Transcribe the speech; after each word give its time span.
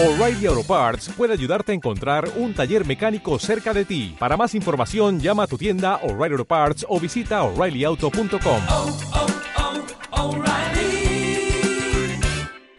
O'Reilly 0.00 0.46
Auto 0.46 0.62
Parts 0.62 1.08
puede 1.08 1.32
ayudarte 1.32 1.72
a 1.72 1.74
encontrar 1.74 2.30
un 2.36 2.54
taller 2.54 2.86
mecánico 2.86 3.36
cerca 3.40 3.74
de 3.74 3.84
ti. 3.84 4.14
Para 4.16 4.36
más 4.36 4.54
información, 4.54 5.18
llama 5.18 5.42
a 5.42 5.48
tu 5.48 5.58
tienda 5.58 5.96
O'Reilly 6.04 6.34
Auto 6.34 6.44
Parts 6.44 6.86
o 6.88 7.00
visita 7.00 7.42
oreillyauto.com. 7.42 8.62
oh, 8.68 8.96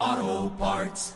oh, 0.00 0.50
Parts. 0.58 1.14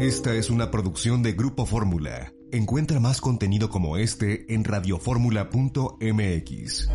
Esta 0.00 0.34
es 0.34 0.50
una 0.50 0.72
producción 0.72 1.22
de 1.22 1.34
Grupo 1.34 1.64
Fórmula. 1.64 2.32
Encuentra 2.50 2.98
más 2.98 3.20
contenido 3.20 3.70
como 3.70 3.96
este 3.96 4.52
en 4.52 4.64
radioformula.mx. 4.64 6.90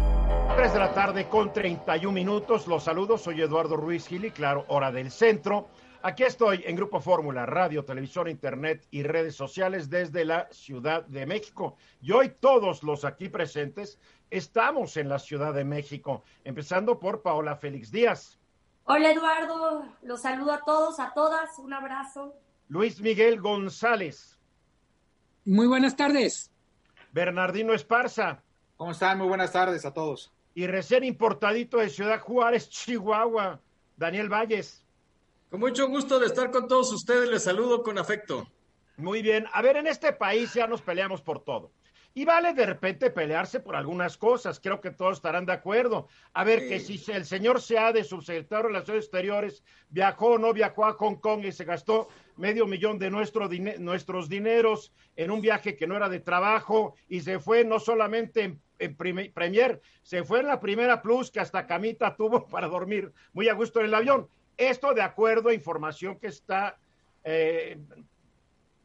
3 0.57 0.73
de 0.73 0.79
la 0.79 0.93
tarde 0.93 1.29
con 1.29 1.53
31 1.53 2.11
minutos. 2.11 2.67
Los 2.67 2.83
saludos. 2.83 3.21
Soy 3.21 3.41
Eduardo 3.41 3.77
Ruiz 3.77 4.07
Gil 4.07 4.25
y 4.25 4.31
claro, 4.31 4.65
hora 4.67 4.91
del 4.91 5.11
centro. 5.11 5.69
Aquí 6.03 6.23
estoy 6.23 6.63
en 6.65 6.75
Grupo 6.75 6.99
Fórmula, 6.99 7.45
radio, 7.45 7.85
televisión, 7.85 8.27
internet 8.27 8.87
y 8.89 9.03
redes 9.03 9.35
sociales 9.35 9.89
desde 9.89 10.25
la 10.25 10.47
Ciudad 10.51 11.05
de 11.05 11.27
México. 11.27 11.75
Y 12.01 12.11
hoy 12.11 12.29
todos 12.39 12.81
los 12.81 13.05
aquí 13.05 13.29
presentes 13.29 13.99
estamos 14.31 14.97
en 14.97 15.09
la 15.09 15.19
Ciudad 15.19 15.53
de 15.53 15.63
México, 15.63 16.23
empezando 16.43 16.99
por 16.99 17.21
Paola 17.21 17.55
Félix 17.55 17.91
Díaz, 17.91 18.37
Hola 18.85 19.11
Eduardo, 19.11 19.85
los 20.01 20.23
saludo 20.23 20.53
a 20.53 20.61
todos, 20.65 20.99
a 20.99 21.13
todas, 21.13 21.59
un 21.59 21.71
abrazo. 21.71 22.33
Luis 22.67 22.99
Miguel 22.99 23.39
González, 23.39 24.39
Muy 25.45 25.67
buenas 25.67 25.95
tardes. 25.95 26.51
Bernardino 27.11 27.73
Esparza 27.73 28.41
¿Cómo 28.75 28.91
están? 28.91 29.19
Muy 29.19 29.27
buenas 29.27 29.51
tardes 29.51 29.85
a 29.85 29.93
todos. 29.93 30.33
y 30.55 30.65
recién 30.65 31.03
importadito 31.03 31.77
de 31.77 31.89
Ciudad 31.89 32.19
Juárez, 32.21 32.69
Chihuahua, 32.69 33.61
Daniel 33.97 34.29
Valles. 34.29 34.80
Con 35.51 35.59
mucho 35.59 35.87
gusto 35.89 36.17
de 36.17 36.27
estar 36.27 36.49
con 36.49 36.67
todos 36.69 36.91
ustedes, 36.93 37.29
les 37.29 37.43
saludo 37.43 37.83
con 37.83 37.97
afecto. 37.97 38.47
Muy 38.95 39.21
bien. 39.21 39.45
A 39.51 39.61
ver, 39.61 39.75
en 39.75 39.85
este 39.85 40.13
país 40.13 40.53
ya 40.53 40.65
nos 40.65 40.81
peleamos 40.81 41.21
por 41.21 41.43
todo. 41.43 41.71
Y 42.13 42.23
vale 42.25 42.53
de 42.53 42.65
repente 42.65 43.09
pelearse 43.09 43.59
por 43.59 43.75
algunas 43.75 44.17
cosas. 44.17 44.59
Creo 44.61 44.79
que 44.79 44.91
todos 44.91 45.17
estarán 45.17 45.45
de 45.45 45.51
acuerdo. 45.53 46.07
A 46.33 46.45
ver, 46.45 46.67
que 46.69 46.79
si 46.79 47.01
el 47.11 47.25
señor 47.25 47.61
Seade, 47.61 48.03
subsecretario 48.05 48.63
de 48.63 48.67
Relaciones 48.69 49.03
Exteriores, 49.05 49.63
viajó 49.89 50.27
o 50.31 50.37
no 50.37 50.53
viajó 50.53 50.85
a 50.85 50.93
Hong 50.93 51.15
Kong 51.17 51.43
y 51.45 51.51
se 51.51 51.65
gastó 51.65 52.07
medio 52.37 52.65
millón 52.65 52.97
de 52.97 53.09
nuestro 53.09 53.49
dine- 53.49 53.77
nuestros 53.77 54.29
dineros 54.29 54.93
en 55.17 55.31
un 55.31 55.41
viaje 55.41 55.75
que 55.75 55.87
no 55.87 55.95
era 55.97 56.07
de 56.09 56.19
trabajo 56.21 56.95
y 57.09 57.21
se 57.21 57.39
fue 57.39 57.63
no 57.65 57.79
solamente 57.79 58.43
en, 58.43 58.61
en 58.79 58.95
Premier, 58.95 59.81
se 60.01 60.23
fue 60.23 60.39
en 60.41 60.47
la 60.47 60.59
primera 60.59 61.01
plus 61.01 61.29
que 61.31 61.39
hasta 61.39 61.65
camita 61.67 62.15
tuvo 62.15 62.45
para 62.47 62.67
dormir 62.67 63.11
muy 63.33 63.47
a 63.49 63.53
gusto 63.53 63.79
en 63.79 63.85
el 63.87 63.95
avión. 63.95 64.27
Esto 64.57 64.93
de 64.93 65.01
acuerdo 65.01 65.49
a 65.49 65.53
información 65.53 66.17
que 66.19 66.27
está 66.27 66.77
eh, 67.23 67.77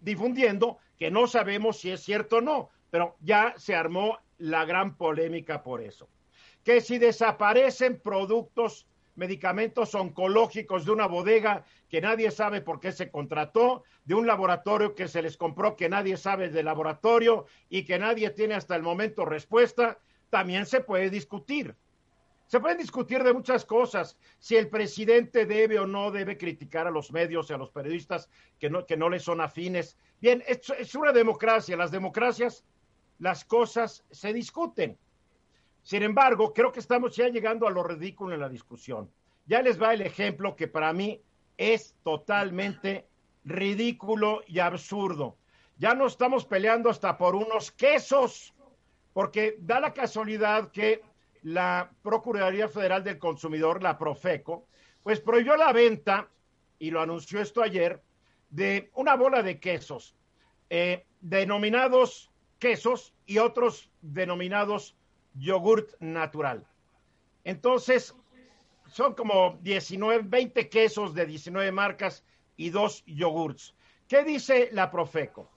difundiendo, 0.00 0.78
que 0.98 1.10
no 1.10 1.26
sabemos 1.26 1.78
si 1.80 1.90
es 1.90 2.02
cierto 2.02 2.36
o 2.36 2.40
no, 2.40 2.70
pero 2.90 3.16
ya 3.20 3.54
se 3.56 3.74
armó 3.74 4.18
la 4.38 4.64
gran 4.64 4.96
polémica 4.96 5.62
por 5.62 5.80
eso. 5.82 6.08
Que 6.64 6.80
si 6.80 6.98
desaparecen 6.98 8.00
productos, 8.00 8.86
medicamentos 9.14 9.94
oncológicos 9.94 10.84
de 10.84 10.92
una 10.92 11.06
bodega 11.06 11.64
que 11.88 12.00
nadie 12.00 12.30
sabe 12.30 12.60
por 12.60 12.80
qué 12.80 12.92
se 12.92 13.10
contrató, 13.10 13.82
de 14.04 14.14
un 14.14 14.26
laboratorio 14.26 14.94
que 14.94 15.08
se 15.08 15.22
les 15.22 15.36
compró 15.36 15.74
que 15.76 15.88
nadie 15.88 16.16
sabe 16.16 16.48
del 16.48 16.66
laboratorio 16.66 17.46
y 17.68 17.84
que 17.84 17.98
nadie 17.98 18.30
tiene 18.30 18.54
hasta 18.54 18.76
el 18.76 18.82
momento 18.82 19.24
respuesta, 19.24 19.98
también 20.30 20.66
se 20.66 20.80
puede 20.80 21.10
discutir. 21.10 21.74
Se 22.46 22.60
pueden 22.60 22.78
discutir 22.78 23.24
de 23.24 23.32
muchas 23.32 23.64
cosas, 23.64 24.16
si 24.38 24.56
el 24.56 24.68
presidente 24.68 25.46
debe 25.46 25.80
o 25.80 25.86
no 25.86 26.12
debe 26.12 26.38
criticar 26.38 26.86
a 26.86 26.92
los 26.92 27.10
medios 27.10 27.50
y 27.50 27.52
a 27.52 27.58
los 27.58 27.70
periodistas 27.70 28.28
que 28.58 28.70
no, 28.70 28.86
que 28.86 28.96
no 28.96 29.08
le 29.08 29.18
son 29.18 29.40
afines. 29.40 29.96
Bien, 30.20 30.42
es, 30.46 30.70
es 30.78 30.94
una 30.94 31.12
democracia, 31.12 31.76
las 31.76 31.90
democracias, 31.90 32.64
las 33.18 33.44
cosas 33.44 34.04
se 34.10 34.32
discuten. 34.32 34.96
Sin 35.82 36.02
embargo, 36.02 36.52
creo 36.52 36.70
que 36.70 36.80
estamos 36.80 37.16
ya 37.16 37.28
llegando 37.28 37.66
a 37.66 37.70
lo 37.70 37.82
ridículo 37.82 38.34
en 38.34 38.40
la 38.40 38.48
discusión. 38.48 39.10
Ya 39.46 39.62
les 39.62 39.80
va 39.80 39.94
el 39.94 40.02
ejemplo 40.02 40.54
que 40.54 40.68
para 40.68 40.92
mí 40.92 41.20
es 41.56 41.96
totalmente 42.02 43.08
ridículo 43.44 44.42
y 44.46 44.58
absurdo. 44.58 45.36
Ya 45.78 45.94
no 45.94 46.06
estamos 46.06 46.44
peleando 46.44 46.90
hasta 46.90 47.16
por 47.18 47.34
unos 47.34 47.70
quesos, 47.70 48.54
porque 49.12 49.56
da 49.60 49.80
la 49.80 49.92
casualidad 49.92 50.70
que 50.70 51.02
la 51.46 51.92
Procuraduría 52.02 52.68
Federal 52.68 53.04
del 53.04 53.20
Consumidor, 53.20 53.80
la 53.80 53.96
Profeco, 53.96 54.66
pues 55.04 55.20
prohibió 55.20 55.56
la 55.56 55.72
venta, 55.72 56.28
y 56.80 56.90
lo 56.90 57.00
anunció 57.00 57.40
esto 57.40 57.62
ayer, 57.62 58.02
de 58.50 58.90
una 58.94 59.14
bola 59.14 59.44
de 59.44 59.60
quesos, 59.60 60.16
eh, 60.70 61.06
denominados 61.20 62.32
quesos 62.58 63.14
y 63.26 63.38
otros 63.38 63.92
denominados 64.02 64.96
yogurt 65.34 65.92
natural. 66.00 66.66
Entonces, 67.44 68.12
son 68.88 69.14
como 69.14 69.56
19, 69.62 70.24
20 70.24 70.68
quesos 70.68 71.14
de 71.14 71.26
19 71.26 71.70
marcas 71.70 72.24
y 72.56 72.70
dos 72.70 73.04
yogurts. 73.06 73.76
¿Qué 74.08 74.24
dice 74.24 74.70
la 74.72 74.90
Profeco? 74.90 75.48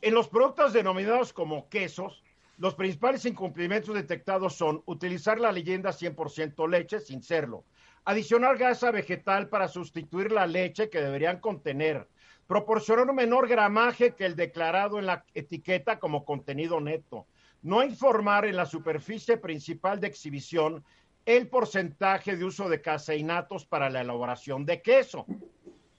En 0.00 0.14
los 0.14 0.28
productos 0.28 0.72
denominados 0.72 1.32
como 1.32 1.68
quesos, 1.68 2.22
los 2.58 2.74
principales 2.74 3.24
incumplimientos 3.24 3.94
detectados 3.94 4.56
son 4.56 4.82
utilizar 4.84 5.38
la 5.38 5.52
leyenda 5.52 5.90
100% 5.90 6.68
leche 6.68 7.00
sin 7.00 7.22
serlo, 7.22 7.64
adicionar 8.04 8.58
grasa 8.58 8.90
vegetal 8.90 9.48
para 9.48 9.68
sustituir 9.68 10.32
la 10.32 10.46
leche 10.46 10.90
que 10.90 11.00
deberían 11.00 11.38
contener, 11.38 12.08
proporcionar 12.48 13.08
un 13.08 13.14
menor 13.14 13.46
gramaje 13.46 14.14
que 14.14 14.26
el 14.26 14.34
declarado 14.34 14.98
en 14.98 15.06
la 15.06 15.24
etiqueta 15.34 16.00
como 16.00 16.24
contenido 16.24 16.80
neto, 16.80 17.26
no 17.62 17.84
informar 17.84 18.44
en 18.44 18.56
la 18.56 18.66
superficie 18.66 19.36
principal 19.36 20.00
de 20.00 20.08
exhibición 20.08 20.84
el 21.26 21.48
porcentaje 21.48 22.36
de 22.36 22.44
uso 22.44 22.68
de 22.68 22.80
caseinatos 22.80 23.66
para 23.66 23.90
la 23.90 24.00
elaboración 24.00 24.64
de 24.64 24.82
queso. 24.82 25.26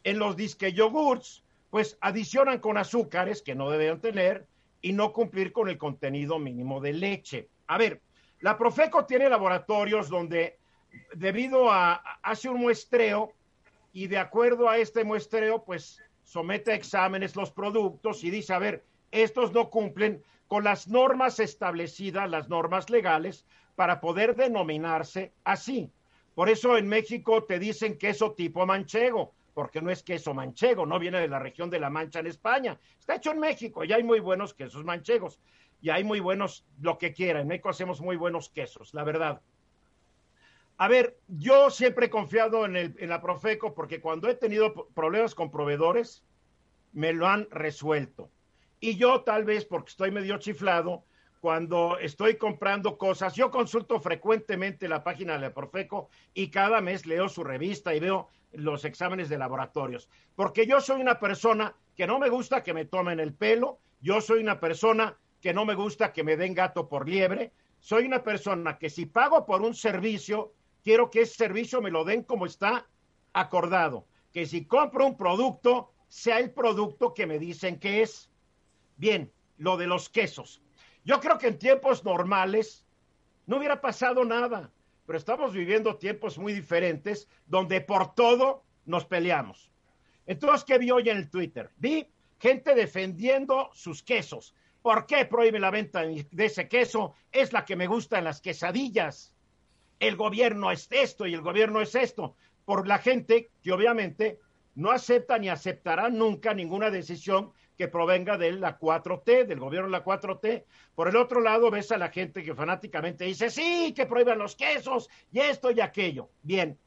En 0.04 0.18
los 0.18 0.36
disque 0.36 0.74
yogurts, 0.74 1.44
pues 1.70 1.98
adicionan 2.02 2.60
con 2.60 2.78
azúcares 2.78 3.44
que 3.44 3.56
no 3.56 3.70
deben 3.70 4.02
tener 4.02 4.48
y 4.82 4.94
no 4.94 5.14
cumplir 5.14 5.52
con 5.52 5.70
el 5.70 5.78
contenido 5.78 6.40
mínimo 6.40 6.80
de 6.80 6.94
leche. 6.94 7.50
A 7.68 7.78
ver, 7.78 8.02
la 8.42 8.58
Profeco 8.58 9.06
tiene 9.06 9.30
laboratorios 9.30 10.10
donde 10.10 10.58
debido 11.14 11.72
a 11.72 11.96
hace 12.24 12.50
un 12.50 12.60
muestreo 12.60 13.34
y 13.92 14.08
de 14.08 14.18
acuerdo 14.18 14.70
a 14.70 14.78
este 14.78 15.04
muestreo, 15.04 15.64
pues 15.64 16.02
somete 16.24 16.72
a 16.72 16.76
exámenes 16.76 17.36
los 17.36 17.52
productos 17.52 18.24
y 18.24 18.30
dice, 18.30 18.54
a 18.54 18.60
ver, 18.60 18.84
estos 19.12 19.52
no 19.52 19.70
cumplen 19.70 20.24
con 20.48 20.64
las 20.64 20.88
normas 20.88 21.40
establecidas, 21.40 22.30
las 22.30 22.50
normas 22.50 22.90
legales, 22.90 23.46
para 23.76 24.00
poder 24.00 24.36
denominarse 24.36 25.32
así. 25.44 25.92
Por 26.36 26.50
eso 26.50 26.78
en 26.78 26.88
México 26.88 27.44
te 27.44 27.60
dicen 27.60 27.98
queso 27.98 28.34
tipo 28.34 28.66
manchego, 28.66 29.34
porque 29.60 29.82
no 29.82 29.92
es 29.92 30.04
queso 30.04 30.34
manchego, 30.34 30.86
no 30.86 30.98
viene 31.00 31.20
de 31.20 31.28
la 31.28 31.38
región 31.38 31.70
de 31.70 31.82
la 31.82 31.90
Mancha 31.90 32.22
en 32.22 32.28
España. 32.28 32.80
Está 32.98 33.16
hecho 33.16 33.32
en 33.32 33.42
México 33.42 33.84
y 33.84 33.92
hay 33.92 34.04
muy 34.04 34.22
buenos 34.22 34.54
quesos 34.54 34.86
manchegos 34.86 35.38
y 35.82 35.90
hay 35.90 36.06
muy 36.06 36.22
buenos 36.22 36.66
lo 36.80 36.98
que 36.98 37.12
quiera. 37.12 37.42
En 37.42 37.50
México 37.50 37.68
hacemos 37.68 38.00
muy 38.00 38.16
buenos 38.16 38.48
quesos, 38.48 38.94
la 38.94 39.04
verdad. 39.04 39.42
A 40.78 40.88
ver, 40.88 41.18
yo 41.28 41.70
siempre 41.72 42.06
he 42.06 42.10
confiado 42.10 42.64
en, 42.64 42.78
el, 42.78 42.96
en 43.00 43.10
la 43.10 43.22
Profeco 43.22 43.74
porque 43.74 44.00
cuando 44.00 44.30
he 44.30 44.36
tenido 44.36 44.88
problemas 44.96 45.36
con 45.36 45.52
proveedores, 45.52 46.24
me 46.94 47.12
lo 47.12 47.28
han 47.28 47.46
resuelto. 47.52 48.30
Y 48.80 48.96
yo 48.96 49.24
tal 49.24 49.44
vez 49.44 49.66
porque 49.66 49.90
estoy 49.90 50.10
medio 50.10 50.38
chiflado, 50.38 51.04
cuando 51.42 51.98
estoy 52.00 52.38
comprando 52.38 52.98
cosas, 52.98 53.36
yo 53.36 53.52
consulto 53.52 54.00
frecuentemente 54.00 54.88
la 54.88 55.04
página 55.04 55.34
de 55.34 55.40
la 55.40 55.54
Profeco 55.54 56.10
y 56.34 56.50
cada 56.50 56.80
mes 56.80 57.06
leo 57.06 57.28
su 57.28 57.44
revista 57.44 57.94
y 57.94 58.00
veo 58.00 58.30
los 58.52 58.86
exámenes 58.86 59.30
de 59.30 59.38
laboratorios. 59.38 60.10
Porque 60.36 60.66
yo 60.66 60.82
soy 60.82 61.02
una 61.02 61.20
persona 61.20 61.76
que 61.96 62.08
no 62.08 62.20
me 62.20 62.30
gusta 62.30 62.64
que 62.64 62.74
me 62.74 62.86
tomen 62.86 63.20
el 63.20 63.34
pelo, 63.34 63.80
yo 64.02 64.22
soy 64.22 64.40
una 64.42 64.60
persona 64.60 65.18
que 65.42 65.54
no 65.54 65.66
me 65.66 65.76
gusta 65.76 66.14
que 66.14 66.24
me 66.24 66.38
den 66.38 66.54
gato 66.54 66.88
por 66.88 67.08
liebre, 67.08 67.52
soy 67.80 68.06
una 68.06 68.24
persona 68.24 68.78
que 68.78 68.90
si 68.90 69.06
pago 69.06 69.46
por 69.46 69.62
un 69.62 69.74
servicio, 69.74 70.54
quiero 70.84 71.10
que 71.10 71.22
ese 71.22 71.36
servicio 71.36 71.82
me 71.82 71.92
lo 71.92 72.04
den 72.04 72.24
como 72.24 72.46
está 72.46 72.88
acordado, 73.34 74.06
que 74.34 74.46
si 74.46 74.66
compro 74.66 75.06
un 75.06 75.18
producto, 75.18 75.92
sea 76.08 76.40
el 76.40 76.52
producto 76.52 77.14
que 77.14 77.28
me 77.28 77.40
dicen 77.40 77.80
que 77.80 78.02
es. 78.02 78.30
Bien, 78.98 79.32
lo 79.58 79.78
de 79.78 79.88
los 79.88 80.10
quesos. 80.10 80.62
Yo 81.06 81.20
creo 81.20 81.38
que 81.38 81.48
en 81.48 81.60
tiempos 81.60 82.04
normales 82.04 82.86
no 83.46 83.58
hubiera 83.58 83.80
pasado 83.82 84.26
nada, 84.26 84.72
pero 85.10 85.18
estamos 85.18 85.54
viviendo 85.54 85.98
tiempos 85.98 86.38
muy 86.38 86.54
diferentes 86.54 87.28
donde 87.48 87.82
por 87.82 88.14
todo 88.14 88.64
nos 88.86 89.06
peleamos. 89.06 89.72
Entonces, 90.28 90.64
¿qué 90.64 90.78
vi 90.78 90.92
hoy 90.92 91.10
en 91.10 91.18
el 91.18 91.32
Twitter? 91.32 91.72
Vi 91.78 92.08
gente 92.38 92.76
defendiendo 92.76 93.72
sus 93.74 94.04
quesos. 94.04 94.54
¿Por 94.84 95.08
qué 95.08 95.26
prohíbe 95.26 95.60
la 95.60 95.72
venta 95.72 96.04
de 96.04 96.46
ese 96.46 96.68
queso? 96.68 97.16
Es 97.32 97.54
la 97.54 97.66
que 97.66 97.76
me 97.76 97.88
gusta 97.88 98.20
en 98.20 98.26
las 98.26 98.40
quesadillas. 98.40 99.36
El 100.00 100.16
gobierno 100.16 100.70
es 100.70 100.88
esto 100.92 101.26
y 101.26 101.34
el 101.34 101.42
gobierno 101.42 101.82
es 101.82 101.96
esto. 101.96 102.36
Por 102.64 102.88
la 102.88 103.00
gente 103.00 103.50
que 103.64 103.72
obviamente 103.72 104.38
no 104.76 104.92
acepta 104.92 105.40
ni 105.40 105.50
aceptará 105.50 106.10
nunca 106.10 106.54
ninguna 106.54 106.92
decisión 106.92 107.52
que 107.80 107.88
provenga 107.88 108.38
de 108.38 108.52
la 108.52 108.78
4T, 108.78 109.46
del 109.46 109.58
gobierno 109.58 109.88
de 109.88 109.94
la 109.94 110.04
4T. 110.04 110.66
Por 110.94 111.08
el 111.08 111.16
otro 111.16 111.40
lado, 111.40 111.72
ves 111.72 111.94
a 111.94 111.98
la 111.98 112.10
gente 112.10 112.44
que 112.44 112.54
fanáticamente 112.54 113.24
dice, 113.24 113.50
sí, 113.50 113.94
que 113.96 114.06
prohíban 114.06 114.38
los 114.38 114.58
quesos 114.58 115.10
y 115.32 115.40
esto 115.40 115.72
y 115.72 115.80
aquello. 115.80 116.30
Bien, 116.44 116.78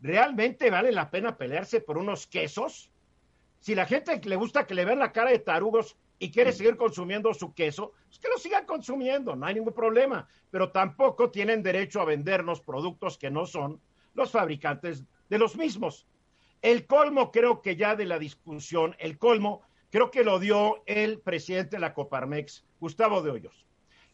¿realmente 0.00 0.70
vale 0.70 0.92
la 0.92 1.10
pena 1.10 1.36
pelearse 1.36 1.80
por 1.80 1.98
unos 1.98 2.28
quesos? 2.28 2.92
Si 3.58 3.74
la 3.74 3.84
gente 3.84 4.20
le 4.22 4.36
gusta 4.36 4.64
que 4.64 4.76
le 4.76 4.84
vean 4.84 5.00
la 5.00 5.10
cara 5.10 5.32
de 5.32 5.40
tarugos 5.40 5.96
y 6.20 6.30
quiere 6.30 6.52
seguir 6.52 6.76
consumiendo 6.76 7.34
su 7.34 7.52
queso, 7.52 7.94
pues 8.06 8.20
que 8.20 8.28
lo 8.28 8.38
sigan 8.38 8.64
consumiendo, 8.64 9.34
no 9.34 9.44
hay 9.44 9.56
ningún 9.56 9.74
problema. 9.74 10.28
Pero 10.52 10.70
tampoco 10.70 11.32
tienen 11.32 11.64
derecho 11.64 12.00
a 12.00 12.04
vendernos 12.04 12.60
productos 12.60 13.18
que 13.18 13.28
no 13.28 13.44
son 13.44 13.80
los 14.14 14.30
fabricantes 14.30 15.02
de 15.28 15.38
los 15.38 15.56
mismos. 15.56 16.06
El 16.62 16.86
colmo 16.86 17.32
creo 17.32 17.60
que 17.60 17.74
ya 17.74 17.96
de 17.96 18.04
la 18.04 18.20
discusión, 18.20 18.94
el 19.00 19.18
colmo 19.18 19.62
creo 19.90 20.10
que 20.10 20.24
lo 20.24 20.38
dio 20.38 20.82
el 20.86 21.20
presidente 21.20 21.76
de 21.76 21.80
la 21.80 21.94
Coparmex, 21.94 22.64
Gustavo 22.80 23.22
de 23.22 23.30
Hoyos. 23.30 23.66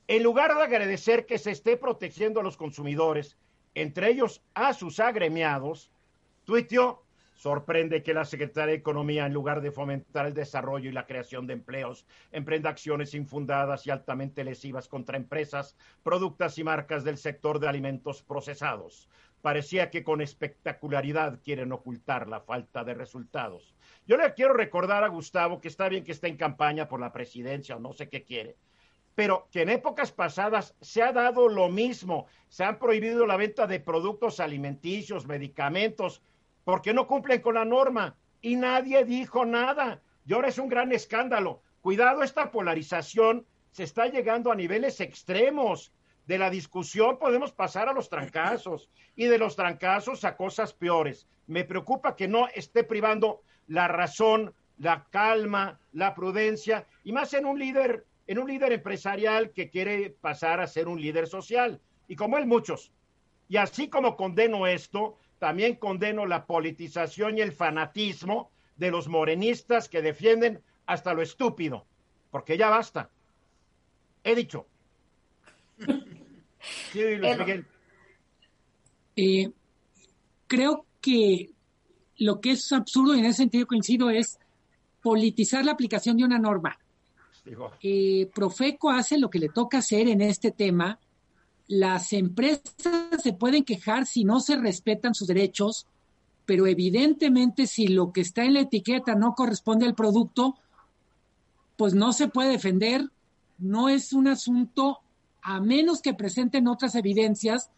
En 0.07 0.23
lugar 0.23 0.55
de 0.55 0.63
agradecer 0.63 1.27
que 1.27 1.39
se 1.39 1.51
esté 1.51 1.77
protegiendo 1.77 2.41
a 2.41 2.43
los 2.43 2.57
consumidores, 2.57 3.39
entre 3.75 4.11
ellos 4.11 4.43
a 4.55 4.75
sus 4.75 5.01
agremiados, 5.01 5.91
tuiteó, 6.45 7.03
sorprende 7.35 8.03
que 8.03 8.15
la 8.15 8.25
Secretaría 8.25 8.73
de 8.73 8.79
Economía, 8.79 9.27
en 9.27 9.33
lugar 9.33 9.61
de 9.61 9.73
fomentar 9.73 10.27
el 10.27 10.35
desarrollo 10.35 10.89
y 10.89 10.93
la 10.93 11.07
creación 11.07 11.47
de 11.47 11.55
empleos, 11.55 12.07
emprenda 12.33 12.71
acciones 12.71 13.15
infundadas 13.15 13.87
y 13.87 13.91
altamente 13.91 14.45
lesivas 14.45 14.89
contra 14.89 15.17
empresas, 15.17 15.77
productos 16.03 16.59
y 16.59 16.65
marcas 16.65 17.03
del 17.03 17.19
sector 17.19 17.59
de 17.59 17.69
alimentos 17.69 18.23
procesados. 18.23 19.09
Parecía 19.45 19.91
que 19.91 20.03
con 20.03 20.23
espectacularidad 20.23 21.39
quieren 21.45 21.71
ocultar 21.71 22.29
la 22.29 22.41
falta 22.41 22.83
de 22.83 22.95
resultados. 22.95 23.75
Yo 24.07 24.17
le 24.17 24.33
quiero 24.33 24.55
recordar 24.55 25.05
a 25.05 25.09
Gustavo 25.09 25.61
que 25.61 25.69
está 25.69 25.87
bien 25.91 26.03
que 26.03 26.13
esté 26.13 26.29
en 26.29 26.39
campaña 26.39 26.89
por 26.89 26.99
la 26.99 27.13
presidencia 27.13 27.77
o 27.77 27.79
no 27.79 27.93
sé 27.93 28.09
qué 28.09 28.25
quiere, 28.25 28.57
pero 29.15 29.47
que 29.53 29.61
en 29.61 29.69
épocas 29.69 30.13
pasadas 30.13 30.75
se 30.81 31.03
ha 31.03 31.13
dado 31.13 31.51
lo 31.51 31.69
mismo. 31.69 32.25
Se 32.49 32.65
han 32.65 32.79
prohibido 32.79 33.27
la 33.27 33.37
venta 33.37 33.67
de 33.67 33.81
productos 33.81 34.41
alimenticios, 34.41 35.27
medicamentos, 35.27 36.23
porque 36.65 36.95
no 36.95 37.07
cumplen 37.07 37.43
con 37.43 37.57
la 37.57 37.67
norma 37.67 38.17
y 38.41 38.57
nadie 38.57 39.05
dijo 39.05 39.45
nada. 39.45 40.01
Y 40.25 40.33
ahora 40.33 40.49
es 40.49 40.57
un 40.57 40.71
gran 40.71 40.91
escándalo. 40.91 41.61
Cuidado, 41.83 42.23
esta 42.23 42.51
polarización 42.51 43.45
se 43.73 43.83
está 43.83 44.07
llegando 44.07 44.51
a 44.51 44.57
niveles 44.57 45.03
extremos. 45.03 45.93
De 46.27 46.39
la 46.39 46.49
discusión 46.49 47.19
podemos 47.19 47.53
pasar 47.53 47.89
a 47.89 47.93
los 47.93 48.09
trancazos 48.09 48.89
y 49.15 49.27
de 49.27 49.39
los 49.39 49.57
trancazos 49.57 50.25
a 50.25 50.37
cosas 50.37 50.73
peores. 50.73 51.27
Me 51.47 51.65
preocupa 51.65 52.17
que 52.17 52.29
no 52.29 52.49
esté 52.49 52.83
privando 52.83 53.43
la 53.67 53.89
razón, 53.89 54.55
la 54.79 55.07
calma, 55.11 55.79
la 55.93 56.15
prudencia 56.15 56.87
y 57.05 57.13
más 57.13 57.35
en 57.35 57.45
un 57.45 57.59
líder, 57.59 58.07
en 58.27 58.39
un 58.39 58.49
líder 58.49 58.73
empresarial 58.73 59.51
que 59.53 59.69
quiere 59.69 60.11
pasar 60.11 60.61
a 60.61 60.67
ser 60.67 60.89
un 60.89 61.01
líder 61.01 61.27
social 61.27 61.81
y 62.09 62.17
como 62.17 62.39
él 62.39 62.47
muchos. 62.47 62.91
Y 63.49 63.59
así 63.59 63.89
como 63.89 64.17
condeno 64.17 64.67
esto, 64.67 65.19
también 65.39 65.77
condeno 65.77 66.25
la 66.25 66.47
politización 66.47 67.37
y 67.37 67.43
el 67.43 67.53
fanatismo 67.53 68.51
de 68.77 68.91
los 68.91 69.09
morenistas 69.09 69.89
que 69.91 70.01
defienden 70.01 70.63
hasta 70.87 71.13
lo 71.13 71.23
estúpido, 71.23 71.87
porque 72.31 72.57
ya 72.57 72.71
basta. 72.71 73.11
He 74.23 74.35
dicho. 74.35 74.67
Sí, 76.93 77.17
Luis 77.17 77.39
Miguel. 77.39 77.67
Eh, 79.17 79.51
creo 80.47 80.87
que 81.01 81.51
lo 82.19 82.41
que 82.41 82.53
es 82.53 82.73
absurdo 82.73 83.15
y 83.15 83.21
en 83.21 83.27
ese 83.27 83.39
sentido 83.39 83.67
coincido 83.67 84.11
es 84.11 84.39
politizar 85.03 85.65
la 85.65 85.73
aplicación 85.73 86.17
de 86.17 86.25
una 86.25 86.39
norma. 86.39 86.79
Eh, 87.83 88.31
Profeco 88.35 88.91
hace 88.91 89.19
lo 89.19 89.29
que 89.29 89.39
le 89.39 89.51
toca 89.51 89.79
hacer 89.79 90.09
en 90.09 90.23
este 90.23 90.51
tema. 90.51 90.99
Las 91.67 92.13
empresas 92.13 92.63
se 93.23 93.33
pueden 93.33 93.65
quejar 93.65 94.07
si 94.07 94.25
no 94.25 94.41
se 94.41 94.57
respetan 94.57 95.15
sus 95.15 95.29
derechos, 95.29 95.87
pero 96.47 96.67
evidentemente 96.67 97.67
si 97.67 97.89
lo 97.89 98.13
que 98.13 98.23
está 98.23 98.45
en 98.45 98.55
la 98.55 98.61
etiqueta 98.61 99.15
no 99.15 99.35
corresponde 99.35 99.87
al 99.87 99.95
producto, 99.95 100.57
pues 101.77 101.95
no 101.95 102.13
se 102.13 102.29
puede 102.29 102.51
defender. 102.51 103.11
No 103.59 103.89
es 103.89 104.13
un 104.13 104.29
asunto, 104.29 105.01
a 105.45 105.61
menos 105.61 106.01
que 106.01 106.15
presenten 106.15 106.67
otras 106.67 106.95
evidencias 106.95 107.71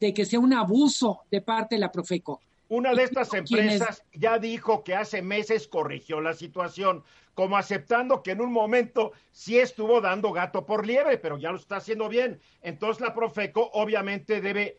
de 0.00 0.12
que 0.12 0.24
sea 0.24 0.40
un 0.40 0.54
abuso 0.54 1.20
de 1.30 1.42
parte 1.42 1.76
de 1.76 1.80
la 1.80 1.92
Profeco. 1.92 2.40
Una 2.68 2.94
de 2.94 3.04
estas 3.04 3.32
empresas 3.34 4.02
ya 4.12 4.38
dijo 4.38 4.82
que 4.82 4.96
hace 4.96 5.22
meses 5.22 5.68
corrigió 5.68 6.20
la 6.20 6.34
situación, 6.34 7.04
como 7.34 7.56
aceptando 7.56 8.22
que 8.22 8.32
en 8.32 8.40
un 8.40 8.50
momento 8.50 9.12
sí 9.30 9.58
estuvo 9.58 10.00
dando 10.00 10.32
gato 10.32 10.66
por 10.66 10.86
liebre, 10.86 11.18
pero 11.18 11.38
ya 11.38 11.52
lo 11.52 11.58
está 11.58 11.76
haciendo 11.76 12.08
bien. 12.08 12.40
Entonces 12.62 13.00
la 13.00 13.14
Profeco 13.14 13.70
obviamente 13.74 14.40
debe 14.40 14.78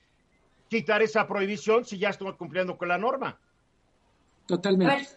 quitar 0.70 1.02
esa 1.02 1.28
prohibición 1.28 1.86
si 1.86 1.98
ya 1.98 2.10
estuvo 2.10 2.36
cumpliendo 2.36 2.78
con 2.78 2.90
la 2.90 2.98
norma. 2.98 3.30
A 3.30 4.48
Totalmente. 4.48 4.96
ver, 4.96 5.08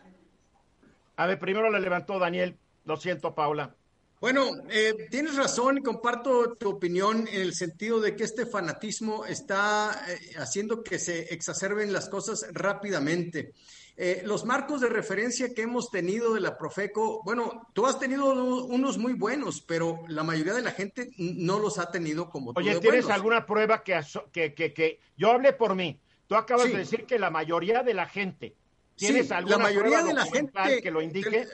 A 1.17 1.26
ver, 1.26 1.38
primero 1.38 1.70
la 1.70 1.81
levantó 1.81 2.19
Daniel. 2.19 2.56
Lo 2.85 2.97
siento, 2.97 3.35
Paula. 3.35 3.75
Bueno, 4.21 4.51
eh, 4.69 5.09
tienes 5.11 5.37
razón 5.37 5.79
y 5.79 5.83
comparto 5.83 6.55
tu 6.57 6.69
opinión 6.69 7.27
en 7.27 7.41
el 7.41 7.55
sentido 7.55 8.01
de 8.01 8.15
que 8.17 8.25
este 8.25 8.45
fanatismo 8.45 9.25
está 9.25 10.05
eh, 10.09 10.19
haciendo 10.37 10.83
que 10.83 10.99
se 10.99 11.33
exacerben 11.33 11.91
las 11.93 12.09
cosas 12.11 12.45
rápidamente. 12.53 13.55
Eh, 13.97 14.23
los 14.25 14.45
marcos 14.45 14.83
de 14.83 14.89
referencia 14.91 15.55
que 15.55 15.63
hemos 15.63 15.91
tenido 15.91 16.35
de 16.35 16.41
la 16.41 16.57
Profeco, 16.59 17.23
bueno, 17.25 17.69
tú 17.73 17.87
has 17.87 17.99
tenido 17.99 18.27
unos 18.67 18.99
muy 18.99 19.15
buenos, 19.15 19.63
pero 19.63 20.03
la 20.09 20.23
mayoría 20.23 20.53
de 20.55 20.63
la 20.63 20.73
gente 20.73 21.11
no 21.19 21.59
los 21.59 21.79
ha 21.79 21.91
tenido 21.91 22.29
como 22.29 22.53
tú 22.53 22.61
Oye, 22.61 22.73
¿tienes 22.79 23.05
buenos. 23.05 23.11
alguna 23.11 23.47
prueba 23.47 23.83
que, 23.83 24.01
que, 24.33 24.55
que, 24.55 24.73
que 24.75 25.01
yo 25.17 25.31
hablé 25.31 25.55
por 25.55 25.75
mí? 25.75 25.99
Tú 26.27 26.35
acabas 26.37 26.67
Sí. 26.67 26.73
de 26.73 26.79
decir 26.79 27.07
que 27.07 27.19
la 27.19 27.31
mayoría 27.31 27.83
de 27.83 27.95
la 27.95 28.07
gente. 28.07 28.55
¿Tienes 28.97 29.29
Sí, 29.29 29.33
alguna 29.33 29.57
la 29.57 29.63
mayoría 29.65 30.01
prueba 30.03 30.09
de 30.09 30.15
la 30.15 30.27
gente 30.27 30.83
que 30.83 30.91
lo 30.91 31.01
indique? 31.01 31.41
el- 31.41 31.49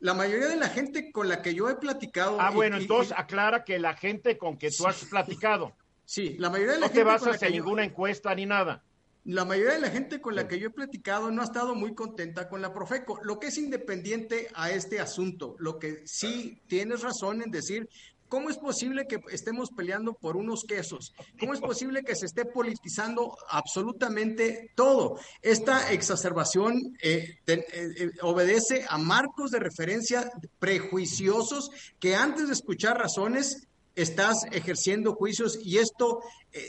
la 0.00 0.14
mayoría 0.14 0.48
de 0.48 0.56
la 0.56 0.68
gente 0.68 1.12
con 1.12 1.28
la 1.28 1.42
que 1.42 1.54
yo 1.54 1.68
he 1.70 1.76
platicado. 1.76 2.38
Ah, 2.40 2.50
y- 2.50 2.54
bueno, 2.54 2.78
y- 2.78 2.82
entonces 2.82 3.14
y- 3.16 3.20
aclara 3.20 3.64
que 3.64 3.78
la 3.78 3.94
gente 3.94 4.36
con 4.38 4.56
que 4.58 4.70
tú 4.70 4.86
has 4.86 5.04
platicado. 5.04 5.72
sí, 6.04 6.36
la 6.38 6.50
mayoría 6.50 6.74
de 6.74 6.80
la 6.80 6.86
No 6.86 6.92
te 6.92 6.98
gente 6.98 7.04
con 7.04 7.12
la 7.12 7.26
basas 7.32 7.42
en 7.42 7.48
yo- 7.50 7.54
ninguna 7.62 7.84
encuesta 7.84 8.34
ni 8.34 8.46
nada. 8.46 8.82
La 9.24 9.44
mayoría 9.44 9.74
de 9.74 9.80
la 9.80 9.90
gente 9.90 10.20
con 10.22 10.34
la 10.34 10.48
que 10.48 10.58
yo 10.58 10.68
he 10.68 10.70
platicado 10.70 11.30
no 11.30 11.42
ha 11.42 11.44
estado 11.44 11.74
muy 11.74 11.94
contenta 11.94 12.48
con 12.48 12.62
la 12.62 12.72
Profeco, 12.72 13.20
lo 13.22 13.38
que 13.38 13.48
es 13.48 13.58
independiente 13.58 14.48
a 14.54 14.70
este 14.70 14.98
asunto. 14.98 15.56
Lo 15.58 15.78
que 15.78 16.02
sí 16.06 16.62
tienes 16.66 17.02
razón 17.02 17.42
en 17.42 17.50
decir, 17.50 17.86
¿cómo 18.30 18.48
es 18.48 18.56
posible 18.56 19.06
que 19.06 19.20
estemos 19.30 19.70
peleando 19.76 20.14
por 20.14 20.36
unos 20.36 20.64
quesos? 20.64 21.12
¿Cómo 21.38 21.52
es 21.52 21.60
posible 21.60 22.02
que 22.02 22.16
se 22.16 22.26
esté 22.26 22.46
politizando 22.46 23.36
absolutamente 23.50 24.70
todo? 24.74 25.18
Esta 25.42 25.92
exacerbación 25.92 26.96
eh, 27.02 27.38
eh, 27.46 27.64
eh, 27.72 28.10
obedece 28.22 28.86
a 28.88 28.96
marcos 28.96 29.50
de 29.50 29.58
referencia 29.58 30.30
prejuiciosos 30.58 31.70
que 31.98 32.14
antes 32.14 32.46
de 32.46 32.54
escuchar 32.54 32.96
razones 32.96 33.66
estás 33.96 34.44
ejerciendo 34.52 35.14
juicios 35.14 35.58
y 35.62 35.78
esto 35.78 36.20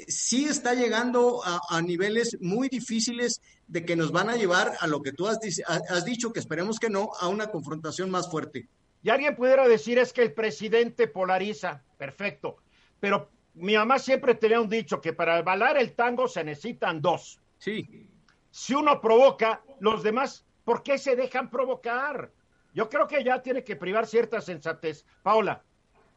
sí 0.07 0.45
está 0.45 0.73
llegando 0.73 1.41
a, 1.45 1.81
niveles 1.81 2.35
muy 2.41 2.67
difíciles 2.67 3.39
de 3.67 3.85
que 3.85 3.95
nos 3.95 4.11
van 4.11 4.29
a 4.29 4.35
llevar 4.35 4.73
a 4.79 4.87
lo 4.87 5.01
que 5.01 5.13
tú 5.13 5.27
has, 5.27 5.37
has 5.67 6.03
dicho, 6.03 6.33
que 6.33 6.39
esperemos 6.39 6.79
que 6.79 6.89
no, 6.89 7.11
a 7.19 7.27
una 7.27 7.51
confrontación 7.51 8.09
más 8.09 8.29
fuerte. 8.29 8.67
Y 9.03 9.09
alguien 9.09 9.35
pudiera 9.35 9.67
decir 9.67 9.97
es 9.97 10.13
que 10.13 10.21
el 10.21 10.33
presidente 10.33 11.07
polariza, 11.07 11.83
perfecto. 11.97 12.57
Pero 12.99 13.29
mi 13.55 13.75
mamá 13.75 13.99
siempre 13.99 14.35
tenía 14.35 14.61
un 14.61 14.69
dicho 14.69 15.01
que 15.01 15.13
para 15.13 15.41
bailar 15.41 15.77
el 15.77 15.93
tango 15.93 16.27
se 16.27 16.43
necesitan 16.43 17.01
dos. 17.01 17.41
Sí. 17.57 18.07
Si 18.51 18.73
uno 18.75 19.01
provoca, 19.01 19.61
los 19.79 20.03
demás, 20.03 20.45
¿por 20.63 20.83
qué 20.83 20.97
se 20.97 21.15
dejan 21.15 21.49
provocar? 21.49 22.31
Yo 22.73 22.89
creo 22.89 23.07
que 23.07 23.23
ya 23.23 23.41
tiene 23.41 23.63
que 23.63 23.75
privar 23.75 24.05
cierta 24.05 24.39
sensatez. 24.39 25.05
Paula, 25.23 25.63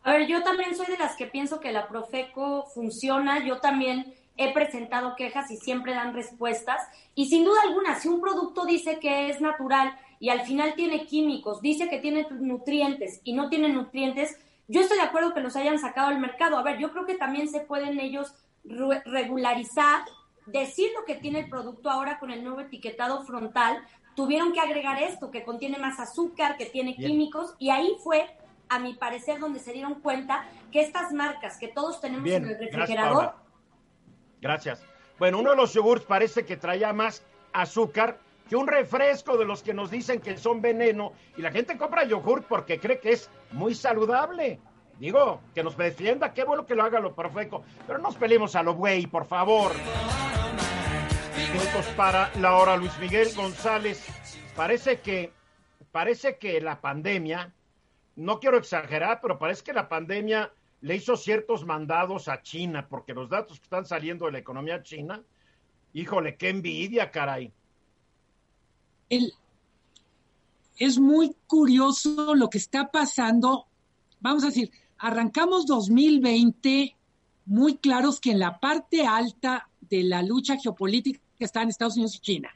A 0.02 0.12
ver, 0.12 0.26
yo 0.26 0.42
también 0.42 0.76
soy 0.76 0.86
de 0.86 0.98
las 0.98 1.16
que 1.16 1.26
pienso 1.26 1.60
que 1.60 1.72
la 1.72 1.88
Profeco 1.88 2.66
funciona. 2.74 3.44
Yo 3.44 3.60
también 3.60 4.14
he 4.36 4.52
presentado 4.52 5.14
quejas 5.16 5.50
y 5.50 5.56
siempre 5.56 5.94
dan 5.94 6.14
respuestas. 6.14 6.82
Y 7.14 7.26
sin 7.26 7.44
duda 7.44 7.60
alguna, 7.62 7.98
si 7.98 8.08
un 8.08 8.20
producto 8.20 8.66
dice 8.66 8.98
que 9.00 9.30
es 9.30 9.40
natural 9.40 9.98
y 10.24 10.30
al 10.30 10.40
final 10.40 10.72
tiene 10.74 11.04
químicos, 11.04 11.60
dice 11.60 11.90
que 11.90 11.98
tiene 11.98 12.26
nutrientes 12.30 13.20
y 13.24 13.34
no 13.34 13.50
tiene 13.50 13.68
nutrientes, 13.68 14.38
yo 14.68 14.80
estoy 14.80 14.96
de 14.96 15.02
acuerdo 15.02 15.34
que 15.34 15.40
los 15.40 15.54
hayan 15.54 15.78
sacado 15.78 16.08
al 16.08 16.18
mercado. 16.18 16.56
A 16.56 16.62
ver, 16.62 16.78
yo 16.78 16.92
creo 16.92 17.04
que 17.04 17.16
también 17.16 17.46
se 17.46 17.60
pueden 17.60 18.00
ellos 18.00 18.32
re- 18.64 19.02
regularizar, 19.04 20.00
decir 20.46 20.88
lo 20.98 21.04
que 21.04 21.16
tiene 21.16 21.40
el 21.40 21.50
producto 21.50 21.90
ahora 21.90 22.18
con 22.18 22.30
el 22.30 22.42
nuevo 22.42 22.60
etiquetado 22.60 23.22
frontal. 23.24 23.84
Tuvieron 24.16 24.54
que 24.54 24.60
agregar 24.60 25.02
esto, 25.02 25.30
que 25.30 25.44
contiene 25.44 25.76
más 25.76 26.00
azúcar, 26.00 26.56
que 26.56 26.64
tiene 26.64 26.94
Bien. 26.96 27.10
químicos, 27.10 27.54
y 27.58 27.68
ahí 27.68 27.94
fue 28.02 28.26
a 28.70 28.78
mi 28.78 28.94
parecer, 28.94 29.38
donde 29.38 29.60
se 29.60 29.74
dieron 29.74 29.96
cuenta 29.96 30.48
que 30.72 30.80
estas 30.80 31.12
marcas 31.12 31.58
que 31.58 31.68
todos 31.68 32.00
tenemos 32.00 32.24
Bien, 32.24 32.44
en 32.44 32.48
el 32.48 32.56
gracias, 32.56 32.76
refrigerador, 32.80 33.24
Paula. 33.26 33.42
gracias. 34.40 34.82
Bueno, 35.18 35.40
uno 35.40 35.50
de 35.50 35.56
los 35.56 35.74
yogurts 35.74 36.06
parece 36.06 36.46
que 36.46 36.56
traía 36.56 36.94
más 36.94 37.22
azúcar 37.52 38.23
que 38.48 38.56
un 38.56 38.66
refresco 38.66 39.36
de 39.36 39.44
los 39.44 39.62
que 39.62 39.74
nos 39.74 39.90
dicen 39.90 40.20
que 40.20 40.36
son 40.36 40.60
veneno 40.60 41.12
y 41.36 41.42
la 41.42 41.50
gente 41.50 41.78
compra 41.78 42.04
yogurt 42.04 42.46
porque 42.46 42.78
cree 42.78 43.00
que 43.00 43.12
es 43.12 43.30
muy 43.52 43.74
saludable. 43.74 44.60
Digo, 44.98 45.40
que 45.54 45.64
nos 45.64 45.76
defienda, 45.76 46.32
qué 46.32 46.44
bueno 46.44 46.66
que 46.66 46.74
lo 46.74 46.84
haga 46.84 47.00
lo 47.00 47.14
perfecto, 47.14 47.64
pero 47.86 47.98
nos 47.98 48.14
peleemos 48.16 48.54
a 48.54 48.62
lo 48.62 48.74
güey, 48.74 49.06
por 49.06 49.26
favor. 49.26 49.72
Minutos 51.52 51.86
para 51.96 52.30
la 52.40 52.56
hora, 52.56 52.76
Luis 52.76 52.96
Miguel 53.00 53.28
González. 53.34 54.06
Parece 54.54 55.00
que, 55.00 55.32
parece 55.90 56.38
que 56.38 56.60
la 56.60 56.80
pandemia, 56.80 57.52
no 58.14 58.38
quiero 58.38 58.56
exagerar, 58.56 59.18
pero 59.20 59.38
parece 59.38 59.64
que 59.64 59.72
la 59.72 59.88
pandemia 59.88 60.52
le 60.80 60.94
hizo 60.94 61.16
ciertos 61.16 61.64
mandados 61.64 62.28
a 62.28 62.42
China, 62.42 62.86
porque 62.88 63.14
los 63.14 63.28
datos 63.28 63.58
que 63.58 63.64
están 63.64 63.86
saliendo 63.86 64.26
de 64.26 64.32
la 64.32 64.38
economía 64.38 64.82
china, 64.82 65.22
híjole, 65.92 66.36
qué 66.36 66.50
envidia, 66.50 67.10
caray. 67.10 67.52
Es 69.08 70.98
muy 70.98 71.34
curioso 71.46 72.34
lo 72.34 72.48
que 72.50 72.58
está 72.58 72.90
pasando. 72.90 73.66
Vamos 74.20 74.44
a 74.44 74.48
decir, 74.48 74.70
arrancamos 74.98 75.66
2020 75.66 76.96
muy 77.46 77.76
claros 77.76 78.20
que 78.20 78.30
en 78.30 78.38
la 78.38 78.58
parte 78.58 79.06
alta 79.06 79.68
de 79.80 80.02
la 80.02 80.22
lucha 80.22 80.56
geopolítica 80.56 81.20
están 81.38 81.68
Estados 81.68 81.96
Unidos 81.96 82.16
y 82.16 82.20
China. 82.20 82.50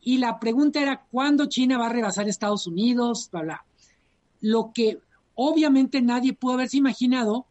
Y 0.00 0.18
la 0.18 0.38
pregunta 0.38 0.80
era, 0.80 1.04
¿cuándo 1.10 1.46
China 1.46 1.78
va 1.78 1.86
a 1.86 1.92
rebasar 1.92 2.28
Estados 2.28 2.66
Unidos? 2.66 3.28
Bla, 3.30 3.42
bla. 3.42 3.64
Lo 4.40 4.72
que 4.72 5.00
obviamente 5.34 6.00
nadie 6.00 6.32
pudo 6.32 6.54
haberse 6.54 6.76
imaginado 6.76 7.46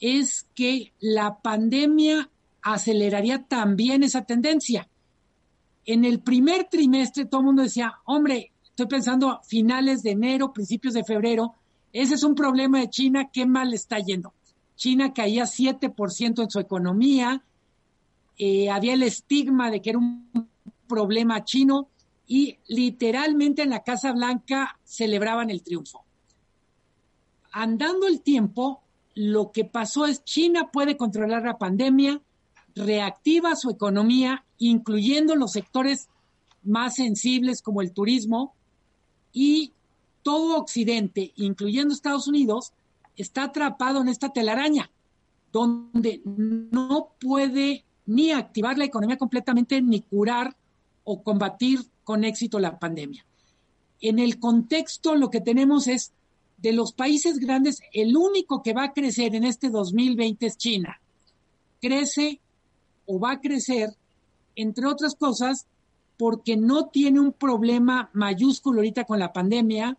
es 0.00 0.46
que 0.54 0.92
la 1.00 1.38
pandemia 1.38 2.28
aceleraría 2.62 3.44
también 3.44 4.02
esa 4.02 4.24
tendencia. 4.24 4.88
En 5.86 6.04
el 6.04 6.20
primer 6.20 6.64
trimestre 6.64 7.26
todo 7.26 7.40
el 7.40 7.46
mundo 7.46 7.62
decía, 7.62 7.94
hombre, 8.04 8.52
estoy 8.64 8.86
pensando 8.86 9.30
a 9.30 9.42
finales 9.42 10.02
de 10.02 10.12
enero, 10.12 10.52
principios 10.52 10.94
de 10.94 11.04
febrero, 11.04 11.54
ese 11.92 12.14
es 12.14 12.24
un 12.24 12.34
problema 12.34 12.80
de 12.80 12.90
China, 12.90 13.30
qué 13.32 13.46
mal 13.46 13.72
está 13.72 13.98
yendo. 13.98 14.32
China 14.76 15.12
caía 15.12 15.44
7% 15.44 16.42
en 16.42 16.50
su 16.50 16.58
economía, 16.58 17.44
eh, 18.36 18.68
había 18.70 18.94
el 18.94 19.04
estigma 19.04 19.70
de 19.70 19.80
que 19.80 19.90
era 19.90 19.98
un 20.00 20.48
problema 20.88 21.44
chino 21.44 21.88
y 22.26 22.58
literalmente 22.66 23.62
en 23.62 23.70
la 23.70 23.84
Casa 23.84 24.12
Blanca 24.12 24.78
celebraban 24.84 25.50
el 25.50 25.62
triunfo. 25.62 26.04
Andando 27.52 28.08
el 28.08 28.22
tiempo, 28.22 28.82
lo 29.14 29.52
que 29.52 29.64
pasó 29.64 30.06
es 30.06 30.24
China 30.24 30.70
puede 30.72 30.96
controlar 30.96 31.42
la 31.42 31.58
pandemia, 31.58 32.20
reactiva 32.74 33.54
su 33.54 33.70
economía, 33.70 34.44
incluyendo 34.68 35.36
los 35.36 35.52
sectores 35.52 36.08
más 36.62 36.94
sensibles 36.94 37.60
como 37.60 37.82
el 37.82 37.92
turismo, 37.92 38.54
y 39.32 39.72
todo 40.22 40.58
Occidente, 40.58 41.32
incluyendo 41.36 41.92
Estados 41.92 42.28
Unidos, 42.28 42.72
está 43.16 43.44
atrapado 43.44 44.00
en 44.00 44.08
esta 44.08 44.30
telaraña, 44.30 44.90
donde 45.52 46.22
no 46.24 47.10
puede 47.20 47.84
ni 48.06 48.32
activar 48.32 48.78
la 48.78 48.84
economía 48.84 49.18
completamente, 49.18 49.82
ni 49.82 50.00
curar 50.00 50.56
o 51.04 51.22
combatir 51.22 51.80
con 52.02 52.24
éxito 52.24 52.58
la 52.58 52.78
pandemia. 52.78 53.24
En 54.00 54.18
el 54.18 54.38
contexto, 54.38 55.14
lo 55.14 55.30
que 55.30 55.40
tenemos 55.40 55.86
es, 55.86 56.12
de 56.56 56.72
los 56.72 56.92
países 56.92 57.38
grandes, 57.38 57.80
el 57.92 58.16
único 58.16 58.62
que 58.62 58.72
va 58.72 58.84
a 58.84 58.92
crecer 58.92 59.34
en 59.34 59.44
este 59.44 59.68
2020 59.68 60.46
es 60.46 60.56
China. 60.56 61.00
Crece 61.80 62.40
o 63.06 63.20
va 63.20 63.32
a 63.32 63.40
crecer, 63.40 63.94
entre 64.56 64.86
otras 64.86 65.14
cosas, 65.14 65.66
porque 66.16 66.56
no 66.56 66.86
tiene 66.88 67.20
un 67.20 67.32
problema 67.32 68.10
mayúsculo 68.12 68.78
ahorita 68.78 69.04
con 69.04 69.18
la 69.18 69.32
pandemia, 69.32 69.98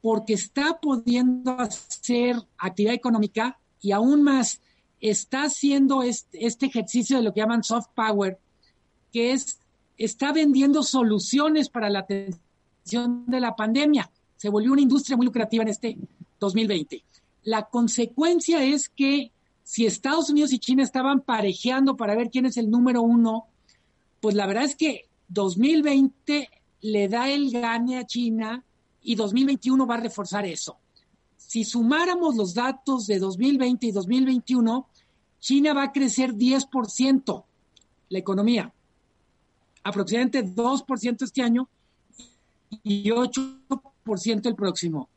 porque 0.00 0.34
está 0.34 0.78
pudiendo 0.80 1.52
hacer 1.58 2.36
actividad 2.58 2.94
económica 2.94 3.58
y 3.80 3.92
aún 3.92 4.22
más 4.22 4.60
está 5.00 5.44
haciendo 5.44 6.02
este, 6.02 6.66
ejercicio 6.66 7.16
de 7.16 7.22
lo 7.22 7.32
que 7.32 7.40
llaman 7.40 7.62
soft 7.62 7.88
power, 7.94 8.38
que 9.12 9.32
es, 9.32 9.60
está 9.96 10.32
vendiendo 10.32 10.82
soluciones 10.82 11.68
para 11.68 11.90
la 11.90 12.00
atención 12.00 13.24
de 13.26 13.40
la 13.40 13.56
pandemia. 13.56 14.10
Se 14.36 14.48
volvió 14.48 14.72
una 14.72 14.82
industria 14.82 15.16
muy 15.16 15.26
lucrativa 15.26 15.62
en 15.62 15.68
este 15.68 15.98
2020. 16.40 17.04
La 17.44 17.64
consecuencia 17.68 18.62
es 18.62 18.88
que 18.88 19.32
si 19.62 19.86
Estados 19.86 20.30
Unidos 20.30 20.52
y 20.52 20.58
China 20.58 20.82
estaban 20.82 21.20
parejeando 21.20 21.96
para 21.96 22.14
ver 22.14 22.30
quién 22.30 22.46
es 22.46 22.56
el 22.56 22.70
número 22.70 23.02
uno, 23.02 23.46
pues 24.20 24.34
la 24.34 24.46
verdad 24.46 24.64
es 24.64 24.76
que 24.76 25.08
2020 25.28 26.48
le 26.80 27.08
da 27.08 27.28
el 27.28 27.50
gane 27.50 27.98
a 27.98 28.06
China 28.06 28.64
y 29.02 29.14
2021 29.14 29.86
va 29.86 29.94
a 29.94 30.00
reforzar 30.00 30.46
eso. 30.46 30.76
Si 31.36 31.64
sumáramos 31.64 32.36
los 32.36 32.54
datos 32.54 33.06
de 33.06 33.18
2020 33.18 33.86
y 33.86 33.92
2021, 33.92 34.86
China 35.40 35.74
va 35.74 35.84
a 35.84 35.92
crecer 35.92 36.34
10% 36.34 37.44
la 38.10 38.18
economía, 38.18 38.72
aproximadamente 39.82 40.44
2% 40.44 41.22
este 41.22 41.42
año 41.42 41.68
y 42.82 43.08
8% 43.10 44.46
el 44.46 44.54
próximo. 44.54 45.08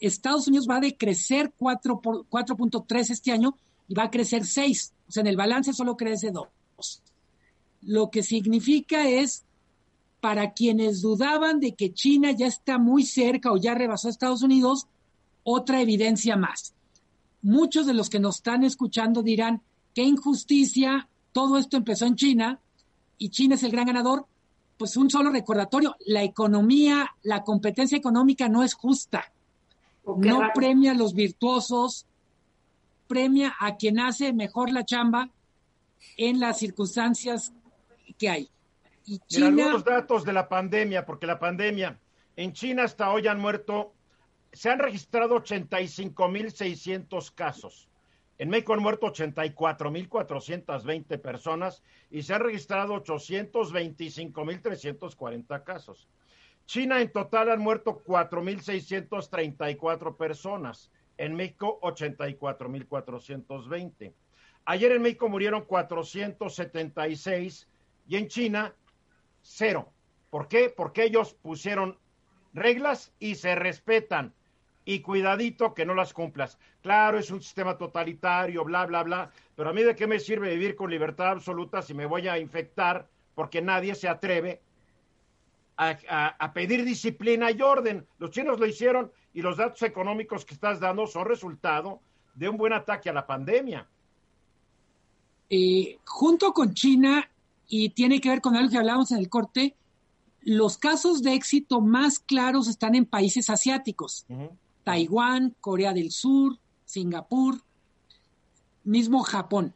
Estados 0.00 0.48
Unidos 0.48 0.66
va 0.68 0.76
a 0.76 0.80
decrecer 0.80 1.52
4.3 1.58 3.10
este 3.10 3.30
año 3.30 3.56
y 3.86 3.94
va 3.94 4.04
a 4.04 4.10
crecer 4.10 4.44
6. 4.44 4.92
O 5.08 5.12
sea, 5.12 5.20
en 5.20 5.28
el 5.28 5.36
balance 5.36 5.72
solo 5.72 5.96
crece 5.96 6.32
2. 6.32 6.48
Lo 7.82 8.10
que 8.10 8.22
significa 8.22 9.08
es 9.08 9.44
para 10.20 10.52
quienes 10.52 11.02
dudaban 11.02 11.58
de 11.58 11.74
que 11.74 11.92
China 11.92 12.30
ya 12.30 12.46
está 12.46 12.78
muy 12.78 13.04
cerca 13.04 13.50
o 13.50 13.56
ya 13.56 13.74
rebasó 13.74 14.06
a 14.06 14.12
Estados 14.12 14.42
Unidos, 14.42 14.86
otra 15.42 15.80
evidencia 15.80 16.36
más. 16.36 16.74
Muchos 17.42 17.86
de 17.86 17.94
los 17.94 18.08
que 18.08 18.20
nos 18.20 18.36
están 18.36 18.62
escuchando 18.62 19.24
dirán, 19.24 19.62
qué 19.94 20.04
injusticia, 20.04 21.08
todo 21.32 21.58
esto 21.58 21.76
empezó 21.76 22.06
en 22.06 22.14
China 22.14 22.60
y 23.18 23.30
China 23.30 23.56
es 23.56 23.64
el 23.64 23.72
gran 23.72 23.86
ganador. 23.86 24.26
Pues 24.76 24.96
un 24.96 25.10
solo 25.10 25.30
recordatorio, 25.30 25.96
la 26.06 26.22
economía, 26.22 27.10
la 27.22 27.42
competencia 27.42 27.98
económica 27.98 28.48
no 28.48 28.62
es 28.62 28.74
justa. 28.74 29.32
no 30.04 30.40
premia 30.54 30.92
a 30.92 30.94
los 30.94 31.14
virtuosos, 31.14 32.06
premia 33.08 33.54
a 33.58 33.76
quien 33.76 33.98
hace 33.98 34.32
mejor 34.32 34.70
la 34.70 34.84
chamba 34.84 35.30
en 36.16 36.38
las 36.38 36.58
circunstancias 36.58 37.52
que 38.18 38.28
hay. 38.28 38.50
Y 39.04 39.18
China... 39.26 39.48
algunos 39.48 39.84
datos 39.84 40.24
de 40.24 40.32
la 40.32 40.48
pandemia, 40.48 41.04
porque 41.04 41.26
la 41.26 41.38
pandemia, 41.38 42.00
en 42.36 42.52
China 42.52 42.84
hasta 42.84 43.10
hoy 43.10 43.26
han 43.26 43.40
muerto, 43.40 43.92
se 44.52 44.70
han 44.70 44.78
registrado 44.78 45.34
85.600 45.36 47.34
casos. 47.34 47.88
En 48.38 48.48
México 48.48 48.72
han 48.74 48.82
muerto 48.82 49.12
84.420 49.12 51.20
personas 51.20 51.82
y 52.10 52.22
se 52.22 52.34
han 52.34 52.40
registrado 52.40 52.94
825.340 53.04 55.64
casos. 55.64 56.08
China 56.66 57.00
en 57.00 57.10
total 57.12 57.50
han 57.50 57.60
muerto 57.60 58.02
4.634 58.04 60.16
personas. 60.16 60.90
En 61.18 61.34
México 61.34 61.78
84.420. 61.82 64.14
Ayer 64.64 64.92
en 64.92 65.02
México 65.02 65.28
murieron 65.28 65.64
476 65.64 67.68
y 68.06 68.16
en 68.16 68.28
China 68.28 68.74
cero. 69.42 69.92
¿Por 70.30 70.48
qué? 70.48 70.72
Porque 70.74 71.04
ellos 71.04 71.34
pusieron 71.34 71.98
reglas 72.52 73.12
y 73.18 73.34
se 73.34 73.54
respetan. 73.54 74.34
Y 74.84 75.00
cuidadito 75.00 75.74
que 75.74 75.86
no 75.86 75.94
las 75.94 76.12
cumplas. 76.12 76.58
Claro, 76.80 77.18
es 77.18 77.30
un 77.30 77.40
sistema 77.40 77.78
totalitario, 77.78 78.64
bla, 78.64 78.84
bla, 78.86 79.04
bla, 79.04 79.30
pero 79.54 79.70
a 79.70 79.72
mí 79.72 79.82
de 79.82 79.94
qué 79.94 80.08
me 80.08 80.18
sirve 80.18 80.50
vivir 80.50 80.74
con 80.74 80.90
libertad 80.90 81.28
absoluta 81.28 81.82
si 81.82 81.94
me 81.94 82.06
voy 82.06 82.26
a 82.26 82.38
infectar 82.38 83.08
porque 83.34 83.62
nadie 83.62 83.94
se 83.94 84.08
atreve 84.08 84.60
a, 85.76 86.52
pedir 86.52 86.84
disciplina 86.84 87.50
y 87.50 87.60
orden. 87.60 88.06
Los 88.18 88.30
chinos 88.30 88.58
lo 88.58 88.66
hicieron 88.66 89.10
y 89.34 89.42
los 89.42 89.56
datos 89.56 89.82
económicos 89.82 90.44
que 90.44 90.54
estás 90.54 90.80
dando 90.80 91.06
son 91.06 91.26
resultado 91.26 92.00
de 92.34 92.48
un 92.48 92.56
buen 92.56 92.72
ataque 92.72 93.10
a 93.10 93.12
la 93.12 93.26
pandemia. 93.26 93.86
Eh, 95.50 95.98
junto 96.04 96.52
con 96.52 96.72
China, 96.72 97.28
y 97.74 97.88
tiene 97.88 98.20
que 98.20 98.28
ver 98.28 98.42
con 98.42 98.54
algo 98.54 98.68
que 98.70 98.76
hablábamos 98.76 99.12
en 99.12 99.18
el 99.18 99.30
corte, 99.30 99.74
los 100.42 100.76
casos 100.76 101.22
de 101.22 101.32
éxito 101.32 101.80
más 101.80 102.18
claros 102.18 102.68
están 102.68 102.94
en 102.94 103.06
países 103.06 103.48
asiáticos. 103.48 104.26
Taiwán, 104.84 105.56
Corea 105.58 105.94
del 105.94 106.10
Sur, 106.10 106.58
Singapur, 106.84 107.62
mismo 108.84 109.22
Japón. 109.22 109.72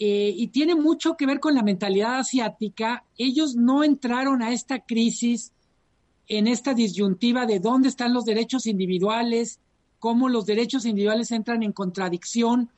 Eh, 0.00 0.34
y 0.36 0.48
tiene 0.48 0.74
mucho 0.74 1.16
que 1.16 1.26
ver 1.26 1.38
con 1.38 1.54
la 1.54 1.62
mentalidad 1.62 2.18
asiática. 2.18 3.04
Ellos 3.16 3.54
no 3.54 3.84
entraron 3.84 4.42
a 4.42 4.50
esta 4.50 4.80
crisis 4.80 5.52
en 6.26 6.48
esta 6.48 6.74
disyuntiva 6.74 7.46
de 7.46 7.60
dónde 7.60 7.88
están 7.88 8.14
los 8.14 8.24
derechos 8.24 8.66
individuales, 8.66 9.60
cómo 10.00 10.28
los 10.28 10.44
derechos 10.44 10.86
individuales 10.86 11.30
entran 11.30 11.62
en 11.62 11.70
contradicción 11.70 12.70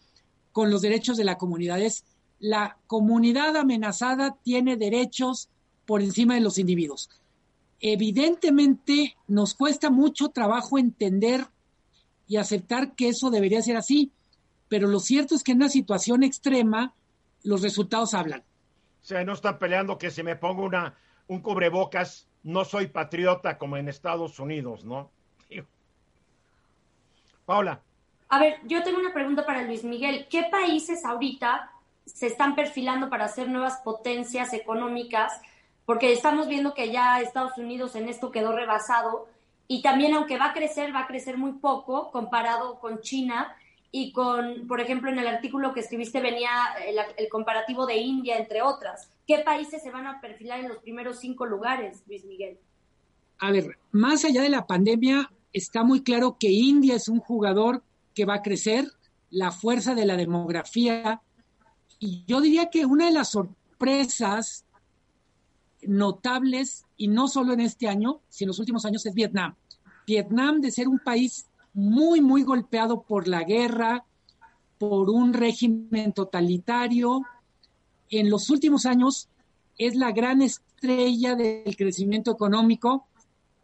con 0.52 0.70
los 0.70 0.82
derechos 0.82 1.16
de 1.16 1.24
la 1.24 1.38
comunidad. 1.38 1.80
Es 1.80 2.04
la 2.44 2.76
comunidad 2.86 3.56
amenazada 3.56 4.36
tiene 4.42 4.76
derechos 4.76 5.48
por 5.86 6.02
encima 6.02 6.34
de 6.34 6.42
los 6.42 6.58
individuos. 6.58 7.08
Evidentemente 7.80 9.16
nos 9.26 9.54
cuesta 9.54 9.88
mucho 9.88 10.28
trabajo 10.28 10.76
entender 10.76 11.46
y 12.28 12.36
aceptar 12.36 12.94
que 12.94 13.08
eso 13.08 13.30
debería 13.30 13.62
ser 13.62 13.78
así, 13.78 14.12
pero 14.68 14.88
lo 14.88 15.00
cierto 15.00 15.34
es 15.34 15.42
que 15.42 15.52
en 15.52 15.58
una 15.58 15.70
situación 15.70 16.22
extrema 16.22 16.92
los 17.44 17.62
resultados 17.62 18.12
hablan. 18.12 18.40
O 18.40 19.06
sea, 19.06 19.24
no 19.24 19.32
están 19.32 19.58
peleando 19.58 19.96
que 19.96 20.10
si 20.10 20.22
me 20.22 20.36
pongo 20.36 20.64
una, 20.64 20.98
un 21.28 21.40
cubrebocas, 21.40 22.28
no 22.42 22.66
soy 22.66 22.88
patriota 22.88 23.56
como 23.56 23.78
en 23.78 23.88
Estados 23.88 24.38
Unidos, 24.38 24.84
¿no? 24.84 25.10
Paula. 27.46 27.80
A 28.28 28.38
ver, 28.38 28.58
yo 28.64 28.82
tengo 28.82 28.98
una 28.98 29.14
pregunta 29.14 29.46
para 29.46 29.62
Luis 29.62 29.82
Miguel. 29.82 30.26
¿Qué 30.28 30.44
países 30.50 31.06
ahorita 31.06 31.70
se 32.06 32.26
están 32.26 32.54
perfilando 32.54 33.11
para 33.11 33.26
hacer 33.26 33.49
nuevas 33.49 33.80
potencias 33.84 34.52
económicas? 34.52 35.32
Porque 35.87 36.12
estamos 36.12 36.49
viendo 36.49 36.75
que 36.75 36.90
ya 36.90 37.20
Estados 37.20 37.58
Unidos 37.58 37.94
en 37.96 38.08
esto 38.08 38.30
quedó 38.30 38.52
rebasado 38.52 39.28
y 39.66 39.82
también 39.82 40.14
aunque 40.14 40.38
va 40.38 40.46
a 40.46 40.52
crecer, 40.52 40.94
va 40.94 41.00
a 41.00 41.06
crecer 41.06 41.38
muy 41.38 41.52
poco 41.52 42.11
comparado 42.11 42.78
con 42.80 43.00
China 43.00 43.54
y 43.96 44.11
con, 44.11 44.66
por 44.66 44.80
ejemplo, 44.80 45.08
en 45.08 45.20
el 45.20 45.26
artículo 45.28 45.73
que 45.73 45.78
escribiste 45.78 46.20
venía 46.20 46.50
el, 46.84 47.28
comparativo 47.28 47.87
de 47.87 47.96
India, 47.96 48.37
entre 48.37 48.61
otras. 48.61 49.08
¿Qué 49.25 49.38
países 49.38 49.82
se 49.82 49.92
van 49.92 50.08
a 50.08 50.20
perfilar 50.20 50.58
en 50.58 50.68
los 50.68 50.78
primeros 50.78 51.20
cinco 51.20 51.46
lugares, 51.46 52.02
Luis 52.08 52.25
Miguel? 52.25 52.58
A 53.38 53.52
ver, 53.52 53.78
más 53.92 54.25
allá 54.25 54.42
de 54.42 54.49
la 54.49 54.66
pandemia, 54.66 55.30
está 55.52 55.84
muy 55.84 56.02
claro 56.02 56.37
que 56.40 56.50
India 56.50 56.96
es 56.96 57.08
un 57.08 57.20
jugador 57.20 57.84
que 58.14 58.25
va 58.25 58.34
a 58.34 58.42
crecer, 58.42 58.84
la 59.30 59.52
fuerza 59.52 59.94
de 59.94 60.06
la 60.06 60.16
demografía. 60.16 61.20
Y 61.98 62.24
yo 62.26 62.40
diría 62.40 62.70
que 62.70 62.86
una 62.86 63.06
de 63.06 63.12
las 63.12 63.30
sorpresas 63.30 64.64
notables, 65.82 66.84
y 66.96 67.08
no 67.08 67.28
solo 67.28 67.52
en 67.52 67.60
este 67.60 67.88
año, 67.88 68.20
sino 68.28 68.48
en 68.48 68.50
los 68.50 68.58
últimos 68.58 68.84
años, 68.84 69.04
es 69.06 69.14
Vietnam. 69.14 69.54
Vietnam, 70.06 70.60
de 70.60 70.70
ser 70.70 70.88
un 70.88 70.98
país 70.98 71.46
muy, 71.72 72.20
muy 72.20 72.42
golpeado 72.42 73.02
por 73.02 73.28
la 73.28 73.42
guerra, 73.42 74.04
por 74.78 75.10
un 75.10 75.32
régimen 75.32 76.12
totalitario, 76.12 77.22
en 78.10 78.30
los 78.30 78.50
últimos 78.50 78.86
años 78.86 79.28
es 79.78 79.96
la 79.96 80.12
gran 80.12 80.42
estrella 80.42 81.34
del 81.34 81.76
crecimiento 81.76 82.30
económico. 82.30 83.06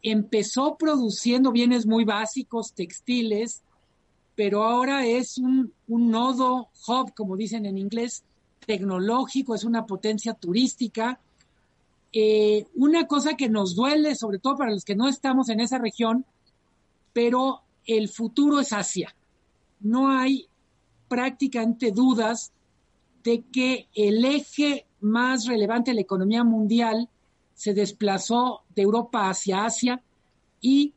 Empezó 0.02 0.76
produciendo 0.76 1.52
bienes 1.52 1.86
muy 1.86 2.04
básicos, 2.04 2.72
textiles, 2.72 3.62
pero 4.40 4.64
ahora 4.64 5.04
es 5.04 5.36
un, 5.36 5.70
nodo 5.86 6.70
hub, 6.88 7.12
como 7.14 7.36
dicen 7.36 7.66
en 7.66 7.76
inglés, 7.76 8.24
tecnológico, 8.64 9.54
es 9.54 9.64
una 9.64 9.84
potencia 9.84 10.32
turística. 10.32 11.20
Eh, 12.10 12.66
una 12.74 13.06
cosa 13.06 13.34
que 13.34 13.50
nos 13.50 13.76
duele, 13.76 14.14
sobre 14.14 14.38
todo 14.38 14.56
para 14.56 14.70
los 14.70 14.82
que 14.82 14.96
no 14.96 15.08
estamos 15.08 15.50
en 15.50 15.60
esa 15.60 15.76
región, 15.76 16.24
pero 17.12 17.60
el 17.84 18.08
futuro 18.08 18.60
es 18.60 18.72
Asia. 18.72 19.14
No 19.80 20.10
hay 20.10 20.48
prácticamente 21.06 21.92
dudas 21.92 22.50
de 23.22 23.42
que 23.42 23.88
el 23.94 24.24
eje 24.24 24.86
más 25.02 25.44
relevante 25.44 25.90
de 25.90 25.96
la 25.96 26.00
economía 26.00 26.44
mundial 26.44 27.10
se 27.52 27.74
desplazó 27.74 28.62
de 28.74 28.80
Europa 28.80 29.28
hacia 29.28 29.66
Asia 29.66 30.02
y 30.62 30.94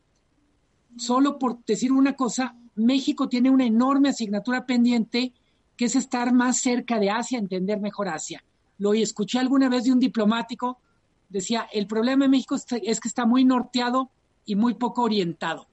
solo 0.95 1.37
por 1.37 1.61
decir 1.65 1.91
una 1.91 2.15
cosa, 2.15 2.55
México 2.75 3.29
tiene 3.29 3.49
una 3.49 3.65
enorme 3.65 4.09
asignatura 4.09 4.65
pendiente 4.65 5.33
que 5.77 5.85
es 5.85 5.95
estar 5.95 6.33
más 6.33 6.61
cerca 6.61 6.99
de 6.99 7.09
Asia, 7.09 7.39
entender 7.39 7.79
mejor 7.79 8.07
Asia. 8.07 8.43
Lo 8.77 8.93
escuché 8.93 9.39
alguna 9.39 9.69
vez 9.69 9.85
de 9.85 9.91
un 9.91 9.99
diplomático, 9.99 10.79
decía, 11.29 11.67
el 11.71 11.87
problema 11.87 12.25
de 12.25 12.29
México 12.29 12.55
es 12.55 12.99
que 12.99 13.07
está 13.07 13.25
muy 13.25 13.43
norteado 13.43 14.09
y 14.45 14.55
muy 14.55 14.75
poco 14.75 15.03
orientado. 15.03 15.67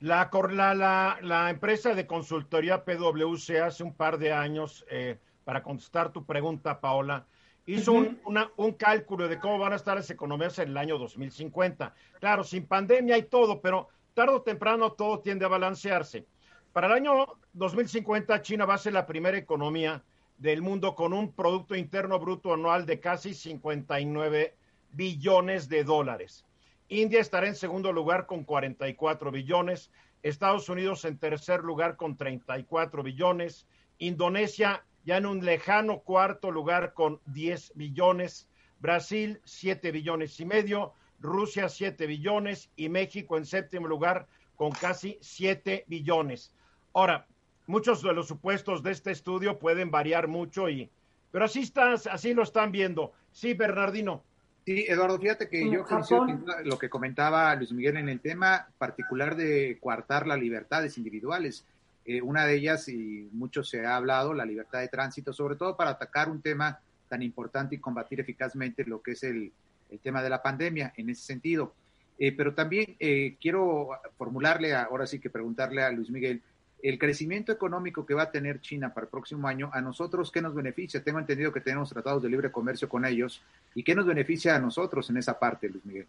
La, 0.00 0.28
la, 0.74 1.18
la, 1.22 1.50
empresa 1.50 1.94
de 1.94 2.06
consultoría 2.06 2.84
PwC 2.84 3.60
hace 3.62 3.82
un 3.82 3.94
par 3.94 4.18
de 4.18 4.32
años, 4.32 4.84
eh, 4.90 5.18
para 5.44 5.62
contestar 5.62 6.12
tu 6.12 6.24
pregunta, 6.24 6.80
Paola, 6.80 7.26
hizo 7.66 7.92
uh 7.92 7.96
-huh. 7.96 8.08
un, 8.08 8.20
una, 8.26 8.50
un, 8.56 8.72
cálculo 8.72 9.28
de 9.28 9.38
cómo 9.38 9.58
van 9.58 9.72
a 9.72 9.76
estar 9.76 9.96
las 9.96 10.10
economías 10.10 10.58
en 10.58 10.68
el 10.68 10.76
año 10.76 10.98
2050. 10.98 11.94
Claro, 12.20 12.44
sin 12.44 12.66
pandemia 12.66 13.16
y 13.16 13.22
todo, 13.24 13.60
pero 13.60 13.88
tarde 14.14 14.34
o 14.34 14.42
temprano 14.42 14.92
todo 14.92 15.20
tiende 15.20 15.44
a 15.44 15.48
balancearse. 15.48 16.24
Para 16.72 16.86
el 16.86 16.92
año 16.94 17.26
2050, 17.52 18.42
China 18.42 18.64
va 18.64 18.74
a 18.74 18.78
ser 18.78 18.92
la 18.92 19.06
primera 19.06 19.36
economía 19.36 20.02
del 20.38 20.62
mundo 20.62 20.94
con 20.94 21.12
un 21.12 21.32
Producto 21.32 21.74
Interno 21.74 22.18
Bruto 22.18 22.52
anual 22.52 22.86
de 22.86 23.00
casi 23.00 23.34
59 23.34 24.56
billones 24.92 25.68
de 25.68 25.84
dólares. 25.84 26.46
India 26.88 27.20
estará 27.20 27.46
en 27.48 27.56
segundo 27.56 27.92
lugar 27.92 28.26
con 28.26 28.44
44 28.44 29.30
billones, 29.30 29.90
Estados 30.22 30.68
Unidos 30.68 31.04
en 31.04 31.18
tercer 31.18 31.60
lugar 31.60 31.96
con 31.96 32.16
34 32.16 33.02
billones, 33.02 33.66
Indonesia 33.98 34.84
ya 35.04 35.16
en 35.18 35.26
un 35.26 35.44
lejano 35.44 36.00
cuarto 36.00 36.50
lugar 36.50 36.94
con 36.94 37.20
10 37.26 37.72
billones, 37.74 38.48
Brasil 38.80 39.40
7 39.44 39.92
billones 39.92 40.38
y 40.40 40.44
medio, 40.44 40.94
Rusia 41.24 41.68
7 41.68 42.06
billones 42.06 42.70
y 42.76 42.88
México 42.90 43.38
en 43.38 43.46
séptimo 43.46 43.88
lugar 43.88 44.26
con 44.56 44.70
casi 44.70 45.18
7 45.22 45.84
billones. 45.88 46.52
Ahora, 46.92 47.26
muchos 47.66 48.02
de 48.02 48.12
los 48.12 48.28
supuestos 48.28 48.82
de 48.82 48.92
este 48.92 49.10
estudio 49.10 49.58
pueden 49.58 49.90
variar 49.90 50.28
mucho 50.28 50.68
y 50.68 50.90
pero 51.32 51.46
así 51.46 51.62
estás, 51.62 52.06
así 52.06 52.32
lo 52.32 52.44
están 52.44 52.70
viendo. 52.70 53.12
Sí, 53.32 53.54
Bernardino. 53.54 54.22
Sí, 54.64 54.84
Eduardo, 54.86 55.18
fíjate 55.18 55.48
que 55.48 55.68
yo 55.68 55.84
coincido 55.84 56.26
lo 56.62 56.78
que 56.78 56.88
comentaba 56.88 57.54
Luis 57.56 57.72
Miguel 57.72 57.96
en 57.96 58.08
el 58.08 58.20
tema 58.20 58.68
particular 58.78 59.34
de 59.34 59.78
coartar 59.80 60.28
las 60.28 60.38
libertades 60.38 60.96
individuales. 60.96 61.66
Eh, 62.04 62.22
una 62.22 62.46
de 62.46 62.54
ellas, 62.54 62.88
y 62.88 63.28
mucho 63.32 63.64
se 63.64 63.84
ha 63.84 63.96
hablado, 63.96 64.32
la 64.32 64.44
libertad 64.44 64.80
de 64.80 64.88
tránsito, 64.88 65.32
sobre 65.32 65.56
todo 65.56 65.76
para 65.76 65.90
atacar 65.90 66.28
un 66.28 66.40
tema 66.40 66.78
tan 67.08 67.22
importante 67.22 67.74
y 67.74 67.78
combatir 67.78 68.20
eficazmente 68.20 68.84
lo 68.84 69.02
que 69.02 69.12
es 69.12 69.24
el, 69.24 69.52
el 69.90 69.98
tema 70.00 70.22
de 70.22 70.30
la 70.30 70.42
pandemia 70.42 70.92
en 70.96 71.10
ese 71.10 71.22
sentido. 71.22 71.74
Eh, 72.18 72.32
pero 72.32 72.54
también 72.54 72.96
eh, 73.00 73.36
quiero 73.40 73.90
formularle, 74.16 74.72
a, 74.72 74.84
ahora 74.84 75.06
sí 75.06 75.18
que 75.18 75.30
preguntarle 75.30 75.82
a 75.82 75.90
Luis 75.90 76.10
Miguel, 76.10 76.42
el 76.84 76.98
crecimiento 76.98 77.50
económico 77.50 78.04
que 78.04 78.12
va 78.12 78.24
a 78.24 78.30
tener 78.30 78.60
China 78.60 78.92
para 78.92 79.06
el 79.06 79.10
próximo 79.10 79.48
año, 79.48 79.70
a 79.72 79.80
nosotros, 79.80 80.30
¿qué 80.30 80.42
nos 80.42 80.54
beneficia? 80.54 81.02
Tengo 81.02 81.18
entendido 81.18 81.50
que 81.50 81.62
tenemos 81.62 81.88
tratados 81.88 82.22
de 82.22 82.28
libre 82.28 82.52
comercio 82.52 82.90
con 82.90 83.06
ellos. 83.06 83.40
¿Y 83.74 83.82
qué 83.82 83.94
nos 83.94 84.04
beneficia 84.04 84.54
a 84.54 84.58
nosotros 84.58 85.08
en 85.08 85.16
esa 85.16 85.38
parte, 85.38 85.70
Luis 85.70 85.84
Miguel? 85.86 86.06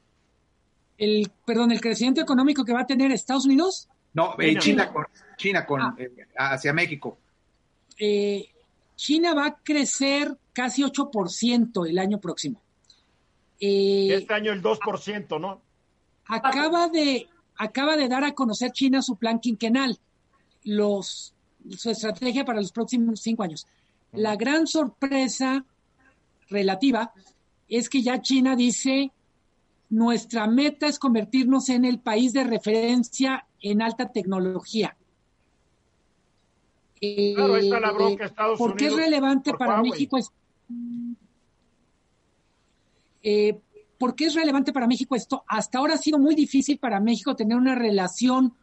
El, 0.97 1.31
perdón, 1.45 1.71
¿el 1.71 1.79
crecimiento 1.79 2.19
económico 2.19 2.65
que 2.65 2.73
va 2.73 2.81
a 2.81 2.85
tener 2.85 3.09
Estados 3.11 3.45
Unidos? 3.45 3.87
No, 4.13 4.35
eh, 4.37 4.57
China 4.57 4.91
con, 4.91 5.05
China 5.37 5.65
con 5.65 5.81
ah. 5.81 5.95
eh, 5.97 6.11
hacia 6.37 6.73
México. 6.73 7.17
Eh, 7.97 8.45
China 8.97 9.33
va 9.33 9.45
a 9.45 9.55
crecer 9.55 10.35
casi 10.51 10.83
8% 10.83 11.87
el 11.87 11.99
año 11.99 12.19
próximo. 12.19 12.61
Este 13.59 14.33
año 14.33 14.51
el 14.51 14.61
2%, 14.61 15.39
¿no? 15.39 15.61
Acaba 16.27 16.87
de, 16.89 17.27
acaba 17.55 17.95
de 17.95 18.07
dar 18.07 18.23
a 18.23 18.33
conocer 18.33 18.71
China 18.71 19.01
su 19.01 19.15
plan 19.15 19.39
quinquenal 19.39 19.99
los, 20.63 21.33
su 21.77 21.89
estrategia 21.89 22.43
para 22.43 22.59
los 22.59 22.71
próximos 22.71 23.21
cinco 23.21 23.43
años. 23.43 23.67
La 24.11 24.35
gran 24.35 24.67
sorpresa 24.67 25.65
relativa 26.49 27.13
es 27.67 27.89
que 27.89 28.01
ya 28.01 28.21
China 28.21 28.55
dice, 28.55 29.11
nuestra 29.89 30.47
meta 30.47 30.87
es 30.87 30.99
convertirnos 30.99 31.69
en 31.69 31.85
el 31.85 31.99
país 31.99 32.33
de 32.33 32.43
referencia 32.43 33.45
en 33.61 33.81
alta 33.81 34.11
tecnología. 34.11 34.95
Claro, 36.99 37.57
está 37.57 37.79
la 37.79 37.91
bronca 37.91 38.25
Estados 38.25 38.57
¿Por 38.57 38.75
qué 38.75 38.87
es 38.87 38.95
relevante 38.95 39.53
para 39.53 39.75
Huawei? 39.75 39.91
México? 39.91 40.17
Es, 40.17 40.31
eh, 43.25 43.59
¿Por 43.97 44.15
qué 44.15 44.25
es 44.25 44.35
relevante 44.35 44.71
para 44.71 44.85
México 44.85 45.15
esto? 45.15 45.43
Hasta 45.47 45.79
ahora 45.79 45.95
ha 45.95 45.97
sido 45.97 46.19
muy 46.19 46.35
difícil 46.35 46.77
para 46.77 46.99
México 46.99 47.35
tener 47.35 47.57
una 47.57 47.73
relación 47.73 48.53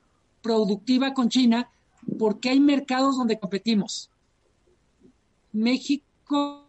productiva 0.40 1.14
con 1.14 1.28
China 1.28 1.68
porque 2.16 2.50
hay 2.50 2.60
mercados 2.60 3.16
donde 3.16 3.40
competimos. 3.40 4.08
México. 5.50 6.68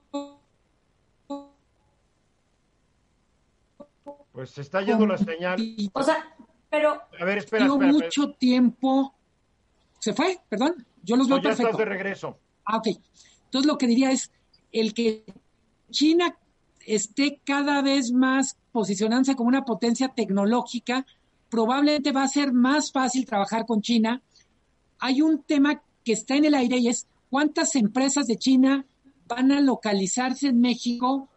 Pues 4.31 4.49
se 4.49 4.61
está 4.61 4.81
yendo 4.81 5.05
la 5.05 5.17
señal. 5.17 5.61
O 5.93 6.01
sea, 6.01 6.35
pero. 6.69 6.93
A 7.19 7.25
ver, 7.25 7.37
espera, 7.37 7.65
espera, 7.65 7.87
espera. 7.89 7.91
mucho 7.91 8.31
tiempo. 8.33 9.13
¿Se 9.99 10.13
fue? 10.13 10.39
Perdón. 10.49 10.85
Yo 11.03 11.15
los 11.15 11.27
no, 11.27 11.35
veo 11.35 11.43
ya 11.43 11.49
perfecto. 11.49 11.71
estás 11.71 11.79
de 11.79 11.85
regreso. 11.85 12.39
Ah, 12.65 12.77
ok. 12.77 12.87
Entonces 13.45 13.67
lo 13.67 13.77
que 13.77 13.85
diría 13.85 14.11
es 14.11 14.31
el 14.71 14.95
que 14.95 15.25
China 15.91 16.35
esté 16.85 17.39
cada 17.43 17.81
vez 17.81 18.11
más 18.11 18.57
posicionándose 18.71 19.35
como 19.35 19.49
una 19.49 19.65
potencia 19.65 20.09
tecnológica, 20.09 21.05
probablemente 21.49 22.11
va 22.11 22.23
a 22.23 22.27
ser 22.27 22.53
más 22.53 22.91
fácil 22.91 23.25
trabajar 23.25 23.65
con 23.65 23.81
China 23.81 24.21
hay 25.05 25.21
un 25.21 25.43
tema 25.43 25.83
que 26.05 26.13
está 26.13 26.37
en 26.37 26.45
el 26.45 26.55
aire 26.55 26.77
y 26.77 26.87
es 26.87 27.07
cuántas 27.29 27.75
empresas 27.75 28.25
de 28.25 28.37
China 28.37 28.85
van 29.27 29.51
a 29.51 29.59
localizarse 29.59 30.47
en 30.47 30.61
México 30.61 31.27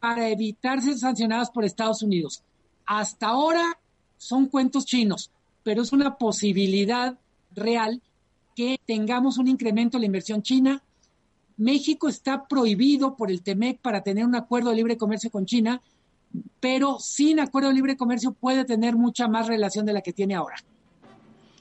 para 0.00 0.30
evitar 0.30 0.80
ser 0.80 0.96
sancionadas 0.96 1.50
por 1.50 1.66
Estados 1.66 2.02
Unidos. 2.02 2.42
Hasta 2.86 3.26
ahora 3.26 3.78
son 4.16 4.46
cuentos 4.46 4.86
chinos, 4.86 5.30
pero 5.62 5.82
es 5.82 5.92
una 5.92 6.16
posibilidad 6.16 7.18
real 7.54 8.00
que 8.56 8.80
tengamos 8.86 9.36
un 9.36 9.48
incremento 9.48 9.98
en 9.98 10.00
la 10.00 10.06
inversión 10.06 10.42
china. 10.42 10.82
México 11.60 12.08
está 12.08 12.48
prohibido 12.48 13.16
por 13.16 13.30
el 13.30 13.42
TEMEC 13.42 13.80
para 13.80 14.02
tener 14.02 14.24
un 14.24 14.34
acuerdo 14.34 14.70
de 14.70 14.76
libre 14.76 14.96
comercio 14.96 15.30
con 15.30 15.44
China, 15.44 15.82
pero 16.58 16.98
sin 16.98 17.38
acuerdo 17.38 17.68
de 17.68 17.74
libre 17.74 17.98
comercio 17.98 18.32
puede 18.32 18.64
tener 18.64 18.96
mucha 18.96 19.28
más 19.28 19.46
relación 19.46 19.84
de 19.84 19.92
la 19.92 20.00
que 20.00 20.14
tiene 20.14 20.34
ahora. 20.34 20.56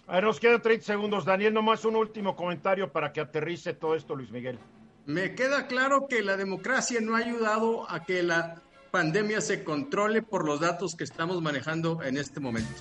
A 0.08 0.16
ver, 0.16 0.24
nos 0.24 0.40
quedan 0.40 0.62
30 0.62 0.86
segundos. 0.86 1.26
Daniel, 1.26 1.54
nomás 1.54 1.84
un 1.84 1.98
último 1.98 2.34
comentario 2.34 2.90
para 2.90 3.12
que 3.12 3.20
aterrice 3.20 3.74
todo 3.74 3.94
esto, 3.94 4.16
Luis 4.16 4.32
Miguel. 4.32 4.58
Me 5.06 5.36
queda 5.36 5.68
claro 5.68 6.08
que 6.08 6.22
la 6.22 6.38
democracia 6.38 7.02
no 7.02 7.16
ha 7.16 7.20
ayudado 7.20 7.92
a 7.92 8.06
que 8.06 8.24
la 8.24 8.62
pandemia 8.92 9.42
se 9.42 9.66
controle 9.66 10.22
por 10.22 10.46
los 10.46 10.62
datos 10.62 10.96
que 10.96 11.04
estamos 11.04 11.42
manejando 11.42 12.02
en 12.04 12.18
este 12.18 12.40
momento. 12.40 12.72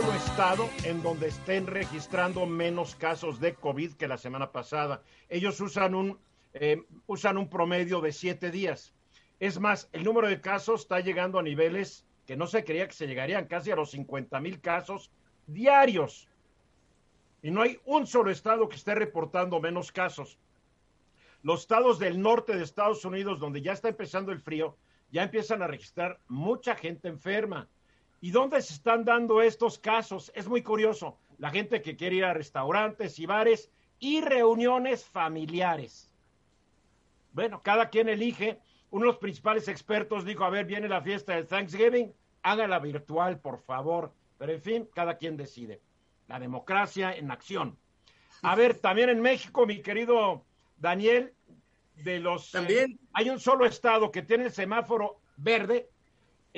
Solo 0.00 0.14
estado 0.14 0.70
en 0.84 1.02
donde 1.02 1.26
estén 1.26 1.66
registrando 1.66 2.46
menos 2.46 2.94
casos 2.94 3.40
de 3.40 3.56
COVID 3.56 3.94
que 3.94 4.06
la 4.06 4.16
semana 4.16 4.52
pasada. 4.52 5.02
Ellos 5.28 5.60
usan 5.60 5.96
un, 5.96 6.20
eh, 6.54 6.84
usan 7.08 7.36
un 7.36 7.50
promedio 7.50 8.00
de 8.00 8.12
siete 8.12 8.52
días. 8.52 8.94
Es 9.40 9.58
más, 9.58 9.88
el 9.90 10.04
número 10.04 10.28
de 10.28 10.40
casos 10.40 10.82
está 10.82 11.00
llegando 11.00 11.40
a 11.40 11.42
niveles 11.42 12.06
que 12.26 12.36
no 12.36 12.46
se 12.46 12.62
creía 12.62 12.86
que 12.86 12.94
se 12.94 13.08
llegarían 13.08 13.46
casi 13.46 13.72
a 13.72 13.74
los 13.74 13.90
50 13.90 14.38
mil 14.38 14.60
casos 14.60 15.10
diarios. 15.48 16.28
Y 17.42 17.50
no 17.50 17.62
hay 17.62 17.80
un 17.84 18.06
solo 18.06 18.30
estado 18.30 18.68
que 18.68 18.76
esté 18.76 18.94
reportando 18.94 19.58
menos 19.58 19.90
casos. 19.90 20.38
Los 21.42 21.62
estados 21.62 21.98
del 21.98 22.22
norte 22.22 22.56
de 22.56 22.62
Estados 22.62 23.04
Unidos, 23.04 23.40
donde 23.40 23.62
ya 23.62 23.72
está 23.72 23.88
empezando 23.88 24.30
el 24.30 24.38
frío, 24.38 24.76
ya 25.10 25.24
empiezan 25.24 25.60
a 25.60 25.66
registrar 25.66 26.20
mucha 26.28 26.76
gente 26.76 27.08
enferma. 27.08 27.68
¿Y 28.20 28.30
dónde 28.32 28.60
se 28.62 28.74
están 28.74 29.04
dando 29.04 29.40
estos 29.40 29.78
casos? 29.78 30.32
Es 30.34 30.48
muy 30.48 30.62
curioso. 30.62 31.18
La 31.38 31.50
gente 31.50 31.82
que 31.82 31.96
quiere 31.96 32.16
ir 32.16 32.24
a 32.24 32.34
restaurantes 32.34 33.18
y 33.18 33.26
bares 33.26 33.70
y 34.00 34.20
reuniones 34.20 35.04
familiares. 35.04 36.10
Bueno, 37.32 37.62
cada 37.62 37.90
quien 37.90 38.08
elige. 38.08 38.58
Uno 38.90 39.04
de 39.04 39.12
los 39.12 39.18
principales 39.18 39.68
expertos 39.68 40.24
dijo, 40.24 40.44
a 40.44 40.50
ver, 40.50 40.66
viene 40.66 40.88
la 40.88 41.02
fiesta 41.02 41.34
de 41.34 41.44
Thanksgiving, 41.44 42.12
hágala 42.42 42.78
virtual, 42.78 43.38
por 43.38 43.60
favor. 43.60 44.12
Pero 44.38 44.52
en 44.52 44.62
fin, 44.62 44.88
cada 44.94 45.16
quien 45.16 45.36
decide. 45.36 45.80
La 46.26 46.40
democracia 46.40 47.12
en 47.12 47.30
acción. 47.30 47.78
A 48.42 48.56
ver, 48.56 48.74
también 48.80 49.10
en 49.10 49.20
México, 49.20 49.66
mi 49.66 49.80
querido 49.80 50.44
Daniel, 50.76 51.34
de 51.96 52.18
los... 52.18 52.50
También. 52.50 52.98
hay 53.12 53.30
un 53.30 53.38
solo 53.38 53.66
estado 53.66 54.10
que 54.10 54.22
tiene 54.22 54.44
el 54.44 54.52
semáforo 54.52 55.20
verde, 55.36 55.90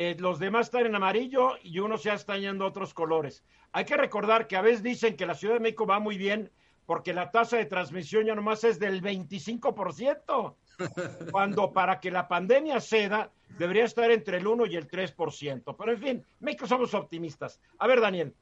eh, 0.02 0.16
los 0.18 0.38
demás 0.38 0.68
están 0.68 0.86
en 0.86 0.94
amarillo 0.94 1.58
y 1.62 1.78
uno 1.78 1.96
ya 1.96 2.14
está 2.14 2.38
yendo 2.38 2.64
a 2.64 2.68
otros 2.68 2.94
colores. 2.94 3.44
Hay 3.72 3.84
que 3.84 3.98
recordar 3.98 4.46
que 4.46 4.56
a 4.56 4.62
veces 4.62 4.82
dicen 4.82 5.14
que 5.14 5.26
la 5.26 5.34
Ciudad 5.34 5.52
de 5.52 5.60
México 5.60 5.86
va 5.86 5.98
muy 5.98 6.16
bien 6.16 6.50
porque 6.86 7.12
la 7.12 7.30
tasa 7.30 7.58
de 7.58 7.66
transmisión 7.66 8.24
ya 8.24 8.34
nomás 8.34 8.64
es 8.64 8.78
del 8.78 9.02
25%, 9.02 10.54
cuando 11.30 11.74
para 11.74 12.00
que 12.00 12.10
la 12.10 12.26
pandemia 12.28 12.80
ceda 12.80 13.30
debería 13.58 13.84
estar 13.84 14.10
entre 14.10 14.38
el 14.38 14.46
1 14.46 14.64
y 14.64 14.76
el 14.76 14.88
3%. 14.88 15.76
Pero 15.76 15.92
en 15.92 15.98
fin, 15.98 16.24
México 16.38 16.66
somos 16.66 16.94
optimistas. 16.94 17.60
A 17.78 17.86
ver, 17.86 18.00
Daniel. 18.00 18.34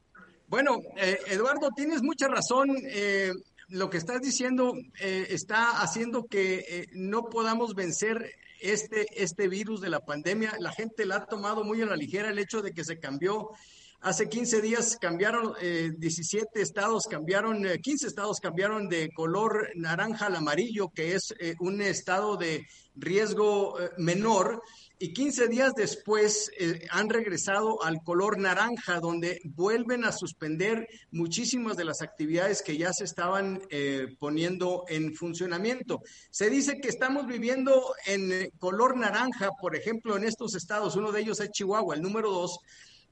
Bueno, 0.46 0.78
eh, 0.96 1.18
Eduardo, 1.26 1.70
tienes 1.74 2.02
mucha 2.04 2.28
razón. 2.28 2.68
Eh, 2.84 3.32
lo 3.68 3.90
que 3.90 3.98
estás 3.98 4.20
diciendo 4.20 4.74
eh, 5.00 5.26
está 5.30 5.82
haciendo 5.82 6.26
que 6.26 6.64
eh, 6.68 6.86
no 6.92 7.28
podamos 7.28 7.74
vencer 7.74 8.30
este, 8.60 9.06
este 9.22 9.48
virus 9.48 9.80
de 9.80 9.90
la 9.90 10.00
pandemia. 10.00 10.54
La 10.60 10.72
gente 10.72 11.06
la 11.06 11.16
ha 11.16 11.26
tomado 11.26 11.64
muy 11.64 11.82
a 11.82 11.86
la 11.86 11.96
ligera 11.96 12.30
el 12.30 12.38
hecho 12.38 12.62
de 12.62 12.72
que 12.72 12.84
se 12.84 12.98
cambió. 12.98 13.50
Hace 14.00 14.28
15 14.28 14.60
días 14.62 14.96
cambiaron, 15.00 15.54
eh, 15.60 15.90
17 15.96 16.62
estados 16.62 17.04
cambiaron, 17.10 17.64
15 17.82 18.06
estados 18.06 18.38
cambiaron 18.38 18.88
de 18.88 19.10
color 19.10 19.70
naranja 19.74 20.26
al 20.26 20.36
amarillo, 20.36 20.90
que 20.94 21.14
es 21.14 21.34
un 21.58 21.82
estado 21.82 22.36
de 22.36 22.64
riesgo 22.94 23.76
menor 23.96 24.62
y 25.00 25.12
15 25.12 25.46
días 25.48 25.74
después 25.76 26.50
eh, 26.58 26.86
han 26.90 27.08
regresado 27.08 27.82
al 27.84 28.02
color 28.02 28.38
naranja, 28.38 28.98
donde 28.98 29.40
vuelven 29.44 30.04
a 30.04 30.12
suspender 30.12 30.88
muchísimas 31.12 31.76
de 31.76 31.84
las 31.84 32.02
actividades 32.02 32.62
que 32.62 32.76
ya 32.76 32.92
se 32.92 33.04
estaban 33.04 33.62
eh, 33.70 34.16
poniendo 34.18 34.84
en 34.88 35.14
funcionamiento. 35.14 36.02
Se 36.30 36.50
dice 36.50 36.80
que 36.80 36.88
estamos 36.88 37.26
viviendo 37.26 37.94
en 38.06 38.32
eh, 38.32 38.50
color 38.58 38.96
naranja, 38.96 39.50
por 39.60 39.76
ejemplo, 39.76 40.16
en 40.16 40.24
estos 40.24 40.56
estados, 40.56 40.96
uno 40.96 41.12
de 41.12 41.20
ellos 41.20 41.40
es 41.40 41.50
Chihuahua, 41.50 41.94
el 41.94 42.02
número 42.02 42.32
dos, 42.32 42.58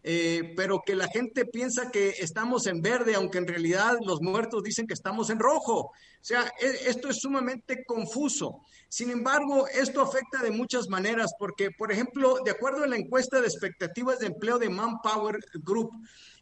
eh, 0.08 0.52
pero 0.54 0.82
que 0.86 0.94
la 0.94 1.08
gente 1.08 1.46
piensa 1.46 1.90
que 1.90 2.10
estamos 2.20 2.68
en 2.68 2.80
verde, 2.80 3.16
aunque 3.16 3.38
en 3.38 3.48
realidad 3.48 3.96
los 4.06 4.20
muertos 4.20 4.62
dicen 4.62 4.86
que 4.86 4.94
estamos 4.94 5.30
en 5.30 5.40
rojo. 5.40 5.78
O 5.80 5.92
sea, 6.20 6.44
e, 6.60 6.88
esto 6.88 7.08
es 7.08 7.18
sumamente 7.18 7.84
confuso. 7.84 8.62
Sin 8.88 9.10
embargo, 9.10 9.66
esto 9.66 10.00
afecta 10.00 10.44
de 10.44 10.52
muchas 10.52 10.88
maneras, 10.88 11.32
porque, 11.36 11.72
por 11.72 11.90
ejemplo, 11.90 12.38
de 12.44 12.52
acuerdo 12.52 12.84
a 12.84 12.86
la 12.86 12.96
encuesta 12.96 13.40
de 13.40 13.48
expectativas 13.48 14.20
de 14.20 14.28
empleo 14.28 14.60
de 14.60 14.68
Manpower 14.68 15.40
Group, 15.54 15.90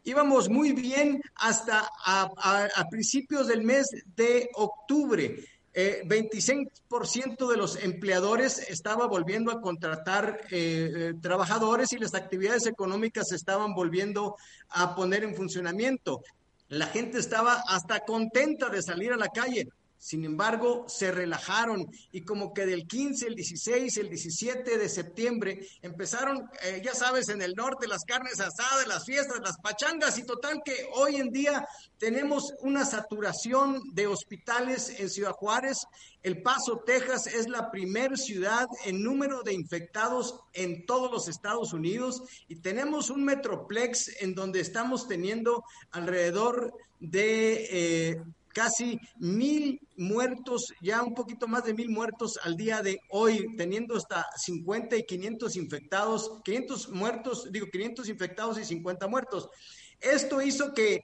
íbamos 0.03 0.51
muy 0.51 0.73
bien 0.73 1.23
hasta 1.37 1.89
a 2.05 2.85
principios 2.91 3.47
del 3.49 3.63
mes 3.63 3.89
de 4.15 4.51
octubre. 4.57 5.43
26% 5.75 6.71
eh, 6.95 7.51
de 7.51 7.57
los 7.57 7.83
empleadores 7.83 8.59
estaba 8.71 9.07
volviendo 9.07 9.51
a 9.51 9.61
contratar 9.61 10.41
eh, 10.51 10.91
eh, 10.95 11.15
trabajadores 11.21 11.93
y 11.93 11.99
las 11.99 12.15
actividades 12.15 12.67
económicas 12.67 13.33
estaban 13.33 13.75
volviendo 13.75 14.37
a 14.69 14.95
poner 14.95 15.25
en 15.25 15.35
funcionamiento. 15.35 16.23
La 16.69 16.87
gente 16.87 17.19
estaba 17.19 17.65
hasta 17.69 18.01
contenta 18.01 18.69
de 18.69 18.83
salir 18.83 19.13
a 19.13 19.17
la 19.17 19.29
calle. 19.29 19.69
Sin 19.99 20.25
embargo, 20.25 20.85
se 20.87 21.11
relajaron 21.11 21.91
y 22.13 22.23
como 22.23 22.53
que 22.53 22.67
del 22.67 22.87
15, 22.87 23.27
el 23.27 23.35
16, 23.35 23.97
el 23.97 24.11
17 24.11 24.77
de 24.77 24.89
septiembre 24.89 25.67
empezaron, 25.81 26.51
eh, 26.63 26.83
ya 26.85 26.95
sabes, 26.95 27.31
en 27.31 27.41
el 27.41 27.55
norte 27.55 27.89
las 27.89 28.05
carnes 28.05 28.39
asadas, 28.39 28.87
las 28.87 29.07
fiestas, 29.07 29.41
las 29.43 29.57
pachangas 29.59 30.19
y 30.19 30.25
total 30.25 30.61
que 30.63 30.89
hoy 30.95 31.17
en 31.17 31.31
día 31.31 31.67
tenemos 31.99 32.53
una 32.61 32.85
saturación 32.85 33.81
de 33.95 34.07
hospitales 34.07 35.01
en 35.01 35.09
Ciudad 35.09 35.33
Juárez. 35.33 35.87
El 36.23 36.43
Paso, 36.43 36.83
Texas 36.85 37.27
es 37.27 37.49
la 37.49 37.71
primer 37.71 38.19
ciudad 38.19 38.67
en 38.85 39.03
número 39.03 39.43
de 39.43 39.55
infectados 39.55 40.39
en 40.53 40.85
todos 40.85 41.11
los 41.11 41.29
Estados 41.29 41.73
Unidos 41.73 42.23
y 42.47 42.57
tenemos 42.57 43.09
un 43.09 43.25
metroplex 43.25 44.21
en 44.21 44.35
donde 44.35 44.61
estamos 44.61 45.09
teniendo 45.09 45.65
alrededor 45.93 46.75
de... 47.01 47.69
Eh, 47.71 48.23
casi 48.55 48.99
mil 49.19 49.79
muertos, 49.97 50.73
ya 50.81 51.03
un 51.03 51.15
poquito 51.15 51.47
más 51.47 51.65
de 51.65 51.75
mil 51.75 51.91
muertos 51.91 52.39
al 52.43 52.57
día 52.57 52.81
de 52.81 52.99
hoy, 53.11 53.55
teniendo 53.57 53.97
hasta 53.97 54.27
50 54.37 54.97
y 54.97 55.03
500 55.05 55.57
infectados, 55.57 56.41
500 56.45 56.89
muertos, 56.91 57.49
digo 57.51 57.67
500 57.71 58.09
infectados 58.09 58.59
y 58.59 58.65
50 58.65 59.07
muertos. 59.09 59.49
Esto 60.01 60.41
hizo 60.41 60.73
que 60.73 61.01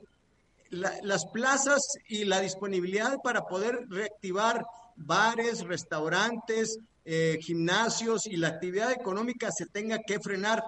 las 0.70 1.26
plazas 1.26 1.80
y 2.08 2.24
la 2.24 2.40
disponibilidad 2.40 3.16
para 3.22 3.42
poder 3.42 3.86
reactivar 3.88 4.64
bares, 4.96 5.62
restaurantes, 5.62 6.78
eh, 7.04 7.38
gimnasios 7.40 8.26
y 8.26 8.36
la 8.36 8.48
actividad 8.48 8.92
económica 8.92 9.48
se 9.50 9.66
tenga 9.66 9.98
que 10.06 10.20
frenar 10.20 10.62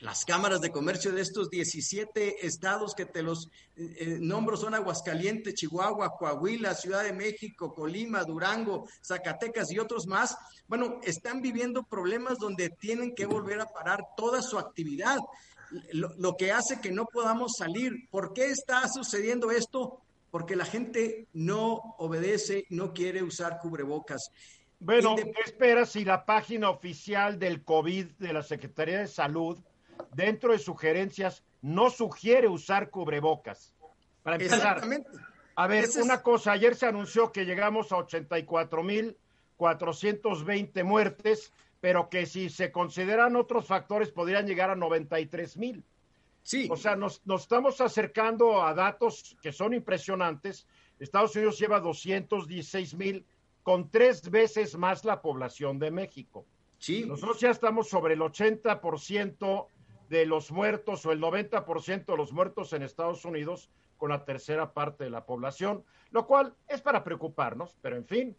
las 0.00 0.24
cámaras 0.24 0.60
de 0.60 0.70
comercio 0.70 1.12
de 1.12 1.20
estos 1.20 1.50
17 1.50 2.46
estados 2.46 2.94
que 2.94 3.04
te 3.04 3.22
los 3.22 3.48
eh, 3.76 3.96
eh, 3.98 4.18
nombro 4.20 4.56
son 4.56 4.74
Aguascalientes, 4.74 5.54
Chihuahua, 5.54 6.16
Coahuila, 6.18 6.74
Ciudad 6.74 7.04
de 7.04 7.12
México, 7.12 7.74
Colima, 7.74 8.24
Durango, 8.24 8.88
Zacatecas 9.02 9.70
y 9.70 9.78
otros 9.78 10.06
más, 10.06 10.36
bueno, 10.68 11.00
están 11.02 11.42
viviendo 11.42 11.82
problemas 11.82 12.38
donde 12.38 12.70
tienen 12.70 13.14
que 13.14 13.26
volver 13.26 13.60
a 13.60 13.66
parar 13.66 14.00
toda 14.16 14.40
su 14.40 14.58
actividad, 14.58 15.18
lo, 15.92 16.10
lo 16.16 16.36
que 16.36 16.50
hace 16.50 16.80
que 16.80 16.92
no 16.92 17.04
podamos 17.04 17.56
salir. 17.58 18.08
¿Por 18.10 18.32
qué 18.32 18.46
está 18.46 18.88
sucediendo 18.88 19.50
esto? 19.50 20.00
Porque 20.30 20.56
la 20.56 20.64
gente 20.64 21.26
no 21.34 21.94
obedece, 21.98 22.64
no 22.70 22.94
quiere 22.94 23.22
usar 23.22 23.58
cubrebocas. 23.60 24.30
Bueno, 24.78 25.14
¿qué 25.14 25.42
esperas 25.44 25.90
si 25.90 26.06
la 26.06 26.24
página 26.24 26.70
oficial 26.70 27.38
del 27.38 27.62
COVID 27.62 28.06
de 28.18 28.32
la 28.32 28.42
Secretaría 28.42 29.00
de 29.00 29.08
Salud 29.08 29.58
dentro 30.14 30.52
de 30.52 30.58
sugerencias, 30.58 31.42
no 31.62 31.88
sugiere 31.90 32.48
usar 32.48 32.90
cubrebocas. 32.90 33.74
Para 34.22 34.36
empezar, 34.36 34.82
a 35.56 35.66
ver, 35.66 35.88
una 36.02 36.22
cosa, 36.22 36.52
ayer 36.52 36.76
se 36.76 36.86
anunció 36.86 37.32
que 37.32 37.44
llegamos 37.44 37.92
a 37.92 37.96
84.420 37.96 40.84
muertes, 40.84 41.52
pero 41.80 42.08
que 42.08 42.24
si 42.26 42.48
se 42.50 42.70
consideran 42.72 43.36
otros 43.36 43.66
factores 43.66 44.10
podrían 44.10 44.46
llegar 44.46 44.70
a 44.70 44.76
93 44.76 45.56
mil. 45.56 45.84
Sí. 46.42 46.68
O 46.70 46.76
sea, 46.76 46.96
nos, 46.96 47.24
nos, 47.26 47.42
estamos 47.42 47.80
acercando 47.80 48.62
a 48.62 48.74
datos 48.74 49.36
que 49.42 49.52
son 49.52 49.74
impresionantes. 49.74 50.66
Estados 50.98 51.36
Unidos 51.36 51.58
lleva 51.58 51.80
216 51.80 52.94
mil 52.94 53.26
con 53.62 53.90
tres 53.90 54.30
veces 54.30 54.76
más 54.76 55.04
la 55.04 55.20
población 55.20 55.78
de 55.78 55.90
México. 55.90 56.46
Sí. 56.78 57.04
Nosotros 57.06 57.40
ya 57.40 57.50
estamos 57.50 57.88
sobre 57.88 58.14
el 58.14 58.20
80% 58.20 59.66
de 60.10 60.26
los 60.26 60.50
muertos 60.50 61.06
o 61.06 61.12
el 61.12 61.20
90% 61.20 62.04
de 62.04 62.16
los 62.16 62.32
muertos 62.32 62.72
en 62.72 62.82
Estados 62.82 63.24
Unidos 63.24 63.70
con 63.96 64.10
la 64.10 64.24
tercera 64.24 64.74
parte 64.74 65.04
de 65.04 65.10
la 65.10 65.24
población, 65.24 65.84
lo 66.10 66.26
cual 66.26 66.52
es 66.66 66.80
para 66.80 67.04
preocuparnos, 67.04 67.76
pero 67.80 67.96
en 67.96 68.04
fin, 68.04 68.36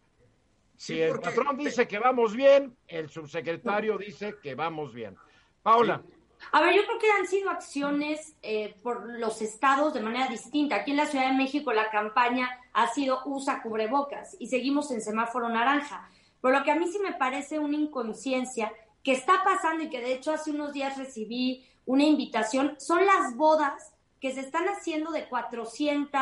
si 0.76 1.00
el 1.00 1.18
patrón 1.18 1.56
dice 1.56 1.88
que 1.88 1.98
vamos 1.98 2.36
bien, 2.36 2.76
el 2.86 3.08
subsecretario 3.08 3.96
dice 3.96 4.34
que 4.42 4.54
vamos 4.54 4.92
bien. 4.92 5.16
Paula. 5.62 6.02
A 6.50 6.60
ver, 6.60 6.74
yo 6.74 6.84
creo 6.84 6.98
que 6.98 7.10
han 7.10 7.26
sido 7.26 7.48
acciones 7.48 8.36
eh, 8.42 8.74
por 8.82 9.18
los 9.18 9.40
estados 9.40 9.94
de 9.94 10.00
manera 10.00 10.26
distinta. 10.26 10.76
Aquí 10.76 10.90
en 10.90 10.98
la 10.98 11.06
Ciudad 11.06 11.30
de 11.30 11.36
México 11.36 11.72
la 11.72 11.88
campaña 11.88 12.50
ha 12.74 12.88
sido 12.88 13.20
usa 13.24 13.62
cubrebocas 13.62 14.36
y 14.38 14.48
seguimos 14.48 14.90
en 14.90 15.00
semáforo 15.00 15.48
naranja. 15.48 16.10
Pero 16.42 16.58
lo 16.58 16.64
que 16.64 16.72
a 16.72 16.76
mí 16.76 16.86
sí 16.88 16.98
me 16.98 17.14
parece 17.14 17.60
una 17.60 17.76
inconsciencia 17.76 18.72
que 19.02 19.12
está 19.12 19.42
pasando 19.44 19.84
y 19.84 19.90
que 19.90 20.00
de 20.00 20.12
hecho 20.12 20.32
hace 20.32 20.50
unos 20.50 20.72
días 20.72 20.96
recibí 20.96 21.66
una 21.84 22.04
invitación 22.04 22.76
son 22.78 23.04
las 23.04 23.36
bodas 23.36 23.94
que 24.20 24.32
se 24.32 24.40
están 24.40 24.68
haciendo 24.68 25.10
de 25.10 25.28
400, 25.28 26.20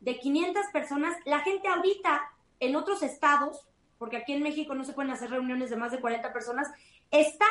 de 0.00 0.18
500 0.18 0.66
personas. 0.72 1.16
La 1.24 1.40
gente 1.40 1.68
ahorita 1.68 2.22
en 2.58 2.74
otros 2.74 3.02
estados, 3.02 3.68
porque 3.98 4.16
aquí 4.16 4.32
en 4.32 4.42
México 4.42 4.74
no 4.74 4.84
se 4.84 4.92
pueden 4.92 5.12
hacer 5.12 5.30
reuniones 5.30 5.70
de 5.70 5.76
más 5.76 5.92
de 5.92 6.00
40 6.00 6.32
personas, 6.32 6.68
están 7.10 7.48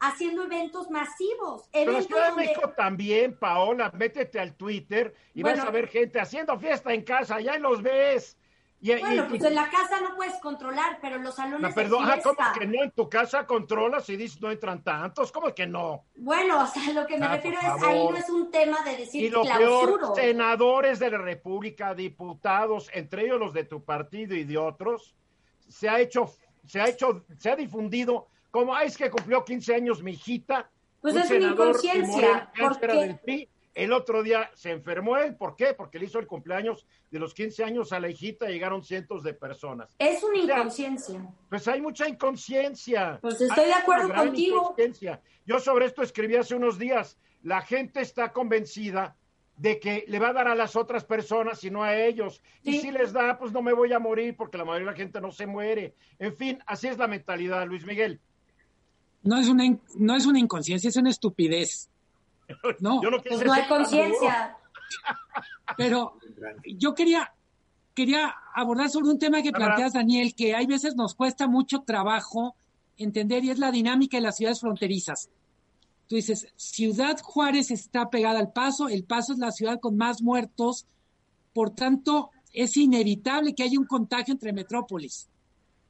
haciendo 0.00 0.42
eventos 0.42 0.90
masivos. 0.90 1.68
Eventos 1.72 2.08
Pero 2.08 2.26
en 2.26 2.36
México 2.36 2.72
también, 2.76 3.38
Paola, 3.38 3.90
métete 3.94 4.38
al 4.38 4.54
Twitter 4.54 5.14
y 5.32 5.42
vas 5.42 5.60
a 5.60 5.70
ver 5.70 5.88
gente 5.88 6.20
haciendo 6.20 6.58
fiesta 6.58 6.92
en 6.92 7.02
casa, 7.02 7.40
ya 7.40 7.56
los 7.58 7.80
ves. 7.80 8.36
Y, 8.84 8.98
bueno, 8.98 9.28
pues 9.28 9.44
en 9.44 9.54
la 9.54 9.70
casa 9.70 10.00
no 10.00 10.16
puedes 10.16 10.40
controlar, 10.40 10.98
pero 11.00 11.16
los 11.18 11.36
salones 11.36 11.60
no, 11.60 11.72
perdón, 11.72 12.04
de 12.04 12.20
¿cómo 12.20 12.36
que 12.58 12.66
no 12.66 12.82
en 12.82 12.90
tu 12.90 13.08
casa 13.08 13.46
controlas 13.46 14.08
y 14.08 14.16
dices 14.16 14.40
no 14.40 14.50
entran 14.50 14.82
tantos? 14.82 15.30
¿Cómo 15.30 15.54
que 15.54 15.68
no? 15.68 16.06
Bueno, 16.16 16.64
o 16.64 16.66
sea, 16.66 16.92
lo 16.92 17.06
que 17.06 17.16
me 17.16 17.26
ah, 17.26 17.36
refiero 17.36 17.58
es, 17.60 17.82
ahí 17.84 18.04
no 18.04 18.16
es 18.16 18.28
un 18.28 18.50
tema 18.50 18.82
de 18.82 18.96
decir 18.96 19.22
Y 19.22 19.30
lo 19.30 19.44
peor, 19.44 20.00
senadores 20.16 20.98
de 20.98 21.12
la 21.12 21.18
República, 21.18 21.94
diputados, 21.94 22.90
entre 22.92 23.22
ellos 23.26 23.38
los 23.38 23.52
de 23.52 23.62
tu 23.62 23.84
partido 23.84 24.34
y 24.34 24.42
de 24.42 24.58
otros, 24.58 25.14
se 25.68 25.88
ha 25.88 26.00
hecho, 26.00 26.34
se 26.66 26.80
ha 26.80 26.88
hecho, 26.88 27.24
se 27.38 27.50
ha 27.52 27.54
difundido 27.54 28.26
como, 28.50 28.76
es 28.76 28.96
que 28.96 29.10
cumplió 29.10 29.44
15 29.44 29.76
años 29.76 30.02
mi 30.02 30.10
hijita. 30.10 30.68
Pues 31.00 31.14
es 31.14 31.30
una 31.30 31.52
inconsciencia. 31.52 32.50
Porque... 32.58 33.48
El 33.74 33.92
otro 33.92 34.22
día 34.22 34.50
se 34.54 34.70
enfermó 34.70 35.16
él, 35.16 35.34
¿por 35.34 35.56
qué? 35.56 35.72
Porque 35.74 35.98
le 35.98 36.04
hizo 36.04 36.18
el 36.18 36.26
cumpleaños 36.26 36.86
de 37.10 37.18
los 37.18 37.32
15 37.32 37.64
años 37.64 37.92
a 37.92 38.00
la 38.00 38.10
hijita 38.10 38.50
y 38.50 38.54
llegaron 38.54 38.82
cientos 38.82 39.22
de 39.22 39.32
personas. 39.32 39.94
Es 39.98 40.22
una 40.22 40.38
inconsciencia. 40.38 41.26
pues 41.48 41.66
hay 41.68 41.80
mucha 41.80 42.06
inconsciencia. 42.06 43.18
Pues 43.22 43.40
estoy 43.40 43.66
de 43.66 43.72
acuerdo 43.72 44.12
contigo. 44.12 44.76
Yo 45.46 45.58
sobre 45.58 45.86
esto 45.86 46.02
escribí 46.02 46.36
hace 46.36 46.54
unos 46.54 46.78
días. 46.78 47.18
La 47.42 47.62
gente 47.62 48.00
está 48.00 48.32
convencida 48.32 49.16
de 49.56 49.78
que 49.78 50.04
le 50.08 50.18
va 50.18 50.28
a 50.28 50.32
dar 50.32 50.48
a 50.48 50.54
las 50.54 50.76
otras 50.76 51.04
personas 51.04 51.62
y 51.64 51.70
no 51.70 51.82
a 51.82 51.96
ellos. 51.96 52.42
Y 52.62 52.78
si 52.78 52.90
les 52.90 53.12
da, 53.12 53.38
pues 53.38 53.52
no 53.52 53.62
me 53.62 53.72
voy 53.72 53.92
a 53.92 53.98
morir 53.98 54.36
porque 54.36 54.58
la 54.58 54.64
mayoría 54.64 54.86
de 54.86 54.92
la 54.92 54.96
gente 54.96 55.20
no 55.20 55.30
se 55.30 55.46
muere. 55.46 55.94
En 56.18 56.34
fin, 56.34 56.58
así 56.66 56.88
es 56.88 56.98
la 56.98 57.06
mentalidad, 57.06 57.66
Luis 57.66 57.86
Miguel. 57.86 58.20
No 59.22 59.38
es 59.38 59.48
una, 59.48 59.64
no 59.96 60.16
es 60.16 60.26
una 60.26 60.40
inconsciencia, 60.40 60.88
es 60.88 60.96
una 60.96 61.10
estupidez. 61.10 61.91
No, 62.80 63.00
pues 63.00 63.44
no 63.44 63.52
hay 63.52 63.66
conciencia. 63.66 64.56
Pero 65.76 66.18
yo 66.66 66.94
quería, 66.94 67.32
quería 67.94 68.34
abordar 68.54 68.90
sobre 68.90 69.10
un 69.10 69.18
tema 69.18 69.42
que 69.42 69.52
planteas, 69.52 69.94
Daniel, 69.94 70.34
que 70.34 70.54
hay 70.54 70.66
veces 70.66 70.96
nos 70.96 71.14
cuesta 71.14 71.46
mucho 71.46 71.80
trabajo 71.80 72.54
entender 72.96 73.44
y 73.44 73.50
es 73.50 73.58
la 73.58 73.70
dinámica 73.70 74.16
de 74.16 74.22
las 74.22 74.36
ciudades 74.36 74.60
fronterizas. 74.60 75.30
Tú 76.08 76.16
dices, 76.16 76.48
Ciudad 76.56 77.18
Juárez 77.22 77.70
está 77.70 78.10
pegada 78.10 78.38
al 78.38 78.52
paso, 78.52 78.88
el 78.88 79.04
paso 79.04 79.32
es 79.32 79.38
la 79.38 79.50
ciudad 79.50 79.80
con 79.80 79.96
más 79.96 80.20
muertos, 80.20 80.86
por 81.54 81.70
tanto, 81.70 82.30
es 82.52 82.76
inevitable 82.76 83.54
que 83.54 83.62
haya 83.62 83.78
un 83.78 83.86
contagio 83.86 84.32
entre 84.32 84.52
metrópolis. 84.52 85.28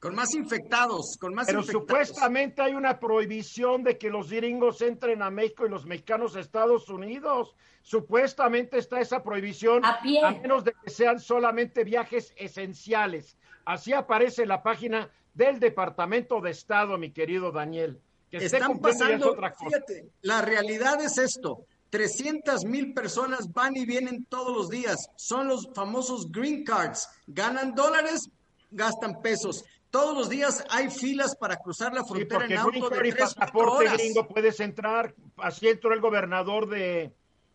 Con 0.03 0.15
más 0.15 0.35
infectados, 0.35 1.15
con 1.17 1.33
más 1.33 1.47
Pero 1.47 1.63
supuestamente 1.63 2.61
hay 2.61 2.73
una 2.73 2.99
prohibición 2.99 3.85
de 3.85 3.97
que 3.97 4.09
los 4.09 4.29
gringos 4.29 4.81
entren 4.81 5.21
a 5.21 5.31
México 5.31 5.65
y 5.65 5.69
los 5.69 5.85
mexicanos 5.85 6.35
a 6.35 6.41
Estados 6.41 6.89
Unidos. 6.89 7.55
Supuestamente 7.83 8.79
está 8.79 8.99
esa 8.99 9.23
prohibición, 9.23 9.85
a, 9.85 10.01
menos 10.41 10.65
de 10.65 10.73
que 10.73 10.89
sean 10.89 11.21
solamente 11.21 11.85
viajes 11.85 12.33
esenciales. 12.35 13.37
Así 13.63 13.93
aparece 13.93 14.41
en 14.41 14.49
la 14.49 14.61
página 14.61 15.09
del 15.33 15.61
Departamento 15.61 16.41
de 16.41 16.51
Estado, 16.51 16.97
mi 16.97 17.11
querido 17.11 17.53
Daniel. 17.53 18.01
Que 18.29 18.39
Están 18.39 18.79
pasando, 18.79 19.31
otra 19.31 19.53
cosa. 19.53 19.69
Fíjate, 19.69 20.09
la 20.21 20.41
realidad 20.41 21.01
es 21.01 21.17
esto. 21.17 21.65
300 21.91 22.65
mil 22.65 22.93
personas 22.93 23.53
van 23.53 23.77
y 23.77 23.85
vienen 23.85 24.25
todos 24.25 24.53
los 24.53 24.69
días. 24.69 24.97
Son 25.15 25.47
los 25.47 25.69
famosos 25.73 26.29
green 26.29 26.65
cards. 26.65 27.07
Ganan 27.27 27.73
dólares, 27.73 28.29
gastan 28.69 29.21
pesos. 29.21 29.63
Todos 29.93 30.17
los 30.17 30.27
días 30.27 30.65
hay 30.71 30.89
filas 30.89 31.35
para 31.35 31.57
cruzar 31.57 31.93
la 31.93 32.03
frontera 32.03 32.45
en 32.47 32.57
auto 32.57 32.89
de 32.89 32.97
tres 32.97 33.13
pasaporte 33.13 33.87
gringo 33.91 34.27
puedes 34.27 34.59
entrar. 34.59 35.13
Así 35.37 35.67
entró 35.67 35.93
el 35.93 36.01
gobernador 36.01 36.67
de, 36.67 37.13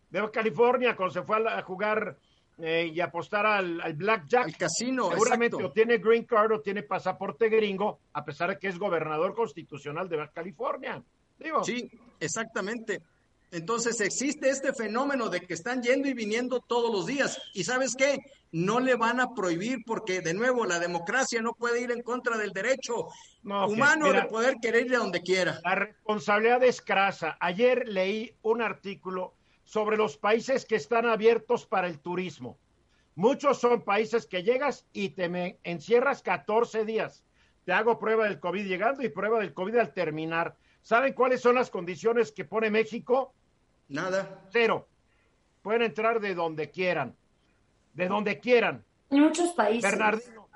de 0.09 0.31
California 0.31 0.95
cuando 0.95 1.13
se 1.15 1.23
fue 1.23 1.45
a, 1.45 1.61
jugar 1.63 2.17
eh, 2.59 2.89
y 2.93 3.01
apostar 3.01 3.45
al, 3.45 3.81
al 3.81 3.93
blackjack. 3.93 4.45
Al 4.45 4.55
casino, 4.55 5.09
Seguramente 5.09 5.57
o 5.61 5.69
tiene 5.73 5.97
green 5.97 6.23
card 6.23 6.53
o 6.53 6.61
tiene 6.61 6.83
pasaporte 6.83 7.49
gringo, 7.49 7.99
a 8.13 8.23
pesar 8.23 8.51
de 8.51 8.57
que 8.57 8.69
es 8.69 8.79
gobernador 8.79 9.35
constitucional 9.35 10.07
de 10.07 10.15
Baja 10.15 10.31
California. 10.31 11.03
Digo. 11.37 11.61
Sí, 11.65 11.91
exactamente. 12.21 13.01
Entonces 13.51 13.99
existe 13.99 14.49
este 14.49 14.71
fenómeno 14.73 15.27
de 15.27 15.41
que 15.41 15.55
están 15.55 15.81
yendo 15.81 16.07
y 16.07 16.13
viniendo 16.13 16.61
todos 16.61 16.89
los 16.89 17.05
días. 17.05 17.37
¿Y 17.53 17.65
sabes 17.65 17.95
qué? 17.97 18.17
No 18.51 18.79
le 18.79 18.95
van 18.95 19.19
a 19.19 19.33
prohibir 19.35 19.79
porque, 19.85 20.21
de 20.21 20.33
nuevo, 20.33 20.65
la 20.65 20.79
democracia 20.79 21.41
no 21.41 21.53
puede 21.53 21.81
ir 21.81 21.91
en 21.91 22.01
contra 22.01 22.37
del 22.37 22.51
derecho 22.51 23.07
humano 23.43 24.11
de 24.11 24.23
poder 24.23 24.55
querer 24.61 24.87
ir 24.87 24.95
a 24.95 24.99
donde 24.99 25.21
quiera. 25.21 25.59
La 25.63 25.75
responsabilidad 25.75 26.63
es 26.63 26.81
crasa. 26.81 27.37
Ayer 27.39 27.87
leí 27.87 28.35
un 28.41 28.61
artículo 28.61 29.35
sobre 29.63 29.97
los 29.97 30.17
países 30.17 30.65
que 30.65 30.75
están 30.75 31.05
abiertos 31.05 31.67
para 31.67 31.87
el 31.87 31.99
turismo. 31.99 32.57
Muchos 33.13 33.59
son 33.59 33.83
países 33.83 34.25
que 34.25 34.43
llegas 34.43 34.87
y 34.93 35.09
te 35.09 35.29
me 35.29 35.59
encierras 35.63 36.23
14 36.23 36.85
días. 36.85 37.23
Te 37.65 37.73
hago 37.73 37.99
prueba 37.99 38.23
del 38.23 38.39
COVID 38.39 38.65
llegando 38.65 39.03
y 39.03 39.09
prueba 39.09 39.39
del 39.39 39.53
COVID 39.53 39.75
al 39.75 39.93
terminar. 39.93 40.55
¿Saben 40.81 41.13
cuáles 41.13 41.41
son 41.41 41.55
las 41.55 41.69
condiciones 41.69 42.31
que 42.31 42.45
pone 42.45 42.71
México? 42.71 43.33
Nada. 43.89 44.41
Cero. 44.51 44.87
Pueden 45.61 45.83
entrar 45.83 46.19
de 46.19 46.33
donde 46.33 46.71
quieran. 46.71 47.15
De 47.99 48.07
donde 48.07 48.39
quieran. 48.39 48.83
En 49.09 49.19
muchos 49.21 49.51
países. 49.51 49.91
Bernardino. 49.91 50.47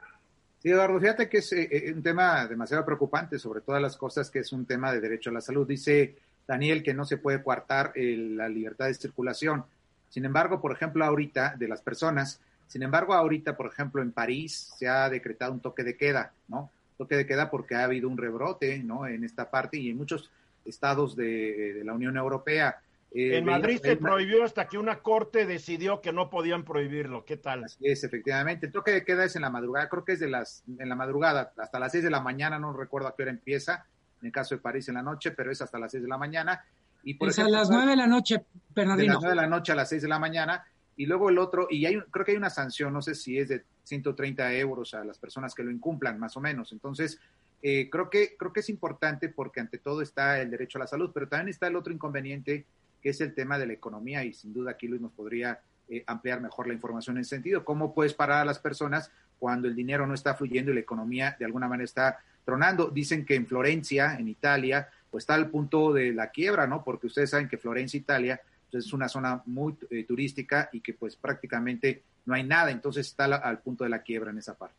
Sí, 0.59 0.69
Eduardo, 0.69 0.97
fíjate 0.97 1.27
que 1.27 1.39
es 1.39 1.51
eh, 1.51 1.67
eh, 1.69 1.93
un 1.93 2.01
tema 2.01 2.47
demasiado 2.47 2.85
preocupante, 2.85 3.37
sobre 3.37 3.59
todas 3.59 3.81
las 3.81 3.97
cosas 3.97 4.29
que 4.31 4.39
es 4.39 4.53
un 4.53 4.65
tema 4.65 4.93
de 4.93 5.01
derecho 5.01 5.29
a 5.29 5.33
la 5.33 5.41
salud. 5.41 5.67
Dice 5.67 6.15
Daniel 6.47 6.81
que 6.81 6.93
no 6.93 7.03
se 7.03 7.17
puede 7.17 7.43
coartar 7.43 7.91
la 7.95 8.47
libertad 8.47 8.85
de 8.85 8.93
circulación. 8.93 9.65
Sin 10.07 10.23
embargo, 10.23 10.61
por 10.61 10.71
ejemplo, 10.71 11.03
ahorita, 11.03 11.55
de 11.57 11.67
las 11.67 11.81
personas, 11.81 12.39
sin 12.67 12.81
embargo, 12.81 13.13
ahorita, 13.13 13.57
por 13.57 13.67
ejemplo, 13.67 14.01
en 14.01 14.13
París 14.13 14.73
se 14.77 14.87
ha 14.87 15.09
decretado 15.09 15.51
un 15.51 15.59
toque 15.59 15.83
de 15.83 15.97
queda, 15.97 16.31
¿no? 16.47 16.71
Toque 16.97 17.17
de 17.17 17.25
queda 17.25 17.49
porque 17.49 17.75
ha 17.75 17.83
habido 17.83 18.07
un 18.07 18.17
rebrote, 18.17 18.79
¿no? 18.79 19.05
En 19.05 19.25
esta 19.25 19.51
parte 19.51 19.77
y 19.77 19.89
en 19.89 19.97
muchos 19.97 20.31
estados 20.63 21.15
de, 21.17 21.73
de 21.73 21.83
la 21.83 21.93
Unión 21.93 22.15
Europea. 22.15 22.79
Eh, 23.13 23.37
en 23.37 23.45
Madrid 23.45 23.79
se 23.81 23.95
prohibió 23.95 24.43
hasta 24.43 24.67
que 24.67 24.79
una 24.79 24.99
corte 24.99 25.45
decidió 25.45 26.01
que 26.01 26.11
no 26.11 26.31
podían 26.31 26.65
prohibirlo. 26.65 27.25
¿Qué 27.25 27.37
tal? 27.37 27.63
Así 27.65 27.87
es, 27.87 28.03
efectivamente. 28.03 28.65
El 28.65 28.71
toque 28.71 28.91
de 28.91 29.05
queda 29.05 29.23
es 29.23 29.35
en 29.35 29.43
la 29.43 29.51
madrugada, 29.51 29.87
creo 29.87 30.03
que 30.03 30.13
es 30.13 30.19
de 30.19 30.29
las, 30.29 30.63
en 30.79 30.89
la 30.89 30.95
madrugada, 30.95 31.53
hasta 31.57 31.79
las 31.79 31.91
seis 31.91 32.03
de 32.03 32.09
la 32.09 32.21
mañana, 32.21 32.57
no 32.57 32.73
recuerdo 32.73 33.07
a 33.07 33.15
qué 33.15 33.21
hora 33.23 33.31
empieza, 33.31 33.85
en 34.19 34.27
el 34.27 34.31
caso 34.31 34.55
de 34.55 34.61
París 34.61 34.89
en 34.89 34.95
la 34.95 35.03
noche, 35.03 35.31
pero 35.31 35.51
es 35.51 35.61
hasta 35.61 35.77
las 35.77 35.91
seis 35.91 36.01
de 36.01 36.09
la 36.09 36.17
mañana. 36.17 36.63
Y 37.03 37.13
por 37.13 37.29
es 37.29 37.37
a 37.37 37.47
las 37.47 37.69
nueve 37.69 37.91
de 37.91 37.97
la 37.97 38.07
noche, 38.07 38.45
Bernardino. 38.73 39.05
De 39.05 39.13
las 39.13 39.21
nueve 39.21 39.35
de 39.35 39.41
la 39.41 39.47
noche 39.47 39.71
a 39.73 39.75
las 39.75 39.89
seis 39.89 40.01
de 40.01 40.07
la 40.07 40.17
mañana. 40.17 40.65
Y 40.95 41.05
luego 41.05 41.29
el 41.29 41.37
otro, 41.37 41.67
y 41.69 41.85
hay, 41.85 41.99
creo 42.09 42.25
que 42.25 42.31
hay 42.31 42.37
una 42.37 42.49
sanción, 42.49 42.93
no 42.93 43.01
sé 43.01 43.15
si 43.15 43.37
es 43.37 43.49
de 43.49 43.63
130 43.83 44.53
euros 44.55 44.93
a 44.93 45.03
las 45.03 45.19
personas 45.19 45.53
que 45.53 45.63
lo 45.63 45.71
incumplan, 45.71 46.19
más 46.19 46.37
o 46.37 46.39
menos. 46.39 46.71
Entonces, 46.71 47.19
eh, 47.61 47.89
creo, 47.89 48.09
que, 48.09 48.35
creo 48.37 48.53
que 48.53 48.61
es 48.61 48.69
importante 48.69 49.29
porque 49.29 49.59
ante 49.59 49.77
todo 49.77 50.01
está 50.01 50.39
el 50.39 50.51
derecho 50.51 50.77
a 50.77 50.81
la 50.81 50.87
salud, 50.87 51.11
pero 51.13 51.27
también 51.27 51.49
está 51.49 51.67
el 51.67 51.75
otro 51.75 51.93
inconveniente 51.93 52.65
que 53.03 53.09
es 53.09 53.21
el 53.21 53.33
tema 53.33 53.59
de 53.59 53.67
la 53.67 53.73
economía 53.73 54.23
y 54.23 54.33
sin 54.33 54.53
duda 54.53 54.71
aquí 54.71 54.87
Luis 54.87 55.01
nos 55.01 55.11
podría 55.11 55.59
eh, 55.89 56.03
ampliar 56.07 56.39
mejor 56.39 56.67
la 56.67 56.73
información 56.73 57.17
en 57.17 57.21
ese 57.21 57.35
sentido. 57.35 57.65
¿Cómo 57.65 57.93
puedes 57.93 58.13
parar 58.13 58.41
a 58.41 58.45
las 58.45 58.59
personas 58.59 59.11
cuando 59.37 59.67
el 59.67 59.75
dinero 59.75 60.07
no 60.07 60.13
está 60.13 60.33
fluyendo 60.33 60.71
y 60.71 60.75
la 60.75 60.79
economía 60.79 61.35
de 61.37 61.43
alguna 61.43 61.67
manera 61.67 61.83
está 61.83 62.19
tronando? 62.45 62.89
Dicen 62.89 63.25
que 63.25 63.35
en 63.35 63.45
Florencia, 63.45 64.15
en 64.17 64.29
Italia, 64.29 64.89
pues 65.11 65.23
está 65.23 65.35
al 65.35 65.49
punto 65.49 65.91
de 65.91 66.13
la 66.13 66.31
quiebra, 66.31 66.65
¿no? 66.65 66.83
Porque 66.83 67.07
ustedes 67.07 67.31
saben 67.31 67.49
que 67.49 67.57
Florencia, 67.57 67.97
Italia, 67.97 68.41
pues, 68.71 68.85
es 68.85 68.93
una 68.93 69.09
zona 69.09 69.43
muy 69.45 69.75
eh, 69.89 70.05
turística 70.05 70.69
y 70.71 70.79
que 70.79 70.93
pues 70.93 71.17
prácticamente 71.17 72.03
no 72.25 72.33
hay 72.33 72.43
nada, 72.43 72.71
entonces 72.71 73.05
está 73.05 73.25
al 73.25 73.59
punto 73.59 73.83
de 73.83 73.89
la 73.89 74.01
quiebra 74.01 74.31
en 74.31 74.37
esa 74.37 74.57
parte. 74.57 74.75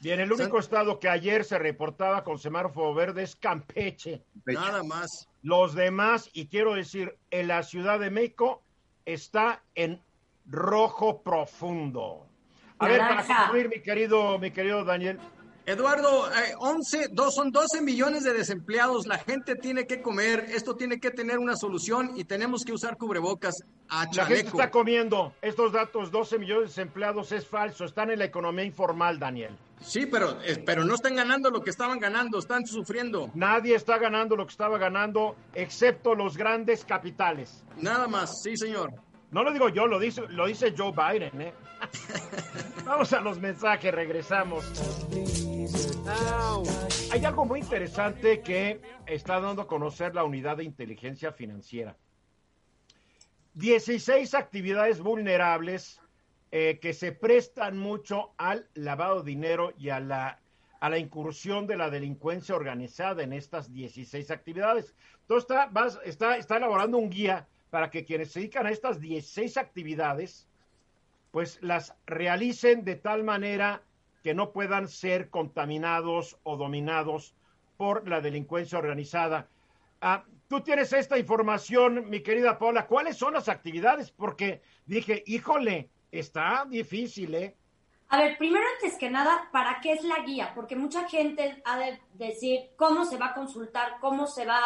Bien, 0.00 0.20
el 0.20 0.32
único 0.32 0.58
estado 0.58 1.00
que 1.00 1.08
ayer 1.08 1.44
se 1.44 1.58
reportaba 1.58 2.22
con 2.22 2.38
semáforo 2.38 2.94
verde 2.94 3.24
es 3.24 3.34
Campeche. 3.34 4.22
Nada 4.46 4.82
más. 4.84 5.28
Los 5.42 5.74
demás, 5.74 6.30
y 6.32 6.46
quiero 6.48 6.74
decir, 6.74 7.16
en 7.30 7.48
la 7.48 7.62
Ciudad 7.62 8.00
de 8.00 8.10
México 8.10 8.62
está 9.04 9.62
en 9.74 10.02
rojo 10.46 11.22
profundo. 11.22 12.26
A 12.78 12.88
ver, 12.88 13.00
para 13.00 13.24
concluir, 13.24 13.68
mi 13.68 13.80
querido, 13.80 14.38
mi 14.38 14.50
querido 14.50 14.84
Daniel, 14.84 15.18
Eduardo, 15.68 16.30
eh, 16.32 16.54
11, 16.58 17.08
dos, 17.12 17.34
son 17.34 17.52
12 17.52 17.82
millones 17.82 18.24
de 18.24 18.32
desempleados. 18.32 19.06
La 19.06 19.18
gente 19.18 19.54
tiene 19.54 19.86
que 19.86 20.00
comer. 20.00 20.46
Esto 20.48 20.76
tiene 20.76 20.98
que 20.98 21.10
tener 21.10 21.38
una 21.38 21.56
solución 21.56 22.12
y 22.16 22.24
tenemos 22.24 22.64
que 22.64 22.72
usar 22.72 22.96
cubrebocas 22.96 23.54
a 23.90 24.06
la 24.14 24.24
gente 24.24 24.48
está 24.48 24.70
comiendo. 24.70 25.34
Estos 25.42 25.72
datos, 25.72 26.10
12 26.10 26.38
millones 26.38 26.62
de 26.62 26.68
desempleados, 26.68 27.32
es 27.32 27.46
falso. 27.46 27.84
Están 27.84 28.10
en 28.10 28.20
la 28.20 28.24
economía 28.24 28.64
informal, 28.64 29.18
Daniel. 29.18 29.58
Sí, 29.82 30.06
pero, 30.06 30.40
eh, 30.42 30.62
pero 30.64 30.84
no 30.84 30.94
están 30.94 31.16
ganando 31.16 31.50
lo 31.50 31.62
que 31.62 31.68
estaban 31.68 31.98
ganando, 31.98 32.38
están 32.38 32.66
sufriendo. 32.66 33.30
Nadie 33.34 33.74
está 33.74 33.98
ganando 33.98 34.36
lo 34.36 34.46
que 34.46 34.52
estaba 34.52 34.78
ganando, 34.78 35.36
excepto 35.52 36.14
los 36.14 36.38
grandes 36.38 36.82
capitales. 36.86 37.62
Nada 37.76 38.08
más, 38.08 38.40
sí, 38.42 38.56
señor. 38.56 38.94
No 39.30 39.42
lo 39.42 39.52
digo 39.52 39.68
yo, 39.68 39.86
lo 39.86 39.98
dice, 39.98 40.22
lo 40.30 40.46
dice 40.46 40.72
Joe 40.74 40.92
Biden, 40.92 41.42
¿eh? 41.42 41.52
Vamos 42.86 43.12
a 43.12 43.20
los 43.20 43.38
mensajes, 43.38 43.92
regresamos. 43.94 44.64
Hay 47.12 47.24
algo 47.24 47.44
muy 47.44 47.60
interesante 47.60 48.40
que 48.40 48.80
está 49.06 49.40
dando 49.40 49.62
a 49.62 49.66
conocer 49.66 50.14
la 50.14 50.24
unidad 50.24 50.56
de 50.58 50.64
inteligencia 50.64 51.32
financiera. 51.32 51.96
16 53.54 54.34
actividades 54.34 55.00
vulnerables 55.00 56.00
eh, 56.50 56.78
que 56.80 56.92
se 56.92 57.12
prestan 57.12 57.78
mucho 57.78 58.32
al 58.36 58.68
lavado 58.74 59.22
de 59.22 59.30
dinero 59.30 59.72
y 59.78 59.88
a 59.90 60.00
la, 60.00 60.40
a 60.80 60.88
la 60.90 60.98
incursión 60.98 61.66
de 61.66 61.76
la 61.76 61.90
delincuencia 61.90 62.54
organizada 62.54 63.22
en 63.22 63.32
estas 63.32 63.72
16 63.72 64.30
actividades. 64.30 64.94
Entonces 65.22 65.50
está, 65.50 65.66
vas- 65.66 66.00
está, 66.04 66.36
está 66.36 66.56
elaborando 66.58 66.98
un 66.98 67.10
guía 67.10 67.48
para 67.70 67.90
que 67.90 68.04
quienes 68.04 68.32
se 68.32 68.40
dedican 68.40 68.66
a 68.66 68.70
estas 68.70 69.00
16 69.00 69.56
actividades, 69.56 70.48
pues 71.32 71.58
las 71.62 71.94
realicen 72.06 72.84
de 72.84 72.96
tal 72.96 73.24
manera 73.24 73.82
que 74.22 74.34
no 74.34 74.52
puedan 74.52 74.88
ser 74.88 75.30
contaminados 75.30 76.38
o 76.42 76.56
dominados 76.56 77.34
por 77.76 78.08
la 78.08 78.20
delincuencia 78.20 78.78
organizada. 78.78 79.48
Ah, 80.00 80.24
Tú 80.48 80.62
tienes 80.62 80.94
esta 80.94 81.18
información, 81.18 82.08
mi 82.08 82.22
querida 82.22 82.58
Paula. 82.58 82.86
¿Cuáles 82.86 83.18
son 83.18 83.34
las 83.34 83.50
actividades? 83.50 84.10
Porque 84.10 84.62
dije, 84.86 85.22
híjole, 85.26 85.90
está 86.10 86.64
difícil, 86.66 87.34
¿eh? 87.34 87.54
A 88.08 88.16
ver, 88.16 88.38
primero 88.38 88.64
antes 88.76 88.98
que 88.98 89.10
nada, 89.10 89.50
¿para 89.52 89.78
qué 89.82 89.92
es 89.92 90.04
la 90.04 90.20
guía? 90.20 90.52
Porque 90.54 90.74
mucha 90.74 91.06
gente 91.06 91.60
ha 91.66 91.78
de 91.78 92.00
decir 92.14 92.70
cómo 92.76 93.04
se 93.04 93.18
va 93.18 93.26
a 93.26 93.34
consultar, 93.34 93.98
cómo 94.00 94.26
se 94.26 94.46
va 94.46 94.58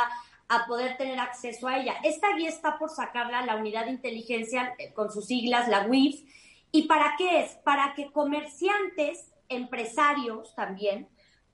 a 0.46 0.66
poder 0.66 0.96
tener 0.96 1.18
acceso 1.18 1.66
a 1.66 1.78
ella. 1.78 1.96
Esta 2.04 2.36
guía 2.36 2.50
está 2.50 2.78
por 2.78 2.90
sacarla 2.90 3.40
a 3.40 3.46
la 3.46 3.56
unidad 3.56 3.86
de 3.86 3.90
inteligencia 3.90 4.76
eh, 4.78 4.92
con 4.92 5.10
sus 5.10 5.26
siglas, 5.26 5.66
la 5.66 5.88
WIF. 5.88 6.22
¿Y 6.70 6.86
para 6.86 7.16
qué 7.18 7.40
es? 7.40 7.56
Para 7.64 7.94
que 7.94 8.12
comerciantes, 8.12 9.31
empresarios 9.56 10.54
también, 10.54 11.08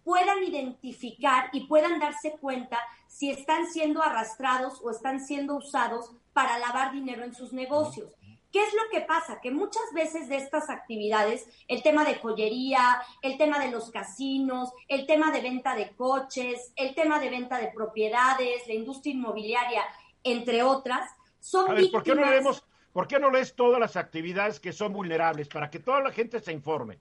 puedan 0.04 0.42
identificar 0.42 1.50
y 1.52 1.66
puedan 1.66 2.00
darse 2.00 2.32
cuenta 2.40 2.78
si 3.06 3.30
están 3.30 3.66
siendo 3.66 4.02
arrastrados 4.02 4.80
o 4.82 4.90
están 4.90 5.20
siendo 5.20 5.56
usados 5.56 6.12
para 6.32 6.58
lavar 6.58 6.92
dinero 6.92 7.24
en 7.24 7.34
sus 7.34 7.52
negocios. 7.52 8.12
¿Qué 8.50 8.62
es 8.62 8.72
lo 8.72 8.88
que 8.90 9.02
pasa? 9.04 9.40
Que 9.42 9.50
muchas 9.50 9.82
veces 9.92 10.28
de 10.28 10.37
estas 10.37 10.70
actividades, 10.70 11.46
el 11.68 11.82
tema 11.82 12.04
de 12.04 12.14
joyería, 12.14 13.02
el 13.20 13.37
tema 13.37 13.58
de 13.58 13.70
los 13.70 13.90
casinos, 13.90 14.72
el 14.88 15.06
tema 15.06 15.30
de 15.30 15.42
venta 15.42 15.74
de 15.74 15.94
coches, 15.94 16.72
el 16.76 16.94
tema 16.94 17.20
de 17.20 17.28
venta 17.28 17.58
de 17.58 17.68
propiedades, 17.68 18.66
la 18.66 18.74
industria 18.74 19.14
inmobiliaria, 19.14 19.82
entre 20.24 20.62
otras, 20.62 21.11
son 21.40 21.70
A 21.70 21.74
ver, 21.74 21.90
¿por 21.90 22.02
qué 22.02 22.14
no 22.14 22.24
leemos, 22.24 22.64
por 22.94 23.06
qué 23.06 23.18
no 23.18 23.30
lees 23.30 23.54
todas 23.54 23.78
las 23.78 23.96
actividades 23.96 24.58
que 24.58 24.72
son 24.72 24.94
vulnerables 24.94 25.48
para 25.48 25.68
que 25.68 25.80
toda 25.80 26.00
la 26.00 26.12
gente 26.12 26.40
se 26.40 26.52
informe? 26.52 26.98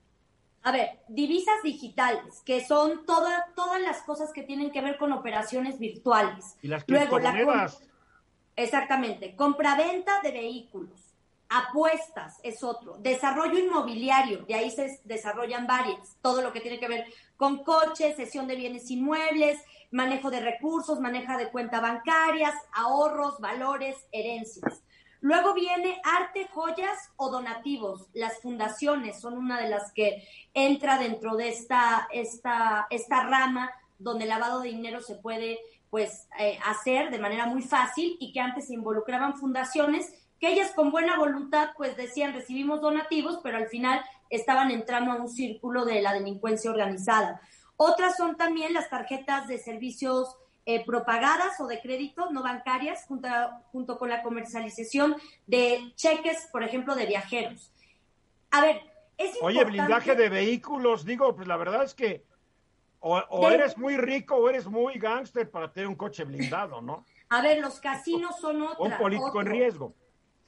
A 0.62 0.72
ver, 0.72 0.98
divisas 1.08 1.62
digitales, 1.62 2.42
que 2.44 2.64
son 2.66 3.06
toda- 3.06 3.46
todas 3.54 3.80
las 3.80 4.02
cosas 4.02 4.32
que 4.32 4.42
tienen 4.42 4.70
que 4.70 4.80
ver 4.80 4.98
con 4.98 5.12
operaciones 5.12 5.78
virtuales. 5.78 6.56
Y 6.62 6.68
las 6.68 6.84
Luego, 6.86 7.18
la 7.18 7.70
Exactamente. 8.56 9.36
Compraventa 9.36 10.20
de 10.20 10.32
vehículos. 10.32 11.14
Apuestas 11.48 12.38
es 12.42 12.62
otro. 12.62 12.96
Desarrollo 12.98 13.58
inmobiliario. 13.58 14.44
De 14.44 14.54
ahí 14.54 14.70
se 14.70 15.00
desarrollan 15.04 15.66
varias. 15.66 16.16
Todo 16.20 16.42
lo 16.42 16.52
que 16.52 16.60
tiene 16.60 16.78
que 16.78 16.88
ver 16.88 17.06
con 17.36 17.62
coches, 17.64 18.16
cesión 18.16 18.46
de 18.48 18.56
bienes 18.56 18.90
inmuebles, 18.90 19.58
manejo 19.90 20.30
de 20.30 20.40
recursos, 20.40 21.00
manejo 21.00 21.38
de 21.38 21.48
cuentas 21.50 21.80
bancarias, 21.80 22.54
ahorros, 22.72 23.38
valores, 23.38 23.96
herencias. 24.12 24.82
Luego 25.20 25.54
viene 25.54 26.00
arte, 26.04 26.48
joyas 26.52 27.10
o 27.16 27.30
donativos. 27.30 28.06
Las 28.14 28.40
fundaciones 28.40 29.20
son 29.20 29.36
una 29.36 29.60
de 29.60 29.68
las 29.68 29.92
que 29.92 30.22
entra 30.54 30.98
dentro 30.98 31.36
de 31.36 31.48
esta, 31.48 32.08
esta, 32.12 32.86
esta 32.90 33.24
rama 33.24 33.70
donde 33.98 34.24
el 34.24 34.30
lavado 34.30 34.60
de 34.60 34.68
dinero 34.68 35.00
se 35.00 35.16
puede 35.16 35.58
pues 35.90 36.28
eh, 36.38 36.58
hacer 36.64 37.10
de 37.10 37.18
manera 37.18 37.46
muy 37.46 37.62
fácil 37.62 38.16
y 38.20 38.32
que 38.32 38.40
antes 38.40 38.66
se 38.68 38.74
involucraban 38.74 39.36
fundaciones 39.38 40.12
que 40.38 40.52
ellas 40.52 40.72
con 40.74 40.90
buena 40.90 41.18
voluntad 41.18 41.70
pues 41.76 41.96
decían 41.96 42.32
recibimos 42.32 42.80
donativos, 42.80 43.40
pero 43.42 43.56
al 43.56 43.68
final 43.68 44.00
estaban 44.30 44.70
entrando 44.70 45.10
a 45.10 45.16
un 45.16 45.28
círculo 45.28 45.84
de 45.84 46.00
la 46.00 46.12
delincuencia 46.12 46.70
organizada. 46.70 47.40
Otras 47.76 48.16
son 48.16 48.36
también 48.36 48.74
las 48.74 48.90
tarjetas 48.90 49.48
de 49.48 49.58
servicios 49.58 50.36
eh, 50.70 50.84
propagadas 50.84 51.58
o 51.60 51.66
de 51.66 51.80
crédito 51.80 52.30
no 52.30 52.42
bancarias 52.42 53.06
junto, 53.06 53.26
junto 53.72 53.96
con 53.98 54.10
la 54.10 54.22
comercialización 54.22 55.16
de 55.46 55.94
cheques, 55.96 56.46
por 56.52 56.62
ejemplo, 56.62 56.94
de 56.94 57.06
viajeros. 57.06 57.72
A 58.50 58.60
ver, 58.60 58.82
es 59.16 59.30
Oye, 59.40 59.60
importante... 59.60 59.64
blindaje 59.70 60.14
de 60.14 60.28
vehículos, 60.28 61.06
digo, 61.06 61.34
pues 61.34 61.48
la 61.48 61.56
verdad 61.56 61.84
es 61.84 61.94
que 61.94 62.22
o, 63.00 63.16
o 63.30 63.48
De- 63.48 63.54
eres 63.54 63.78
muy 63.78 63.96
rico 63.96 64.34
o 64.36 64.46
eres 64.50 64.66
muy 64.66 64.98
gángster 64.98 65.50
para 65.50 65.72
tener 65.72 65.88
un 65.88 65.94
coche 65.96 66.24
blindado, 66.24 66.82
¿no? 66.82 67.06
A 67.30 67.40
ver, 67.40 67.60
los 67.60 67.80
casinos 67.80 68.38
son 68.38 68.60
otra. 68.60 68.84
Un 68.84 68.98
político 68.98 69.40
en 69.40 69.46
otro. 69.48 69.52
riesgo. 69.52 69.94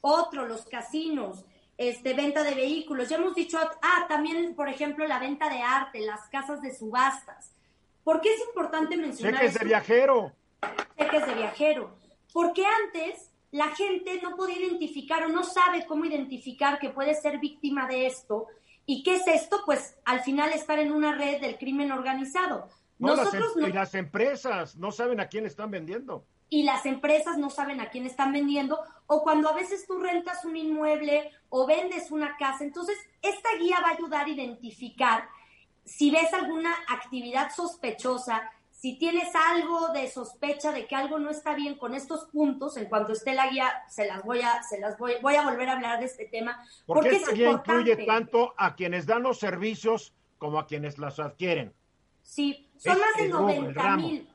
Otro, 0.01 0.45
los 0.45 0.65
casinos, 0.67 1.45
este, 1.77 2.13
venta 2.13 2.43
de 2.43 2.53
vehículos. 2.53 3.09
Ya 3.09 3.17
hemos 3.17 3.33
dicho, 3.33 3.57
ah, 3.59 4.05
también, 4.07 4.53
por 4.53 4.69
ejemplo, 4.69 5.07
la 5.07 5.17
venta 5.17 5.49
de 5.49 5.61
arte, 5.63 5.99
las 6.01 6.27
casas 6.29 6.61
de 6.61 6.75
subastas. 6.75 7.55
¿Por 8.03 8.21
qué 8.21 8.33
es 8.33 8.41
importante 8.47 8.97
mencionar 8.97 9.39
Cheques 9.41 9.59
de 9.59 9.65
viajero. 9.65 10.31
cheques 10.97 11.25
de 11.27 11.33
viajero. 11.35 11.95
Porque 12.33 12.63
antes 12.65 13.29
la 13.51 13.69
gente 13.75 14.19
no 14.21 14.35
podía 14.35 14.57
identificar 14.59 15.23
o 15.25 15.29
no 15.29 15.43
sabe 15.43 15.85
cómo 15.85 16.05
identificar 16.05 16.79
que 16.79 16.89
puede 16.89 17.13
ser 17.15 17.39
víctima 17.39 17.87
de 17.87 18.07
esto. 18.07 18.47
¿Y 18.85 19.03
qué 19.03 19.15
es 19.17 19.27
esto? 19.27 19.61
Pues 19.65 19.97
al 20.05 20.21
final 20.21 20.51
estar 20.53 20.79
en 20.79 20.91
una 20.91 21.15
red 21.15 21.41
del 21.41 21.57
crimen 21.57 21.91
organizado. 21.91 22.67
No, 22.97 23.09
las 23.15 23.25
Nosotros 23.25 23.53
em- 23.55 23.61
no- 23.63 23.67
Y 23.67 23.73
las 23.73 23.93
empresas 23.95 24.75
no 24.77 24.91
saben 24.91 25.19
a 25.19 25.27
quién 25.27 25.45
están 25.45 25.69
vendiendo. 25.71 26.25
y 26.53 26.63
las 26.63 26.85
empresas 26.85 27.37
no 27.37 27.49
saben 27.49 27.79
a 27.79 27.89
quién 27.89 28.05
están 28.05 28.33
vendiendo, 28.33 28.77
o 29.07 29.23
cuando 29.23 29.47
a 29.47 29.53
veces 29.53 29.85
tú 29.87 29.99
rentas 29.99 30.43
un 30.43 30.57
inmueble 30.57 31.31
o 31.47 31.65
vendes 31.65 32.11
una 32.11 32.35
casa. 32.37 32.65
Entonces, 32.65 32.97
esta 33.21 33.47
guía 33.57 33.77
va 33.81 33.87
a 33.89 33.93
ayudar 33.93 34.25
a 34.25 34.29
identificar 34.29 35.29
si 35.85 36.11
ves 36.11 36.33
alguna 36.33 36.73
actividad 36.87 37.51
sospechosa, 37.55 38.49
si 38.71 38.97
tienes 38.97 39.29
algo 39.35 39.89
de 39.89 40.09
sospecha 40.09 40.71
de 40.71 40.87
que 40.87 40.95
algo 40.95 41.19
no 41.19 41.29
está 41.29 41.53
bien 41.53 41.75
con 41.75 41.93
estos 41.93 42.25
puntos, 42.25 42.77
en 42.77 42.85
cuanto 42.85 43.13
esté 43.13 43.33
la 43.33 43.47
guía, 43.47 43.71
se 43.87 44.07
las 44.07 44.23
voy 44.23 44.41
a, 44.41 44.63
se 44.63 44.79
las 44.79 44.97
voy, 44.97 45.13
voy 45.21 45.35
a 45.35 45.43
volver 45.43 45.69
a 45.69 45.73
hablar 45.73 45.99
de 45.99 46.05
este 46.05 46.25
tema. 46.25 46.65
Porque 46.87 47.09
porque 47.09 47.15
esta 47.17 47.31
es 47.31 47.37
guía 47.37 47.49
importante. 47.51 47.91
incluye 47.91 48.05
tanto 48.07 48.53
a 48.57 48.75
quienes 48.75 49.05
dan 49.05 49.21
los 49.21 49.37
servicios 49.37 50.13
como 50.39 50.57
a 50.57 50.65
quienes 50.65 50.97
las 50.97 51.19
adquieren. 51.19 51.73
Sí, 52.23 52.67
son 52.77 52.93
Es 52.93 52.99
más 52.99 53.15
de 53.17 53.25
el 53.25 53.31
rubro, 53.31 53.49
el 53.49 53.59
90 53.59 53.81
ramo. 53.83 54.07
mil, 54.07 54.29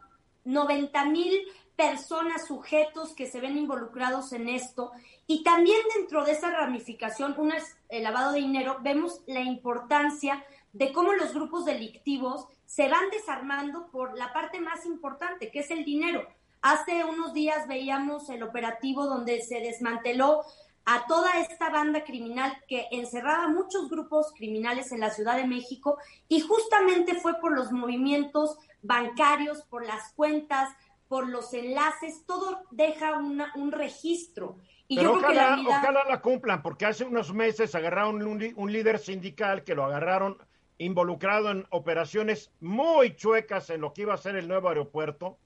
90 0.45 1.05
mil 1.07 1.41
personas, 1.75 2.47
sujetos 2.47 3.15
que 3.15 3.27
se 3.27 3.41
ven 3.41 3.57
involucrados 3.59 4.33
en 4.33 4.49
esto. 4.49 4.93
Y 5.27 5.43
también 5.43 5.81
dentro 5.97 6.25
de 6.25 6.33
esa 6.33 6.51
ramificación, 6.51 7.35
una 7.37 7.57
es 7.57 7.77
el 7.89 8.05
lavado 8.05 8.33
de 8.33 8.39
dinero, 8.39 8.79
vemos 8.81 9.23
la 9.27 9.41
importancia 9.41 10.45
de 10.77 10.93
cómo 10.93 11.15
los 11.15 11.33
grupos 11.33 11.65
delictivos 11.65 12.47
se 12.67 12.89
van 12.89 13.09
desarmando 13.11 13.91
por 13.91 14.17
la 14.19 14.33
parte 14.35 14.61
más 14.61 14.85
importante, 14.85 15.51
que 15.51 15.61
es 15.61 15.71
el 15.71 15.85
dinero. 15.85 16.27
Hace 16.61 17.05
unos 17.05 17.33
días 17.33 17.67
veíamos 17.67 18.29
el 18.29 18.43
operativo 18.43 19.07
donde 19.07 19.41
se 19.41 19.61
desmanteló 19.61 20.43
a 20.85 21.07
toda 21.07 21.41
esta 21.41 21.71
banda 21.71 22.05
criminal 22.05 22.53
que 22.69 22.87
encerraba 22.91 23.49
muchos 23.49 23.89
grupos 23.89 24.33
criminales 24.37 24.93
en 24.93 25.01
la 25.01 25.11
Ciudad 25.11 25.37
de 25.37 25.47
México 25.47 25.99
y 26.29 26.41
justamente 26.41 27.15
fue 27.15 27.41
por 27.41 27.57
los 27.57 27.73
movimientos 27.73 28.59
bancarios, 28.83 29.63
por 29.63 29.85
las 29.85 30.13
cuentas, 30.13 30.69
por 31.09 31.27
los 31.29 31.55
enlaces, 31.55 32.25
todo 32.27 32.63
deja 32.71 33.17
una- 33.19 33.53
un 33.57 33.73
registro. 33.73 34.59
Y 34.89 34.97
Pero 34.97 35.15
yo 35.15 35.19
creo 35.21 35.31
que 35.31 35.35
la 35.37 35.55
ojalá, 35.55 35.79
ojalá 35.79 36.05
la 36.09 36.21
cumplan, 36.21 36.63
porque 36.63 36.85
hace 36.87 37.05
unos 37.05 37.33
meses 37.33 37.75
agarraron 37.75 38.23
un 38.23 38.73
líder 38.73 38.99
sindical 38.99 39.65
que 39.65 39.75
lo 39.75 39.85
agarraron 39.85 40.37
involucrado 40.79 41.51
en 41.51 41.67
operaciones 41.71 42.51
muy 42.61 43.17
chuecas 43.17 43.71
en 43.71 43.81
lo 43.81 43.93
que 43.93 44.03
iba 44.03 44.15
a 44.15 44.19
ser 44.19 44.37
el 44.37 44.49
nuevo 44.49 44.69
aeropuerto, 44.69 45.39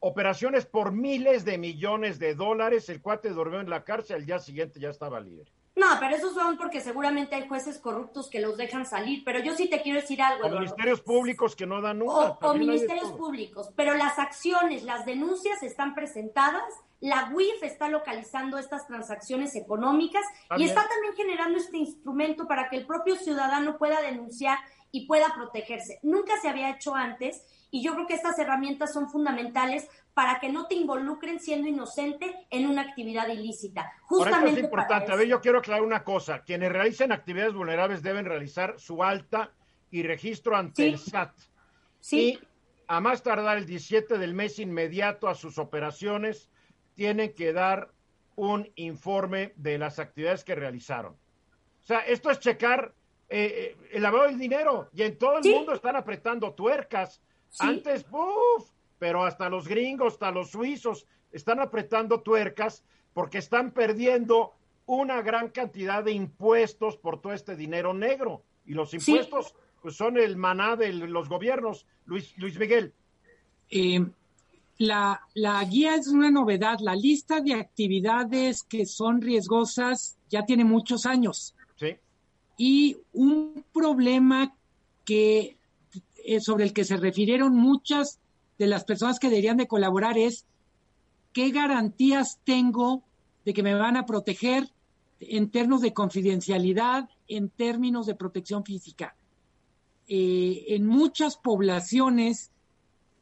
operaciones 0.00 0.66
por 0.66 0.92
miles 0.92 1.44
de 1.44 1.58
millones 1.58 2.18
de 2.18 2.34
dólares, 2.34 2.88
el 2.88 3.02
cuate 3.02 3.30
durmió 3.30 3.60
en 3.60 3.70
la 3.70 3.84
cárcel, 3.84 4.16
al 4.16 4.26
día 4.26 4.38
siguiente 4.38 4.80
ya 4.80 4.90
estaba 4.90 5.20
libre. 5.20 5.50
No, 5.74 5.86
pero 5.98 6.16
esos 6.16 6.34
son 6.34 6.58
porque 6.58 6.80
seguramente 6.80 7.34
hay 7.34 7.48
jueces 7.48 7.78
corruptos 7.78 8.28
que 8.28 8.40
los 8.40 8.56
dejan 8.56 8.84
salir. 8.84 9.24
Pero 9.24 9.40
yo 9.40 9.54
sí 9.54 9.70
te 9.70 9.80
quiero 9.80 10.00
decir 10.00 10.20
algo. 10.20 10.46
O 10.46 10.50
ministerios 10.50 11.00
públicos 11.00 11.56
que 11.56 11.66
no 11.66 11.80
dan. 11.80 12.02
O, 12.02 12.38
o 12.40 12.54
ministerios 12.54 13.10
públicos. 13.12 13.70
Pero 13.74 13.94
las 13.94 14.18
acciones, 14.18 14.82
las 14.82 15.06
denuncias 15.06 15.62
están 15.62 15.94
presentadas. 15.94 16.62
La 17.00 17.30
UIF 17.34 17.62
está 17.62 17.88
localizando 17.88 18.58
estas 18.58 18.86
transacciones 18.86 19.56
económicas 19.56 20.22
y 20.56 20.64
está 20.64 20.86
también 20.86 21.14
generando 21.16 21.58
este 21.58 21.78
instrumento 21.78 22.46
para 22.46 22.68
que 22.68 22.76
el 22.76 22.86
propio 22.86 23.16
ciudadano 23.16 23.76
pueda 23.76 24.00
denunciar 24.02 24.58
y 24.92 25.06
pueda 25.06 25.34
protegerse. 25.34 25.98
Nunca 26.02 26.40
se 26.40 26.48
había 26.48 26.70
hecho 26.70 26.94
antes 26.94 27.42
y 27.72 27.82
yo 27.82 27.94
creo 27.94 28.06
que 28.06 28.14
estas 28.14 28.38
herramientas 28.38 28.92
son 28.92 29.10
fundamentales 29.10 29.88
para 30.14 30.40
que 30.40 30.50
no 30.50 30.66
te 30.66 30.74
involucren 30.74 31.40
siendo 31.40 31.68
inocente 31.68 32.46
en 32.50 32.66
una 32.66 32.82
actividad 32.82 33.28
ilícita. 33.28 33.92
Justamente 34.02 34.60
es 34.60 34.64
importante. 34.64 35.10
A 35.10 35.16
ver, 35.16 35.26
yo 35.26 35.40
quiero 35.40 35.58
aclarar 35.58 35.82
una 35.82 36.04
cosa. 36.04 36.42
Quienes 36.42 36.70
realicen 36.70 37.12
actividades 37.12 37.54
vulnerables 37.54 38.02
deben 38.02 38.26
realizar 38.26 38.78
su 38.78 39.02
alta 39.02 39.52
y 39.90 40.02
registro 40.02 40.56
ante 40.56 40.88
el 40.88 40.98
SAT. 40.98 41.32
Sí. 42.00 42.18
Y 42.20 42.38
a 42.88 43.00
más 43.00 43.22
tardar 43.22 43.56
el 43.56 43.66
17 43.66 44.18
del 44.18 44.34
mes 44.34 44.58
inmediato 44.58 45.28
a 45.28 45.34
sus 45.34 45.58
operaciones, 45.58 46.50
tienen 46.94 47.32
que 47.34 47.52
dar 47.52 47.90
un 48.36 48.70
informe 48.76 49.52
de 49.56 49.78
las 49.78 49.98
actividades 49.98 50.44
que 50.44 50.54
realizaron. 50.54 51.14
O 51.14 51.84
sea, 51.84 52.00
esto 52.00 52.30
es 52.30 52.38
checar 52.38 52.94
eh, 53.28 53.74
eh, 53.80 53.88
el 53.92 54.02
lavado 54.02 54.24
del 54.24 54.38
dinero 54.38 54.88
y 54.92 55.02
en 55.02 55.16
todo 55.16 55.38
el 55.38 55.50
mundo 55.50 55.72
están 55.72 55.96
apretando 55.96 56.52
tuercas. 56.52 57.22
Antes, 57.58 58.04
¡puf! 58.04 58.70
Pero 59.02 59.24
hasta 59.24 59.48
los 59.48 59.66
gringos, 59.66 60.12
hasta 60.12 60.30
los 60.30 60.52
suizos 60.52 61.08
están 61.32 61.58
apretando 61.58 62.20
tuercas 62.20 62.84
porque 63.12 63.38
están 63.38 63.72
perdiendo 63.72 64.52
una 64.86 65.22
gran 65.22 65.48
cantidad 65.48 66.04
de 66.04 66.12
impuestos 66.12 66.98
por 66.98 67.20
todo 67.20 67.32
este 67.32 67.56
dinero 67.56 67.94
negro. 67.94 68.44
Y 68.64 68.74
los 68.74 68.94
impuestos 68.94 69.56
pues, 69.80 69.96
son 69.96 70.18
el 70.18 70.36
maná 70.36 70.76
de 70.76 70.92
los 70.92 71.28
gobiernos. 71.28 71.84
Luis, 72.04 72.32
Luis 72.38 72.56
Miguel. 72.60 72.94
Eh, 73.70 74.06
la, 74.78 75.20
la 75.34 75.64
guía 75.64 75.96
es 75.96 76.06
una 76.06 76.30
novedad. 76.30 76.78
La 76.78 76.94
lista 76.94 77.40
de 77.40 77.54
actividades 77.54 78.62
que 78.62 78.86
son 78.86 79.20
riesgosas 79.20 80.16
ya 80.28 80.44
tiene 80.44 80.62
muchos 80.62 81.06
años. 81.06 81.56
Sí. 81.74 81.96
Y 82.56 82.98
un 83.12 83.64
problema 83.72 84.54
que 85.04 85.56
eh, 86.24 86.38
sobre 86.38 86.62
el 86.62 86.72
que 86.72 86.84
se 86.84 86.96
refirieron 86.96 87.56
muchas 87.56 88.20
de 88.58 88.66
las 88.66 88.84
personas 88.84 89.18
que 89.18 89.28
deberían 89.28 89.56
de 89.56 89.66
colaborar 89.66 90.18
es 90.18 90.46
qué 91.32 91.50
garantías 91.50 92.38
tengo 92.44 93.02
de 93.44 93.52
que 93.52 93.62
me 93.62 93.74
van 93.74 93.96
a 93.96 94.06
proteger 94.06 94.70
en 95.20 95.50
términos 95.50 95.80
de 95.80 95.92
confidencialidad, 95.92 97.08
en 97.28 97.48
términos 97.48 98.06
de 98.06 98.14
protección 98.14 98.64
física. 98.64 99.14
Eh, 100.08 100.64
en 100.68 100.86
muchas 100.86 101.36
poblaciones, 101.36 102.50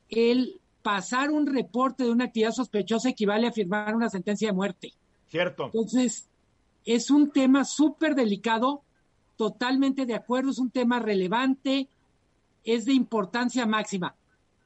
el 0.09 0.61
pasar 0.83 1.31
un 1.31 1.47
reporte 1.47 2.05
de 2.05 2.11
una 2.11 2.24
actividad 2.24 2.53
sospechosa 2.53 3.11
equivale 3.11 3.47
a 3.47 3.53
firmar 3.53 3.95
una 3.95 4.09
sentencia 4.09 4.49
de 4.49 4.55
muerte. 4.55 4.93
Cierto. 5.28 5.66
Entonces, 5.66 6.26
es 6.85 7.11
un 7.11 7.31
tema 7.31 7.64
súper 7.64 8.14
delicado, 8.14 8.83
totalmente 9.37 10.07
de 10.07 10.14
acuerdo, 10.14 10.51
es 10.51 10.59
un 10.59 10.70
tema 10.70 10.99
relevante, 10.99 11.89
es 12.64 12.87
de 12.87 12.95
importancia 12.95 13.66
máxima 13.66 14.14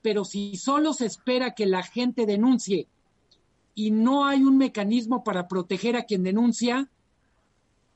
pero 0.05 0.27
si 0.27 0.55
solo 0.59 0.93
se 0.93 1.07
espera 1.07 1.55
que 1.55 1.65
la 1.65 1.83
gente 1.83 2.27
denuncie 2.27 2.89
y 3.75 3.91
no 3.91 4.27
hay 4.27 4.43
un 4.43 4.59
mecanismo 4.59 5.25
para 5.25 5.49
proteger 5.49 5.97
a 5.97 6.03
quien 6.03 6.23
denuncia, 6.23 6.91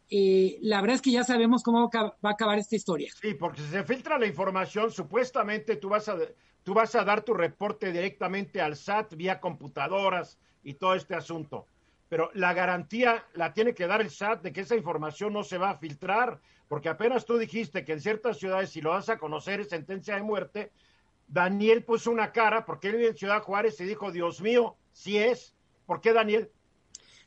eh, 0.09 0.57
la 0.63 0.81
verdad 0.81 0.97
es 0.97 1.03
que 1.03 1.11
ya 1.11 1.23
sabemos 1.23 1.63
cómo 1.63 1.91
va 1.95 2.15
a 2.23 2.31
acabar 2.31 2.59
esta 2.59 2.77
historia. 2.77 3.13
Sí, 3.21 3.35
porque 3.35 3.61
si 3.61 3.69
se 3.69 3.85
filtra 3.85 4.19
la 4.19 4.25
información, 4.25 4.91
supuestamente 4.91 5.77
tú 5.77 5.91
vas 5.91 6.09
a, 6.09 6.17
tú 6.63 6.73
vas 6.73 6.95
a 6.95 7.05
dar 7.05 7.21
tu 7.21 7.35
reporte 7.35 7.93
directamente 7.93 8.63
al 8.63 8.77
SAT 8.77 9.15
vía 9.15 9.39
computadoras 9.39 10.39
y 10.65 10.75
todo 10.75 10.95
este 10.95 11.15
asunto. 11.15 11.67
Pero 12.09 12.31
la 12.33 12.55
garantía 12.55 13.23
la 13.35 13.53
tiene 13.53 13.75
que 13.75 13.87
dar 13.87 14.01
el 14.01 14.09
SAT 14.09 14.45
de 14.45 14.53
que 14.55 14.63
esa 14.63 14.77
información 14.77 15.35
no 15.35 15.45
se 15.45 15.59
va 15.59 15.73
a 15.73 15.77
filtrar, 15.77 16.41
porque 16.69 16.89
apenas 16.89 17.27
tú 17.27 17.37
dijiste 17.37 17.85
que 17.85 17.93
en 17.93 18.01
ciertas 18.01 18.39
ciudades, 18.39 18.71
si 18.71 18.81
lo 18.81 18.91
vas 18.91 19.11
a 19.11 19.19
conocer, 19.19 19.61
es 19.61 19.69
sentencia 19.69 20.15
de 20.15 20.23
muerte, 20.23 20.73
Daniel 21.29 21.85
puso 21.85 22.11
una 22.11 22.33
cara 22.33 22.65
porque 22.65 22.89
él 22.89 22.97
vive 22.97 23.09
en 23.11 23.17
Ciudad 23.17 23.43
Juárez 23.43 23.81
y 23.81 23.85
dijo, 23.85 24.11
Dios 24.11 24.41
mío, 24.41 24.77
si 24.93 25.19
es. 25.19 25.55
¿Por 25.87 26.01
qué 26.01 26.13
Daniel? 26.13 26.51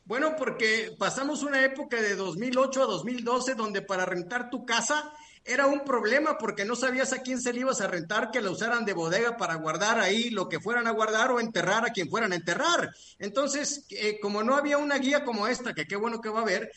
Bueno, 0.04 0.34
porque 0.36 0.94
pasamos 0.98 1.42
una 1.42 1.64
época 1.64 2.00
de 2.00 2.16
2008 2.16 2.82
a 2.82 2.86
2012 2.86 3.54
donde 3.54 3.82
para 3.82 4.04
rentar 4.04 4.50
tu 4.50 4.66
casa 4.66 5.12
era 5.44 5.66
un 5.66 5.84
problema 5.84 6.38
porque 6.38 6.64
no 6.64 6.76
sabías 6.76 7.12
a 7.12 7.22
quién 7.22 7.40
se 7.40 7.52
le 7.52 7.60
ibas 7.60 7.80
a 7.80 7.88
rentar 7.88 8.30
que 8.30 8.40
la 8.40 8.50
usaran 8.50 8.84
de 8.84 8.92
bodega 8.92 9.36
para 9.36 9.56
guardar 9.56 9.98
ahí 9.98 10.30
lo 10.30 10.48
que 10.48 10.60
fueran 10.60 10.86
a 10.86 10.92
guardar 10.92 11.32
o 11.32 11.40
enterrar 11.40 11.84
a 11.84 11.92
quien 11.92 12.08
fueran 12.08 12.32
a 12.32 12.36
enterrar. 12.36 12.94
Entonces, 13.18 13.84
eh, 13.90 14.18
como 14.20 14.44
no 14.44 14.54
había 14.54 14.78
una 14.78 14.98
guía 14.98 15.24
como 15.24 15.48
esta, 15.48 15.74
que 15.74 15.86
qué 15.86 15.96
bueno 15.96 16.20
que 16.20 16.28
va 16.28 16.40
a 16.40 16.42
haber, 16.42 16.70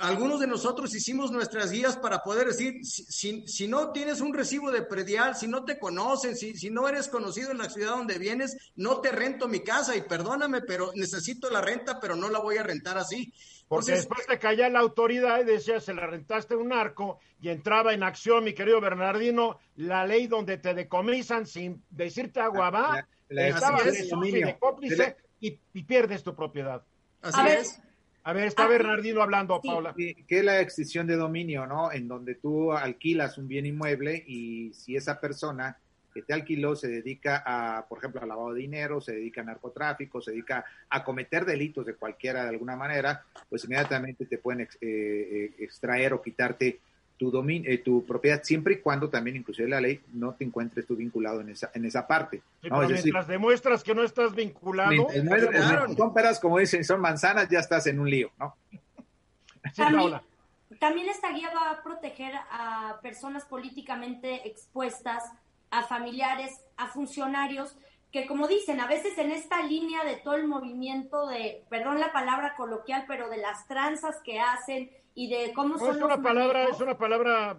algunos 0.00 0.40
de 0.40 0.46
nosotros 0.46 0.94
hicimos 0.94 1.30
nuestras 1.30 1.70
guías 1.70 1.96
para 1.96 2.22
poder 2.22 2.48
decir, 2.48 2.84
si, 2.84 3.46
si, 3.46 3.68
no 3.68 3.92
tienes 3.92 4.20
un 4.20 4.34
recibo 4.34 4.70
de 4.70 4.82
predial, 4.82 5.36
si 5.36 5.48
no 5.48 5.64
te 5.64 5.78
conocen, 5.78 6.36
si, 6.36 6.56
si 6.56 6.70
no 6.70 6.88
eres 6.88 7.08
conocido 7.08 7.50
en 7.50 7.58
la 7.58 7.70
ciudad 7.70 7.92
donde 7.92 8.18
vienes, 8.18 8.56
no 8.76 9.00
te 9.00 9.10
rento 9.10 9.48
mi 9.48 9.60
casa 9.60 9.96
y 9.96 10.02
perdóname, 10.02 10.60
pero 10.62 10.92
necesito 10.94 11.50
la 11.50 11.60
renta, 11.60 11.98
pero 12.00 12.16
no 12.16 12.28
la 12.28 12.38
voy 12.38 12.58
a 12.58 12.62
rentar 12.62 12.98
así. 12.98 13.32
Porque 13.68 13.92
después 13.92 14.26
te 14.26 14.38
caía 14.38 14.70
la 14.70 14.80
autoridad 14.80 15.40
y 15.40 15.44
decía, 15.44 15.78
se 15.80 15.92
la 15.92 16.06
rentaste 16.06 16.56
un 16.56 16.72
arco 16.72 17.18
y 17.40 17.50
entraba 17.50 17.92
en 17.92 18.02
acción, 18.02 18.44
mi 18.44 18.54
querido 18.54 18.80
Bernardino, 18.80 19.58
la 19.76 20.06
ley 20.06 20.26
donde 20.26 20.56
te 20.56 20.72
decomisan 20.72 21.46
sin 21.46 21.82
decirte 21.90 22.40
agua 22.40 22.70
va, 22.70 23.06
estaba 23.28 23.82
de 23.82 24.56
cómplice 24.58 25.16
y, 25.40 25.58
y, 25.74 25.82
pierdes 25.82 26.22
tu 26.22 26.34
propiedad. 26.34 26.82
Así 27.20 27.40
es. 27.46 27.80
A 28.28 28.34
ver, 28.34 28.48
está 28.48 28.68
Bernardino 28.68 29.22
hablando, 29.22 29.58
Paula. 29.58 29.94
Que 29.94 30.14
es 30.28 30.44
la 30.44 30.60
extinción 30.60 31.06
de 31.06 31.16
dominio, 31.16 31.66
¿no? 31.66 31.90
En 31.90 32.06
donde 32.06 32.34
tú 32.34 32.74
alquilas 32.74 33.38
un 33.38 33.48
bien 33.48 33.64
inmueble 33.64 34.22
y 34.26 34.70
si 34.74 34.96
esa 34.96 35.18
persona 35.18 35.78
que 36.12 36.20
te 36.20 36.34
alquiló 36.34 36.76
se 36.76 36.88
dedica 36.88 37.42
a, 37.46 37.86
por 37.88 37.96
ejemplo, 37.96 38.20
a 38.20 38.26
lavado 38.26 38.52
de 38.52 38.60
dinero, 38.60 39.00
se 39.00 39.12
dedica 39.12 39.40
a 39.40 39.44
narcotráfico, 39.44 40.20
se 40.20 40.32
dedica 40.32 40.62
a 40.90 41.04
cometer 41.04 41.46
delitos 41.46 41.86
de 41.86 41.94
cualquiera 41.94 42.42
de 42.42 42.50
alguna 42.50 42.76
manera, 42.76 43.24
pues 43.48 43.64
inmediatamente 43.64 44.26
te 44.26 44.36
pueden 44.36 44.60
eh, 44.60 44.68
eh, 44.82 45.54
extraer 45.60 46.12
o 46.12 46.20
quitarte 46.20 46.80
tu, 47.18 47.32
eh, 47.48 47.78
tu 47.78 48.06
propiedad, 48.06 48.42
siempre 48.42 48.74
y 48.74 48.78
cuando 48.78 49.10
también, 49.10 49.36
inclusive 49.36 49.68
la 49.68 49.80
ley, 49.80 50.00
no 50.12 50.34
te 50.34 50.44
encuentres 50.44 50.86
tú 50.86 50.96
vinculado 50.96 51.40
en 51.40 51.50
esa, 51.50 51.70
en 51.74 51.84
esa 51.84 52.06
parte. 52.06 52.42
¿no? 52.62 52.80
mientras 52.88 53.26
demuestras 53.26 53.82
que 53.82 53.94
no 53.94 54.04
estás 54.04 54.34
vinculado... 54.34 55.08
son 55.96 56.14
peras, 56.14 56.38
como 56.38 56.58
dicen, 56.58 56.84
son 56.84 57.00
manzanas, 57.00 57.48
ya 57.48 57.58
estás 57.58 57.86
en 57.88 57.98
un 57.98 58.08
lío, 58.08 58.30
¿no? 58.38 58.56
también, 59.76 60.20
también 60.78 61.08
esta 61.08 61.32
guía 61.32 61.50
va 61.54 61.72
a 61.72 61.82
proteger 61.82 62.32
a 62.50 63.00
personas 63.02 63.44
políticamente 63.44 64.48
expuestas, 64.48 65.24
a 65.70 65.82
familiares, 65.82 66.52
a 66.76 66.86
funcionarios, 66.86 67.74
que 68.12 68.26
como 68.26 68.46
dicen, 68.46 68.80
a 68.80 68.86
veces 68.86 69.18
en 69.18 69.32
esta 69.32 69.62
línea 69.62 70.04
de 70.04 70.16
todo 70.16 70.34
el 70.34 70.46
movimiento 70.46 71.26
de, 71.26 71.64
perdón 71.68 72.00
la 72.00 72.12
palabra 72.12 72.54
coloquial, 72.56 73.04
pero 73.06 73.28
de 73.28 73.38
las 73.38 73.66
tranzas 73.66 74.16
que 74.24 74.38
hacen 74.40 74.90
y 75.18 75.26
de 75.26 75.52
cómo 75.52 75.76
son 75.78 75.96
es 75.96 76.00
una 76.00 76.22
palabra 76.22 76.68
es 76.68 76.80
una 76.80 76.96
palabra 76.96 77.56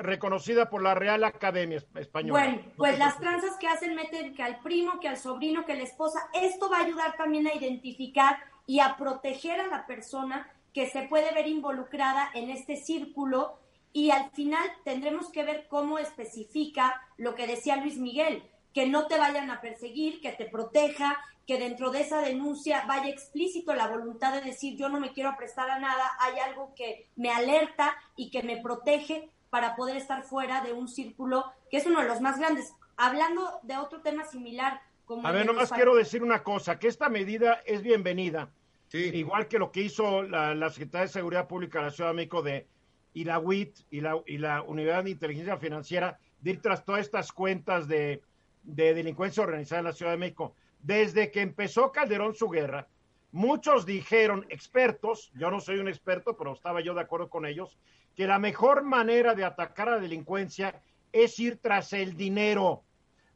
reconocida 0.00 0.68
por 0.68 0.82
la 0.82 0.94
Real 0.94 1.24
Academia 1.24 1.82
Española. 1.94 2.44
Bueno, 2.44 2.62
pues 2.76 2.98
las 2.98 3.18
tranzas 3.18 3.56
que 3.58 3.66
hacen 3.66 3.94
meten 3.94 4.34
que 4.34 4.42
al 4.42 4.58
primo, 4.58 5.00
que 5.00 5.08
al 5.08 5.16
sobrino, 5.16 5.64
que 5.64 5.76
la 5.76 5.84
esposa, 5.84 6.28
esto 6.34 6.68
va 6.68 6.80
a 6.80 6.84
ayudar 6.84 7.16
también 7.16 7.46
a 7.46 7.54
identificar 7.54 8.36
y 8.66 8.80
a 8.80 8.98
proteger 8.98 9.60
a 9.60 9.66
la 9.68 9.86
persona 9.86 10.46
que 10.74 10.86
se 10.90 11.04
puede 11.04 11.32
ver 11.32 11.48
involucrada 11.48 12.28
en 12.34 12.50
este 12.50 12.76
círculo 12.76 13.58
y 13.94 14.10
al 14.10 14.30
final 14.32 14.68
tendremos 14.84 15.30
que 15.30 15.42
ver 15.42 15.68
cómo 15.70 15.98
especifica 15.98 17.00
lo 17.16 17.34
que 17.34 17.46
decía 17.46 17.76
Luis 17.76 17.96
Miguel, 17.96 18.42
que 18.74 18.86
no 18.86 19.06
te 19.06 19.16
vayan 19.16 19.50
a 19.50 19.62
perseguir, 19.62 20.20
que 20.20 20.32
te 20.32 20.44
proteja, 20.44 21.18
que 21.46 21.58
dentro 21.58 21.90
de 21.90 22.00
esa 22.00 22.20
denuncia 22.20 22.84
vaya 22.86 23.08
explícito 23.08 23.74
la 23.74 23.88
voluntad 23.88 24.32
de 24.32 24.40
decir 24.40 24.76
yo 24.76 24.88
no 24.88 25.00
me 25.00 25.12
quiero 25.12 25.36
prestar 25.36 25.70
a 25.70 25.78
nada, 25.78 26.10
hay 26.20 26.38
algo 26.38 26.74
que 26.74 27.08
me 27.16 27.30
alerta 27.30 27.94
y 28.16 28.30
que 28.30 28.42
me 28.42 28.60
protege 28.60 29.30
para 29.50 29.76
poder 29.76 29.96
estar 29.96 30.22
fuera 30.24 30.62
de 30.62 30.72
un 30.72 30.88
círculo 30.88 31.44
que 31.70 31.76
es 31.76 31.86
uno 31.86 32.00
de 32.00 32.08
los 32.08 32.20
más 32.20 32.38
grandes. 32.38 32.72
Hablando 32.96 33.60
de 33.62 33.76
otro 33.76 34.00
tema 34.00 34.24
similar. 34.24 34.80
Como 35.04 35.26
a 35.26 35.32
ver, 35.32 35.46
nomás 35.46 35.70
quiero 35.70 35.94
decir 35.94 36.22
una 36.22 36.42
cosa, 36.42 36.78
que 36.78 36.88
esta 36.88 37.08
medida 37.08 37.60
es 37.66 37.82
bienvenida, 37.82 38.50
igual 38.92 39.48
que 39.48 39.58
lo 39.58 39.70
que 39.70 39.82
hizo 39.82 40.22
la, 40.22 40.54
la 40.54 40.70
Secretaría 40.70 41.06
de 41.06 41.12
Seguridad 41.12 41.46
Pública 41.46 41.80
de 41.80 41.84
la 41.84 41.90
Ciudad 41.90 42.10
de 42.10 42.16
México 42.16 42.42
de 42.42 42.66
y 43.14 43.24
la 43.24 43.38
WIT 43.38 43.78
y 43.90 44.00
la, 44.00 44.20
y 44.26 44.38
la 44.38 44.62
Unidad 44.62 45.04
de 45.04 45.10
Inteligencia 45.10 45.56
Financiera 45.56 46.18
de 46.40 46.50
ir 46.50 46.60
tras 46.60 46.84
todas 46.84 47.00
estas 47.00 47.32
cuentas 47.32 47.86
de, 47.86 48.22
de 48.64 48.92
delincuencia 48.92 49.42
organizada 49.42 49.78
en 49.78 49.84
la 49.86 49.92
Ciudad 49.92 50.12
de 50.12 50.18
México. 50.18 50.54
Desde 50.84 51.30
que 51.30 51.40
empezó 51.40 51.90
Calderón 51.92 52.34
su 52.34 52.50
guerra, 52.50 52.86
muchos 53.32 53.86
dijeron, 53.86 54.44
expertos, 54.50 55.32
yo 55.34 55.50
no 55.50 55.58
soy 55.58 55.78
un 55.78 55.88
experto, 55.88 56.36
pero 56.36 56.52
estaba 56.52 56.82
yo 56.82 56.92
de 56.92 57.00
acuerdo 57.00 57.30
con 57.30 57.46
ellos, 57.46 57.78
que 58.14 58.26
la 58.26 58.38
mejor 58.38 58.82
manera 58.82 59.34
de 59.34 59.44
atacar 59.44 59.88
a 59.88 59.92
la 59.92 60.00
delincuencia 60.00 60.82
es 61.10 61.38
ir 61.38 61.56
tras 61.56 61.94
el 61.94 62.18
dinero, 62.18 62.82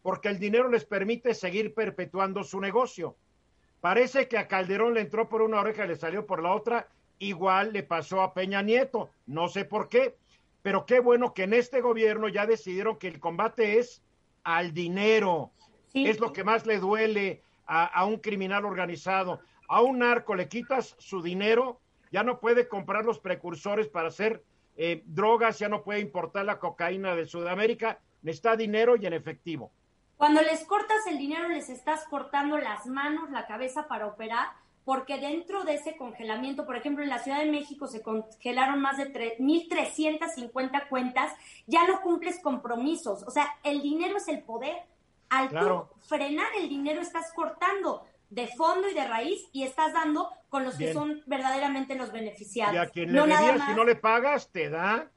porque 0.02 0.28
el 0.28 0.38
dinero 0.38 0.68
les 0.68 0.84
permite 0.84 1.32
seguir 1.32 1.72
perpetuando 1.72 2.44
su 2.44 2.60
negocio. 2.60 3.16
Parece 3.80 4.28
que 4.28 4.36
a 4.36 4.46
Calderón 4.46 4.92
le 4.92 5.00
entró 5.00 5.30
por 5.30 5.40
una 5.40 5.60
oreja 5.60 5.86
y 5.86 5.88
le 5.88 5.96
salió 5.96 6.26
por 6.26 6.42
la 6.42 6.52
otra, 6.52 6.88
igual 7.18 7.72
le 7.72 7.82
pasó 7.82 8.20
a 8.20 8.34
Peña 8.34 8.60
Nieto, 8.60 9.08
no 9.26 9.48
sé 9.48 9.64
por 9.64 9.88
qué, 9.88 10.18
pero 10.60 10.84
qué 10.84 11.00
bueno 11.00 11.32
que 11.32 11.44
en 11.44 11.54
este 11.54 11.80
gobierno 11.80 12.28
ya 12.28 12.44
decidieron 12.44 12.98
que 12.98 13.08
el 13.08 13.18
combate 13.18 13.78
es 13.78 14.02
al 14.44 14.74
dinero, 14.74 15.50
Sí. 15.92 16.06
es 16.06 16.20
lo 16.20 16.32
que 16.32 16.44
más 16.44 16.66
le 16.66 16.78
duele 16.78 17.42
a, 17.66 17.84
a 17.86 18.04
un 18.04 18.18
criminal 18.18 18.64
organizado. 18.64 19.40
A 19.68 19.82
un 19.82 19.98
narco 19.98 20.34
le 20.34 20.48
quitas 20.48 20.94
su 20.98 21.20
dinero, 21.22 21.80
ya 22.10 22.22
no 22.22 22.40
puede 22.40 22.68
comprar 22.68 23.04
los 23.04 23.18
precursores 23.18 23.86
para 23.88 24.08
hacer 24.08 24.42
eh, 24.76 25.02
drogas, 25.06 25.58
ya 25.58 25.68
no 25.68 25.82
puede 25.82 26.00
importar 26.00 26.44
la 26.46 26.58
cocaína 26.58 27.14
de 27.14 27.26
Sudamérica, 27.26 27.98
necesita 28.22 28.56
dinero 28.56 28.96
y 28.96 29.04
en 29.06 29.12
efectivo. 29.12 29.70
Cuando 30.16 30.40
les 30.42 30.64
cortas 30.64 31.06
el 31.06 31.18
dinero, 31.18 31.48
les 31.48 31.68
estás 31.68 32.04
cortando 32.08 32.56
las 32.58 32.86
manos, 32.86 33.30
la 33.30 33.46
cabeza 33.46 33.86
para 33.88 34.06
operar, 34.06 34.48
porque 34.84 35.18
dentro 35.18 35.64
de 35.64 35.74
ese 35.74 35.96
congelamiento, 35.96 36.64
por 36.64 36.76
ejemplo, 36.76 37.04
en 37.04 37.10
la 37.10 37.18
Ciudad 37.18 37.40
de 37.40 37.50
México 37.50 37.86
se 37.88 38.02
congelaron 38.02 38.80
más 38.80 38.96
de 38.96 39.12
tre- 39.12 39.36
1.350 39.38 40.88
cuentas, 40.88 41.32
ya 41.66 41.86
no 41.86 42.00
cumples 42.00 42.40
compromisos. 42.42 43.22
O 43.24 43.30
sea, 43.30 43.46
el 43.64 43.82
dinero 43.82 44.16
es 44.16 44.28
el 44.28 44.42
poder. 44.42 44.76
Al 45.30 45.48
Claro. 45.48 45.90
tú 45.94 46.00
frenar 46.08 46.48
el 46.58 46.68
dinero, 46.68 47.00
estás 47.00 47.32
cortando 47.34 48.04
de 48.30 48.46
fondo 48.56 48.88
y 48.88 48.94
de 48.94 49.06
raíz 49.06 49.40
y 49.52 49.62
estás 49.62 49.92
dando 49.92 50.28
con 50.48 50.64
los 50.64 50.74
que 50.76 50.92
son 50.92 51.22
verdaderamente 51.26 51.94
los 51.94 52.12
beneficiados. 52.12 52.74
Y 52.74 52.78
a 52.78 52.86
quien 52.88 53.12
no 53.12 53.26
le 53.26 53.32
nada 53.34 53.40
debías, 53.42 53.58
más. 53.58 53.68
si 53.70 53.74
no 53.76 53.84
le 53.84 53.96
pagas, 53.96 54.48
te 54.50 54.68
da, 54.70 55.10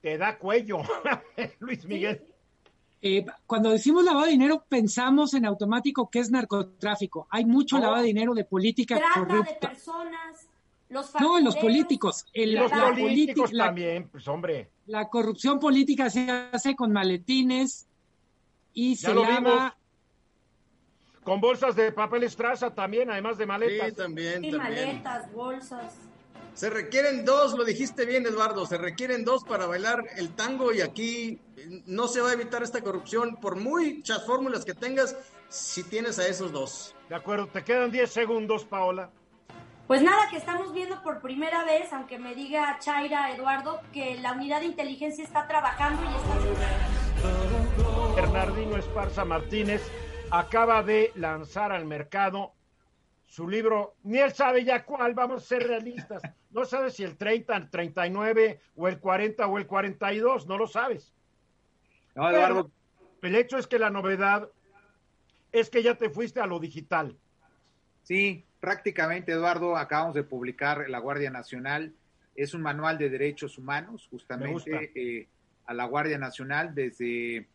te 0.00 0.16
da 0.18 0.38
cuello. 0.38 0.78
Luis 1.60 1.84
Miguel. 1.86 2.22
Eh, 3.00 3.24
cuando 3.46 3.70
decimos 3.70 4.02
lavado 4.04 4.24
de 4.26 4.32
dinero, 4.32 4.64
pensamos 4.68 5.32
en 5.34 5.46
automático 5.46 6.10
que 6.10 6.18
es 6.18 6.30
narcotráfico. 6.30 7.28
Hay 7.30 7.44
mucho 7.44 7.78
lavado 7.78 8.02
de 8.02 8.08
dinero 8.08 8.34
de 8.34 8.44
política 8.44 8.96
Trata 8.96 9.20
de 9.20 9.26
corrupta. 9.26 9.68
personas, 9.68 10.48
los 10.88 11.14
No, 11.20 11.38
en 11.38 11.44
los 11.44 11.56
políticos. 11.56 12.26
La, 12.34 12.62
los 12.62 12.70
la 12.72 12.88
políticos 12.90 13.52
la- 13.52 13.66
también, 13.66 14.08
pues 14.08 14.26
hombre. 14.26 14.70
la 14.86 15.08
corrupción 15.08 15.60
política 15.60 16.10
se 16.10 16.28
hace 16.30 16.74
con 16.74 16.92
maletines 16.92 17.87
y 18.78 18.94
Ya 18.94 19.08
se 19.08 19.14
lo 19.14 19.22
lava. 19.22 19.34
vimos. 19.40 19.72
Con 21.24 21.40
bolsas 21.40 21.74
de 21.74 21.90
papel 21.90 22.22
estraza 22.22 22.72
también, 22.72 23.10
además 23.10 23.36
de 23.36 23.44
maletas. 23.44 23.88
Sí, 23.88 23.94
también, 23.96 24.56
maletas, 24.56 25.32
bolsas. 25.32 25.94
Se 26.54 26.70
requieren 26.70 27.24
dos, 27.24 27.54
lo 27.54 27.64
dijiste 27.64 28.06
bien, 28.06 28.24
Eduardo, 28.24 28.66
se 28.66 28.78
requieren 28.78 29.24
dos 29.24 29.42
para 29.42 29.66
bailar 29.66 30.04
el 30.16 30.30
tango 30.30 30.72
y 30.72 30.80
aquí 30.80 31.40
no 31.86 32.06
se 32.06 32.20
va 32.20 32.30
a 32.30 32.32
evitar 32.34 32.62
esta 32.62 32.80
corrupción 32.80 33.36
por 33.40 33.56
muchas 33.56 34.24
fórmulas 34.24 34.64
que 34.64 34.74
tengas 34.74 35.16
si 35.48 35.82
tienes 35.82 36.20
a 36.20 36.28
esos 36.28 36.52
dos. 36.52 36.94
De 37.08 37.16
acuerdo, 37.16 37.48
te 37.48 37.64
quedan 37.64 37.90
10 37.90 38.10
segundos, 38.10 38.64
Paola. 38.64 39.10
Pues 39.88 40.02
nada, 40.02 40.28
que 40.30 40.36
estamos 40.36 40.72
viendo 40.72 41.02
por 41.02 41.20
primera 41.20 41.64
vez, 41.64 41.92
aunque 41.92 42.18
me 42.18 42.34
diga 42.34 42.78
Chaira 42.78 43.32
Eduardo, 43.34 43.80
que 43.92 44.18
la 44.18 44.32
unidad 44.32 44.60
de 44.60 44.66
inteligencia 44.66 45.24
está 45.24 45.48
trabajando 45.48 46.00
y 46.02 46.06
está... 46.06 47.07
Bernardino 48.20 48.76
Esparza 48.76 49.24
Martínez 49.24 49.80
acaba 50.32 50.82
de 50.82 51.12
lanzar 51.14 51.70
al 51.70 51.84
mercado 51.84 52.52
su 53.26 53.48
libro, 53.48 53.94
ni 54.02 54.18
él 54.18 54.32
sabe 54.32 54.64
ya 54.64 54.84
cuál, 54.84 55.14
vamos 55.14 55.44
a 55.44 55.46
ser 55.46 55.68
realistas. 55.68 56.20
No 56.50 56.64
sabes 56.64 56.94
si 56.94 57.04
el 57.04 57.16
30, 57.16 57.56
el 57.56 57.70
39 57.70 58.60
o 58.74 58.88
el 58.88 58.98
40 58.98 59.46
o 59.46 59.58
el 59.58 59.68
42, 59.68 60.48
no 60.48 60.58
lo 60.58 60.66
sabes. 60.66 61.14
No, 62.16 62.28
Eduardo, 62.28 62.72
El 63.22 63.36
hecho 63.36 63.56
es 63.56 63.68
que 63.68 63.78
la 63.78 63.90
novedad 63.90 64.48
es 65.52 65.70
que 65.70 65.84
ya 65.84 65.94
te 65.94 66.10
fuiste 66.10 66.40
a 66.40 66.46
lo 66.46 66.58
digital. 66.58 67.16
Sí, 68.02 68.44
prácticamente, 68.58 69.30
Eduardo, 69.30 69.76
acabamos 69.76 70.14
de 70.14 70.24
publicar 70.24 70.90
La 70.90 70.98
Guardia 70.98 71.30
Nacional. 71.30 71.94
Es 72.34 72.52
un 72.52 72.62
manual 72.62 72.98
de 72.98 73.10
derechos 73.10 73.58
humanos, 73.58 74.08
justamente 74.10 74.90
eh, 74.96 75.28
a 75.66 75.74
la 75.74 75.84
Guardia 75.84 76.18
Nacional, 76.18 76.74
desde 76.74 77.46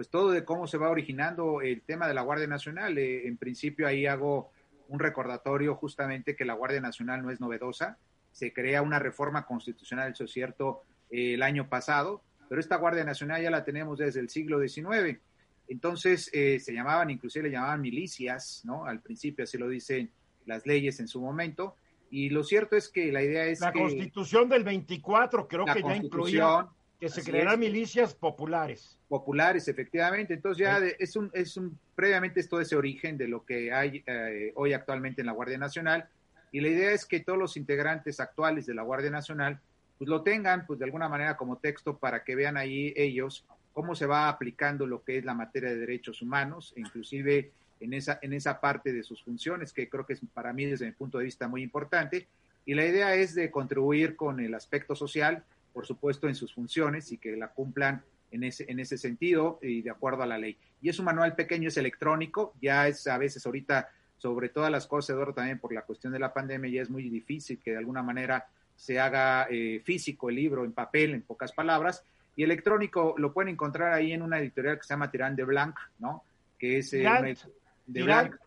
pues 0.00 0.08
todo 0.08 0.30
de 0.30 0.46
cómo 0.46 0.66
se 0.66 0.78
va 0.78 0.88
originando 0.88 1.60
el 1.60 1.82
tema 1.82 2.08
de 2.08 2.14
la 2.14 2.22
Guardia 2.22 2.46
Nacional. 2.46 2.96
Eh, 2.96 3.28
en 3.28 3.36
principio 3.36 3.86
ahí 3.86 4.06
hago 4.06 4.50
un 4.88 4.98
recordatorio 4.98 5.74
justamente 5.74 6.34
que 6.34 6.46
la 6.46 6.54
Guardia 6.54 6.80
Nacional 6.80 7.20
no 7.20 7.30
es 7.30 7.38
novedosa. 7.38 7.98
Se 8.32 8.50
crea 8.50 8.80
una 8.80 8.98
reforma 8.98 9.44
constitucional, 9.44 10.12
eso 10.12 10.24
es 10.24 10.30
cierto, 10.32 10.84
eh, 11.10 11.34
el 11.34 11.42
año 11.42 11.68
pasado, 11.68 12.22
pero 12.48 12.62
esta 12.62 12.76
Guardia 12.76 13.04
Nacional 13.04 13.42
ya 13.42 13.50
la 13.50 13.62
tenemos 13.62 13.98
desde 13.98 14.20
el 14.20 14.30
siglo 14.30 14.58
XIX. 14.66 15.20
Entonces 15.68 16.30
eh, 16.32 16.58
se 16.60 16.72
llamaban, 16.72 17.10
inclusive 17.10 17.50
le 17.50 17.52
llamaban 17.56 17.82
milicias, 17.82 18.62
¿no? 18.64 18.86
Al 18.86 19.00
principio 19.00 19.44
así 19.44 19.58
lo 19.58 19.68
dicen 19.68 20.10
las 20.46 20.64
leyes 20.64 20.98
en 21.00 21.08
su 21.08 21.20
momento. 21.20 21.76
Y 22.10 22.30
lo 22.30 22.42
cierto 22.42 22.74
es 22.74 22.88
que 22.88 23.12
la 23.12 23.22
idea 23.22 23.44
es 23.44 23.60
La 23.60 23.70
que 23.70 23.80
constitución 23.80 24.48
del 24.48 24.64
24 24.64 25.46
creo 25.46 25.66
la 25.66 25.74
que 25.74 25.82
ya 25.82 25.96
incluía 25.96 26.70
que 27.00 27.08
se 27.08 27.20
así 27.22 27.30
crearán 27.30 27.54
es. 27.54 27.58
milicias 27.60 28.14
populares. 28.14 28.96
populares, 29.08 29.66
efectivamente. 29.68 30.34
Entonces 30.34 30.58
ya 30.64 30.76
Sí. 30.78 30.84
de- 30.84 30.96
es 30.98 31.16
un, 31.16 31.30
es 31.32 31.56
un, 31.56 31.78
previamente 31.94 32.40
es 32.40 32.48
todo 32.48 32.60
ese 32.60 32.76
origen 32.76 33.16
de 33.18 33.26
lo 33.28 33.44
que 33.44 33.72
hay 33.72 34.02
eh, 34.06 34.52
hoy 34.54 34.72
actualmente 34.72 35.22
en 35.22 35.26
la 35.26 35.32
Guardia 35.32 35.58
Nacional. 35.58 36.08
Y 36.52 36.60
la 36.60 36.68
idea 36.68 36.92
es 36.92 37.06
que 37.06 37.20
todos 37.20 37.38
los 37.38 37.56
integrantes 37.56 38.20
actuales 38.20 38.66
de 38.66 38.74
la 38.74 38.82
Guardia 38.82 39.10
Nacional 39.10 39.58
pues 39.98 40.08
lo 40.08 40.22
tengan 40.22 40.66
pues 40.66 40.78
de 40.78 40.84
alguna 40.86 41.08
manera 41.08 41.36
como 41.36 41.56
texto 41.58 41.98
para 41.98 42.22
que 42.24 42.34
vean 42.34 42.56
ahí 42.56 42.92
ellos 42.96 43.44
cómo 43.72 43.94
se 43.94 44.06
va 44.06 44.28
aplicando 44.28 44.86
lo 44.86 45.02
que 45.04 45.18
es 45.18 45.24
la 45.24 45.34
materia 45.34 45.68
de 45.70 45.76
derechos 45.76 46.22
humanos, 46.22 46.72
e 46.76 46.80
inclusive 46.80 47.52
en 47.80 47.92
esa, 47.94 48.18
en 48.20 48.32
esa 48.32 48.60
parte 48.60 48.92
de 48.92 49.02
sus 49.02 49.22
funciones, 49.22 49.72
que 49.72 49.88
creo 49.88 50.04
que 50.04 50.14
es 50.14 50.20
para 50.34 50.52
mí 50.52 50.66
desde 50.66 50.86
mi 50.86 50.92
punto 50.92 51.18
de 51.18 51.24
vista 51.24 51.48
muy 51.48 51.62
importante. 51.62 52.26
Y 52.66 52.74
la 52.74 52.84
idea 52.84 53.14
es 53.14 53.34
de 53.34 53.50
contribuir 53.50 54.16
con 54.16 54.40
el 54.40 54.54
aspecto 54.54 54.94
social, 54.96 55.44
por 55.72 55.86
supuesto, 55.86 56.28
en 56.28 56.34
sus 56.34 56.54
funciones 56.54 57.12
y 57.12 57.18
que 57.18 57.36
la 57.36 57.48
cumplan 57.48 58.02
en 58.30 58.44
ese, 58.44 58.64
en 58.68 58.78
ese 58.78 58.96
sentido 58.98 59.58
y 59.62 59.82
de 59.82 59.90
acuerdo 59.90 60.22
a 60.22 60.26
la 60.26 60.38
ley. 60.38 60.56
Y 60.80 60.88
es 60.88 60.98
un 60.98 61.04
manual 61.04 61.34
pequeño, 61.34 61.68
es 61.68 61.76
electrónico, 61.76 62.54
ya 62.60 62.86
es 62.88 63.06
a 63.06 63.18
veces 63.18 63.44
ahorita, 63.44 63.88
sobre 64.16 64.48
todas 64.50 64.70
las 64.70 64.86
cosas, 64.86 65.10
Eduardo, 65.14 65.34
también 65.34 65.58
por 65.58 65.72
la 65.72 65.82
cuestión 65.82 66.12
de 66.12 66.18
la 66.18 66.32
pandemia, 66.32 66.70
ya 66.70 66.82
es 66.82 66.90
muy 66.90 67.08
difícil 67.08 67.58
que 67.58 67.72
de 67.72 67.78
alguna 67.78 68.02
manera 68.02 68.46
se 68.76 68.98
haga 69.00 69.46
eh, 69.50 69.80
físico 69.84 70.28
el 70.30 70.36
libro 70.36 70.64
en 70.64 70.72
papel, 70.72 71.14
en 71.14 71.22
pocas 71.22 71.52
palabras, 71.52 72.04
y 72.36 72.42
electrónico 72.44 73.14
lo 73.18 73.32
pueden 73.32 73.52
encontrar 73.52 73.92
ahí 73.92 74.12
en 74.12 74.22
una 74.22 74.38
editorial 74.38 74.76
que 74.78 74.84
se 74.84 74.94
llama 74.94 75.10
Tirán 75.10 75.36
de 75.36 75.44
Blanc, 75.44 75.76
¿no? 75.98 76.22
Que 76.58 76.78
es 76.78 76.92
eh, 76.92 76.98
Tirant, 76.98 77.18
una- 77.20 77.50
de 77.86 77.92
Tirant, 77.92 78.30
Blanc. 78.30 78.40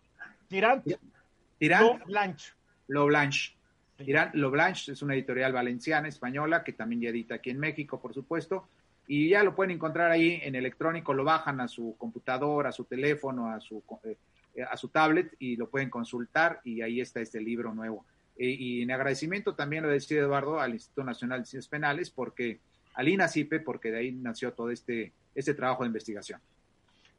Tirant, 1.60 2.00
no, 2.00 2.06
Blanche. 2.06 2.54
Lo 2.88 3.06
Blanche. 3.06 3.56
Irán 4.06 4.32
Lo 4.34 4.52
Blanche 4.52 4.92
es 4.92 5.02
una 5.02 5.14
editorial 5.14 5.54
valenciana, 5.54 6.08
española, 6.08 6.64
que 6.64 6.74
también 6.74 7.02
ya 7.02 7.10
edita 7.10 7.36
aquí 7.36 7.50
en 7.50 7.60
México, 7.60 8.00
por 8.00 8.14
supuesto. 8.14 8.68
Y 9.08 9.30
ya 9.30 9.44
lo 9.44 9.56
pueden 9.56 9.72
encontrar 9.72 10.12
ahí 10.12 10.40
en 10.44 10.56
electrónico, 10.56 11.14
lo 11.14 11.24
bajan 11.24 11.60
a 11.60 11.68
su 11.68 11.96
computadora, 11.98 12.70
a 12.70 12.72
su 12.72 12.86
teléfono, 12.86 13.50
a 13.50 13.60
su, 13.60 13.84
eh, 14.04 14.64
a 14.70 14.78
su 14.78 14.88
tablet 14.88 15.36
y 15.40 15.56
lo 15.58 15.70
pueden 15.70 15.90
consultar 15.90 16.62
y 16.64 16.82
ahí 16.82 17.02
está 17.02 17.20
este 17.20 17.42
libro 17.42 17.74
nuevo. 17.74 18.06
Eh, 18.38 18.48
y 18.48 18.82
en 18.82 18.92
agradecimiento 18.92 19.56
también 19.56 19.84
lo 19.84 19.90
decía 19.90 20.20
Eduardo 20.20 20.60
al 20.60 20.74
Instituto 20.74 21.04
Nacional 21.04 21.42
de 21.42 21.46
Ciencias 21.46 21.70
Penales, 21.70 22.10
porque 22.10 22.60
al 22.94 23.10
INACIPE, 23.10 23.60
porque 23.60 23.92
de 23.92 24.00
ahí 24.00 24.12
nació 24.12 24.54
todo 24.54 24.70
este, 24.70 25.12
este 25.36 25.54
trabajo 25.54 25.84
de 25.84 25.88
investigación. 25.88 26.40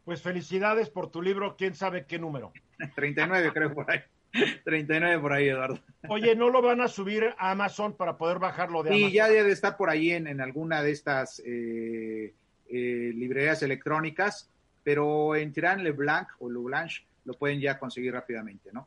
Pues 0.05 0.22
felicidades 0.22 0.91
por 0.91 1.11
tu 1.11 1.22
libro, 1.22 1.57
quién 1.57 1.74
sabe 1.74 2.07
qué 2.07 2.18
número. 2.18 2.53
39 2.95 3.53
creo 3.53 3.74
por 3.74 3.91
ahí. 3.91 4.01
39 4.64 5.20
por 5.20 5.32
ahí, 5.32 5.49
Eduardo. 5.49 5.78
Oye, 6.09 6.35
¿no 6.35 6.51
lo 6.51 6.61
van 6.61 6.80
a 6.80 6.89
subir 6.89 7.35
a 7.39 7.51
Amazon 7.53 7.97
para 7.97 8.16
poder 8.16 8.39
bajarlo 8.39 8.82
de 8.82 8.91
Sí, 8.91 8.97
Amazon? 8.97 9.12
ya 9.12 9.28
debe 9.28 9.45
de 9.45 9.53
estar 9.53 9.76
por 9.76 9.91
ahí 9.91 10.11
en, 10.11 10.26
en 10.26 10.41
alguna 10.41 10.82
de 10.82 10.91
estas 10.91 11.41
eh, 11.45 12.35
eh, 12.68 13.12
librerías 13.14 13.62
electrónicas, 13.62 14.51
pero 14.82 15.37
en 15.37 15.53
Tirán 15.53 15.82
Leblanc 15.85 16.28
o 16.41 16.51
Leblanche 16.51 17.07
lo 17.24 17.35
pueden 17.35 17.61
ya 17.61 17.78
conseguir 17.78 18.12
rápidamente, 18.12 18.70
¿no? 18.72 18.85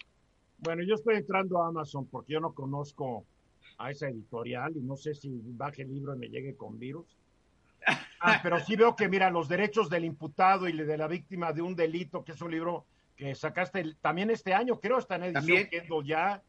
Bueno, 0.59 0.83
yo 0.83 0.95
estoy 0.95 1.15
entrando 1.15 1.63
a 1.63 1.67
Amazon 1.67 2.05
porque 2.07 2.33
yo 2.33 2.39
no 2.39 2.53
conozco 2.53 3.25
a 3.77 3.91
esa 3.91 4.09
editorial 4.09 4.75
y 4.75 4.81
no 4.81 4.95
sé 4.97 5.13
si 5.13 5.29
baje 5.43 5.83
el 5.83 5.93
libro 5.93 6.15
y 6.15 6.19
me 6.19 6.29
llegue 6.29 6.55
con 6.55 6.77
virus. 6.79 7.05
Ah, 8.19 8.39
pero 8.41 8.59
sí 8.59 8.75
veo 8.75 8.95
que, 8.95 9.07
mira, 9.07 9.29
los 9.29 9.47
derechos 9.47 9.89
del 9.89 10.03
imputado 10.03 10.67
y 10.67 10.73
de 10.75 10.97
la 10.97 11.07
víctima 11.07 11.53
de 11.53 11.61
un 11.61 11.75
delito, 11.75 12.23
que 12.25 12.31
es 12.31 12.41
un 12.41 12.51
libro 12.51 12.85
que 13.17 13.35
sacaste 13.35 13.81
el- 13.81 13.97
también 13.97 14.29
este 14.29 14.53
año, 14.53 14.79
creo, 14.79 14.99
está 14.99 15.15
en 15.15 15.23
edición 15.23 15.67
ya, 16.05 16.41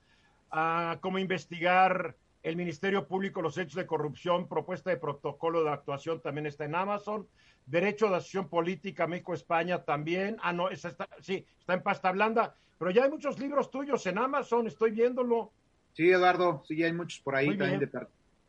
ah, 0.51 0.99
cómo 1.01 1.19
investigar 1.19 2.14
el 2.43 2.57
Ministerio 2.57 3.09
Público, 3.09 3.43
los 3.43 3.59
hechos 3.59 3.75
de 3.75 3.87
corrupción, 3.87 4.47
propuesta 4.47 4.91
de 4.91 4.97
protocolo 4.97 5.64
de 5.64 5.71
actuación 5.71 6.21
también 6.21 6.47
está 6.47 6.64
en 6.66 6.75
Amazon, 6.75 7.27
Derecho 7.66 8.09
de 8.09 8.16
Asociación 8.16 8.49
Política 8.49 9.07
México-España 9.07 9.83
también, 9.83 10.37
ah, 10.43 10.53
no, 10.53 10.71
esa 10.71 10.89
está, 10.89 11.09
sí, 11.21 11.45
está 11.59 11.75
en 11.75 11.83
pasta 11.83 12.12
blanda, 12.12 12.55
pero 12.79 12.91
ya 12.91 13.05
hay 13.05 13.11
muchos 13.11 13.39
libros 13.39 13.71
tuyos 13.71 14.07
en 14.07 14.19
Amazon, 14.19 14.66
estoy 14.66 14.93
viéndolo. 14.93 15.51
Sí, 15.95 16.09
Eduardo, 16.11 16.62
sí, 16.64 16.83
hay 16.83 16.93
muchos 16.93 17.21
por 17.21 17.35
ahí 17.35 17.57
también 17.57 17.81
de, 17.81 17.91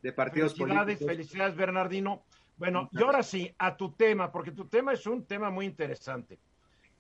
de, 0.02 0.14
partidos 0.14 0.54
felicidades, 0.54 1.00
políticos. 1.00 1.08
Felicidades, 1.08 1.56
Bernardino. 1.56 2.24
Bueno, 2.58 2.90
y 2.92 3.02
ahora 3.02 3.24
sí, 3.24 3.54
a 3.58 3.76
tu 3.76 3.94
tema, 3.94 4.32
porque 4.32 4.52
tu 4.52 4.66
tema 4.66 4.94
es 4.94 5.08
un 5.08 5.26
tema 5.26 5.50
muy 5.50 5.66
interesante. 5.66 6.38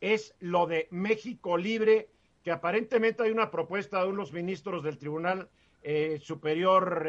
Es 0.02 0.34
lo 0.40 0.66
de 0.66 0.88
México 0.92 1.58
Libre, 1.58 2.10
que 2.44 2.52
aparentemente 2.52 3.24
hay 3.24 3.32
una 3.32 3.52
propuesta 3.52 4.02
de 4.02 4.10
unos 4.10 4.32
ministros 4.32 4.84
del 4.84 4.98
Tribunal 4.98 5.50
eh, 5.82 6.20
Superior 6.22 7.08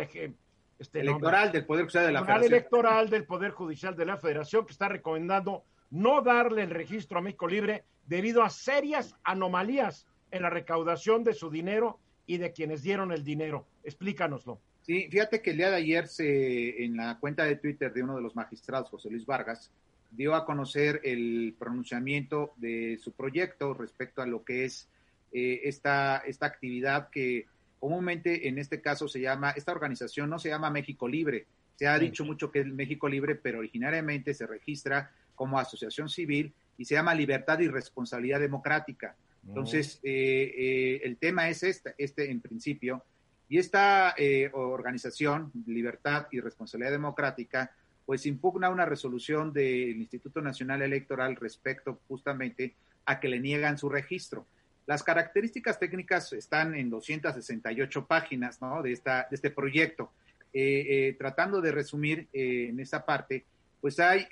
este, 0.78 1.01
Electoral 1.01 1.53
del 1.53 1.66
Poder 1.66 1.84
Judicial 1.84 2.07
de 2.07 2.12
la 2.12 2.20
Tribunal 2.20 2.41
Federación. 2.41 2.53
Electoral 2.53 3.11
del 3.11 3.24
Poder 3.24 3.51
Judicial 3.53 3.97
de 3.97 4.07
la 4.07 4.16
Federación, 4.16 4.66
que 4.66 4.72
está 4.72 4.88
recomendando 4.88 5.64
no 5.91 6.22
darle 6.22 6.62
el 6.62 6.70
registro 6.70 7.18
a 7.18 7.22
México 7.22 7.49
Libre 7.49 7.84
debido 8.07 8.43
a 8.43 8.51
serias 8.51 9.14
anomalías 9.24 10.07
en 10.30 10.43
la 10.43 10.51
recaudación 10.51 11.24
de 11.24 11.34
su 11.34 11.51
dinero 11.51 11.99
y 12.26 12.38
de 12.38 12.53
quienes 12.53 12.82
dieron 12.82 13.12
el 13.12 13.24
dinero. 13.24 13.66
Explícanoslo. 13.84 14.61
Sí, 14.82 15.09
fíjate 15.11 15.43
que 15.43 15.51
el 15.51 15.59
día 15.59 15.70
de 15.70 15.76
ayer 15.76 16.09
se, 16.09 16.84
en 16.84 16.97
la 16.97 17.18
cuenta 17.18 17.45
de 17.45 17.57
Twitter 17.57 17.93
de 17.93 18.03
uno 18.03 18.16
de 18.16 18.22
los 18.22 18.34
magistrados, 18.34 18.88
José 18.88 19.11
Luis 19.11 19.26
Vargas, 19.26 19.70
dio 20.11 20.35
a 20.35 20.45
conocer 20.45 21.01
el 21.05 21.55
pronunciamiento 21.59 22.53
de 22.57 22.99
su 23.03 23.13
proyecto 23.13 23.75
respecto 23.75 24.23
a 24.23 24.27
lo 24.27 24.45
que 24.45 24.65
es 24.65 24.89
eh, 25.33 25.61
esta, 25.65 26.19
esta 26.19 26.47
actividad 26.47 27.11
que 27.11 27.47
comúnmente 27.79 28.49
en 28.49 28.59
este 28.59 28.81
caso 28.81 29.09
se 29.09 29.21
llama, 29.21 29.51
esta 29.51 29.73
organización 29.73 30.29
no 30.29 30.39
se 30.39 30.51
llama 30.51 30.71
México 30.71 31.09
Libre, 31.09 31.47
se 31.77 31.87
ha 31.87 31.99
dicho 31.99 32.27
mucho 32.27 32.51
que 32.51 32.61
es 32.61 32.67
México 32.67 33.09
Libre, 33.09 33.37
pero 33.37 33.61
originariamente 33.61 34.35
se 34.35 34.47
registra 34.47 35.11
como 35.35 35.59
asociación 35.59 36.11
civil 36.11 36.53
y 36.77 36.85
se 36.85 36.95
llama 36.95 37.15
Libertad 37.15 37.59
y 37.61 37.69
Responsabilidad 37.69 38.39
Democrática. 38.39 39.17
Entonces, 39.49 39.99
eh, 40.03 40.53
eh, 40.59 41.01
el 41.05 41.17
tema 41.17 41.49
es 41.49 41.63
este, 41.63 41.95
este 41.97 42.31
en 42.31 42.43
principio, 42.43 43.03
y 43.49 43.59
esta 43.59 44.15
eh, 44.17 44.51
organización, 44.53 45.51
Libertad 45.67 46.27
y 46.31 46.41
Responsabilidad 46.41 46.93
Democrática, 46.93 47.73
pues 48.11 48.27
impugna 48.27 48.71
una 48.71 48.85
resolución 48.87 49.53
del 49.53 49.97
Instituto 49.97 50.43
Nacional 50.43 50.83
Electoral 50.83 51.37
respecto 51.37 52.01
justamente 52.09 52.75
a 53.05 53.21
que 53.21 53.29
le 53.29 53.39
niegan 53.39 53.79
su 53.79 53.89
registro. 53.89 54.49
Las 54.89 55.05
características 55.05 55.79
técnicas 55.79 56.33
están 56.33 56.75
en 56.75 56.91
268 56.91 58.07
páginas 58.07 58.61
¿no? 58.61 58.83
de, 58.83 58.91
esta, 58.91 59.29
de 59.31 59.37
este 59.37 59.53
proyecto. 59.53 60.11
tratando 61.19 61.61
de 61.61 61.71
resumir 61.71 62.27
en 62.33 62.81
esa 62.81 63.07
parte, 63.07 63.45
pues 63.81 64.01
hay 64.01 64.27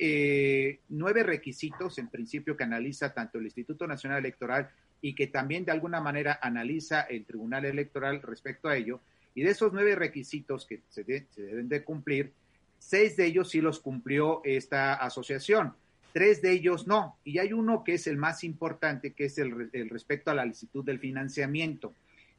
nueve 0.88 1.22
requisitos 1.22 1.98
en 1.98 2.08
principio 2.08 2.56
que 2.56 2.64
analiza 2.64 3.14
tanto 3.14 3.38
el 3.38 3.44
Instituto 3.44 3.86
Nacional 3.86 4.18
Electoral 4.18 4.70
y 5.00 5.14
que 5.14 5.28
también 5.28 5.64
de 5.64 5.70
alguna 5.70 6.00
manera 6.00 6.40
analiza 6.42 7.02
el 7.02 7.24
Tribunal 7.24 7.64
Electoral 7.64 8.22
respecto 8.22 8.66
a 8.68 8.76
ello. 8.76 9.00
Y 9.36 9.44
de 9.44 9.50
esos 9.50 9.72
nueve 9.72 9.94
requisitos 9.94 10.66
que 10.66 10.80
se, 10.88 11.04
se, 11.04 11.42
deben 11.42 11.68
de 11.68 11.84
cumplir, 11.84 12.32
seis 12.78 13.16
de 13.16 13.26
ellos 13.26 13.50
sí 13.50 13.60
los 13.60 13.80
cumplió 13.80 14.40
esta 14.44 14.94
asociación, 14.94 15.74
tres 16.12 16.42
de 16.42 16.52
ellos 16.52 16.86
no. 16.86 17.16
Y 17.24 17.38
hay 17.38 17.52
uno 17.52 17.84
que 17.84 17.94
es 17.94 18.06
el 18.06 18.16
más 18.16 18.44
importante, 18.44 19.12
que 19.12 19.26
es 19.26 19.38
el, 19.38 19.70
respecto 19.90 20.30
a 20.30 20.34
la 20.34 20.44
licitud 20.44 20.84
del 20.84 20.98
financiamiento. 20.98 21.94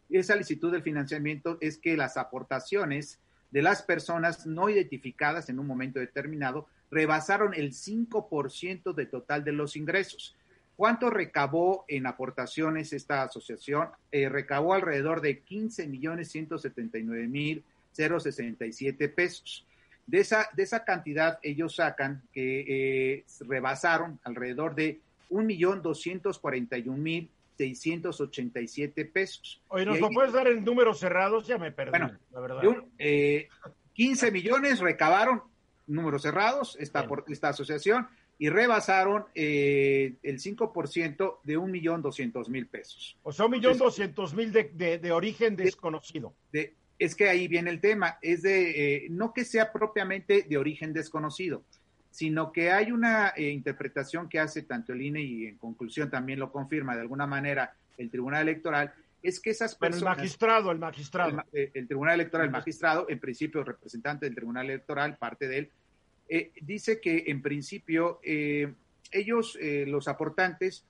Esa 0.10 0.36
licitud 0.36 0.72
del 0.72 0.82
financiamiento 0.82 1.58
es 1.62 1.78
que 1.78 1.96
las 1.96 2.18
aportaciones 2.18 3.20
de 3.52 3.62
las 3.62 3.82
personas 3.82 4.46
no 4.46 4.70
identificadas 4.70 5.50
en 5.50 5.60
un 5.60 5.68
momento 5.68 6.00
determinado 6.00 6.68
rebasaron 6.92 7.54
el 7.54 7.74
5% 7.74 8.94
de 8.94 9.06
total 9.06 9.44
de 9.44 9.52
los 9.52 9.76
ingresos. 9.76 10.36
¿Cuánto 10.76 11.10
recabó 11.10 11.84
en 11.88 12.08
aportaciones 12.08 12.94
esta 12.94 13.24
asociación? 13.24 13.90
Eh, 14.12 14.30
recabó 14.30 14.74
alrededor 14.74 15.22
de 15.22 15.40
15 15.40 15.88
millones 15.88 16.32
179 16.32 17.28
mil 17.28 17.64
067 17.92 19.10
pesos. 19.10 19.66
De 20.10 20.20
esa, 20.22 20.49
de 20.53 20.64
esa 20.64 20.84
cantidad 20.84 21.38
ellos 21.43 21.76
sacan 21.76 22.24
que 22.34 22.66
eh, 22.68 23.26
rebasaron 23.41 24.20
alrededor 24.24 24.74
de 24.74 24.99
1 25.30 25.45
millón 25.45 25.82
241 25.84 26.97
mil 26.97 27.30
687 27.57 29.05
pesos. 29.05 29.62
Oye, 29.68 29.86
¿nos 29.86 29.99
lo 29.99 30.10
puedes 30.10 30.34
dar 30.34 30.47
en 30.47 30.64
números 30.64 30.99
cerrados? 30.99 31.45
Ya 31.45 31.57
me 31.57 31.72
perdí, 31.72 31.91
bueno, 31.91 32.18
la 32.32 32.39
verdad. 32.39 32.66
Un, 32.66 32.89
eh, 32.97 33.49
15 33.93 34.32
millones 34.32 34.80
recabaron, 34.80 35.43
números 35.86 36.24
cerrados, 36.24 36.76
esta, 36.80 37.05
por, 37.05 37.26
esta 37.28 37.49
asociación, 37.49 38.07
y 38.39 38.49
rebasaron 38.49 39.26
eh, 39.36 40.16
el 40.24 40.39
5% 40.39 41.39
de 41.43 41.57
un 41.57 41.70
millón 41.70 42.01
doscientos 42.01 42.49
mil 42.49 42.66
pesos. 42.66 43.18
O 43.22 43.32
sea, 43.32 43.45
un 43.45 43.51
millón 43.51 43.78
doscientos 43.78 44.34
mil 44.34 44.51
de, 44.53 44.72
de, 44.74 44.97
de, 44.97 45.12
origen 45.12 45.55
desconocido. 45.57 46.34
De, 46.51 46.74
es 47.00 47.16
que 47.16 47.30
ahí 47.30 47.47
viene 47.47 47.72
el 47.72 47.82
tema, 47.82 48.20
es 48.22 48.43
de, 48.43 49.06
eh, 49.06 49.08
no 49.10 49.34
que 49.34 49.45
sea 49.45 49.72
propiamente 49.72 50.45
de 50.47 50.58
origen 50.58 50.93
desconocido, 50.93 51.64
sino 52.12 52.52
que 52.52 52.72
hay 52.72 52.91
una 52.91 53.30
eh, 53.30 53.50
interpretación 53.50 54.30
que 54.30 54.39
hace 54.39 54.64
tanto 54.64 54.93
el 54.93 55.02
INE 55.02 55.22
y 55.22 55.45
en 55.47 55.58
conclusión 55.58 56.10
también 56.12 56.39
lo 56.39 56.52
confirma 56.52 56.95
de 56.95 57.02
alguna 57.02 57.26
manera 57.26 57.74
el 57.97 58.12
Tribunal 58.12 58.43
Electoral, 58.43 58.93
es 59.22 59.39
que 59.39 59.50
esas 59.50 59.76
personas... 59.76 60.02
Pero 60.02 60.12
el 60.12 60.18
magistrado, 60.18 60.72
el 60.72 60.80
magistrado. 60.80 61.43
El, 61.52 61.72
el 61.74 61.88
Tribunal 61.88 62.14
Electoral, 62.16 62.45
el 62.45 62.52
magistrado, 62.52 63.06
en 63.10 63.20
principio 63.20 63.64
representante 63.64 64.26
del 64.26 64.36
Tribunal 64.36 64.70
Electoral, 64.70 65.18
parte 65.18 65.47
de 65.47 65.58
él, 65.58 65.72
eh, 66.30 66.52
dice 66.62 67.02
que 67.02 67.26
en 67.28 67.41
principio 67.41 68.20
eh, 68.24 68.72
ellos, 69.12 69.58
eh, 69.60 69.86
los 69.88 70.08
aportantes, 70.08 70.86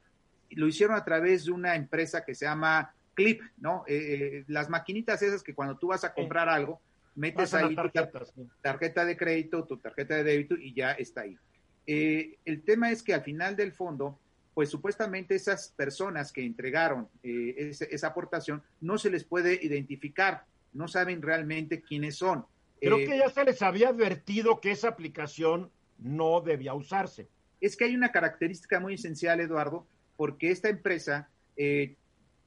lo 0.51 0.68
hicieron 0.68 0.97
a 0.97 1.05
través 1.05 1.45
de 1.45 1.51
una 1.51 1.76
empresa 1.76 2.26
que 2.26 2.36
se 2.36 2.45
llama 2.45 2.93
Clip, 3.20 3.41
¿no? 3.57 3.84
Eh, 3.88 4.43
las 4.47 4.70
maquinitas 4.70 5.22
esas 5.22 5.43
que 5.43 5.53
cuando 5.53 5.78
tú 5.78 5.88
vas 5.88 6.03
a 6.03 6.13
comprar 6.13 6.47
sí. 6.47 6.53
algo, 6.55 6.82
metes 7.15 7.53
ahí 7.53 7.76
tarjeta, 7.76 8.26
tu 8.26 8.49
tarjeta 8.61 9.05
de 9.05 9.17
crédito, 9.17 9.63
tu 9.65 9.78
tarjeta 9.78 10.15
de 10.15 10.24
débito 10.24 10.55
y 10.55 10.74
ya 10.74 10.91
está 10.91 11.22
ahí. 11.22 11.38
el 11.86 12.61
tema 12.63 12.91
es 12.91 13.03
que 13.03 13.13
al 13.13 13.22
final 13.22 13.55
del 13.55 13.72
fondo, 13.72 14.17
pues 14.53 14.70
supuestamente 14.70 15.36
esas 15.36 15.74
personas 15.76 16.32
que 16.32 16.43
entregaron 16.43 17.07
esa, 17.24 17.86
esa 17.86 18.07
aportación 18.07 18.61
no 18.82 18.97
se 18.97 19.09
les 19.09 19.24
puede 19.24 19.59
identificar, 19.61 20.45
no 20.74 20.88
saben 20.88 21.22
realmente 21.22 21.82
quiénes 21.82 22.15
son. 22.15 22.45
Creo 22.80 22.99
eh, 22.99 23.05
que 23.05 23.17
ya 23.17 23.30
se 23.30 23.43
les 23.43 23.61
había 23.61 23.89
advertido 23.89 24.61
que 24.61 24.72
esa 24.72 24.89
aplicación 24.89 25.70
no 25.97 26.41
debía 26.41 26.74
usarse. 26.74 27.28
Es 27.61 27.76
que 27.76 27.86
hay 27.86 27.95
una 27.95 28.11
característica 28.11 28.80
muy 28.80 28.93
esencial, 28.93 29.39
Eduardo, 29.39 29.86
porque 30.15 30.51
esta 30.51 30.70
empresa 30.70 31.30
eh, 31.57 31.95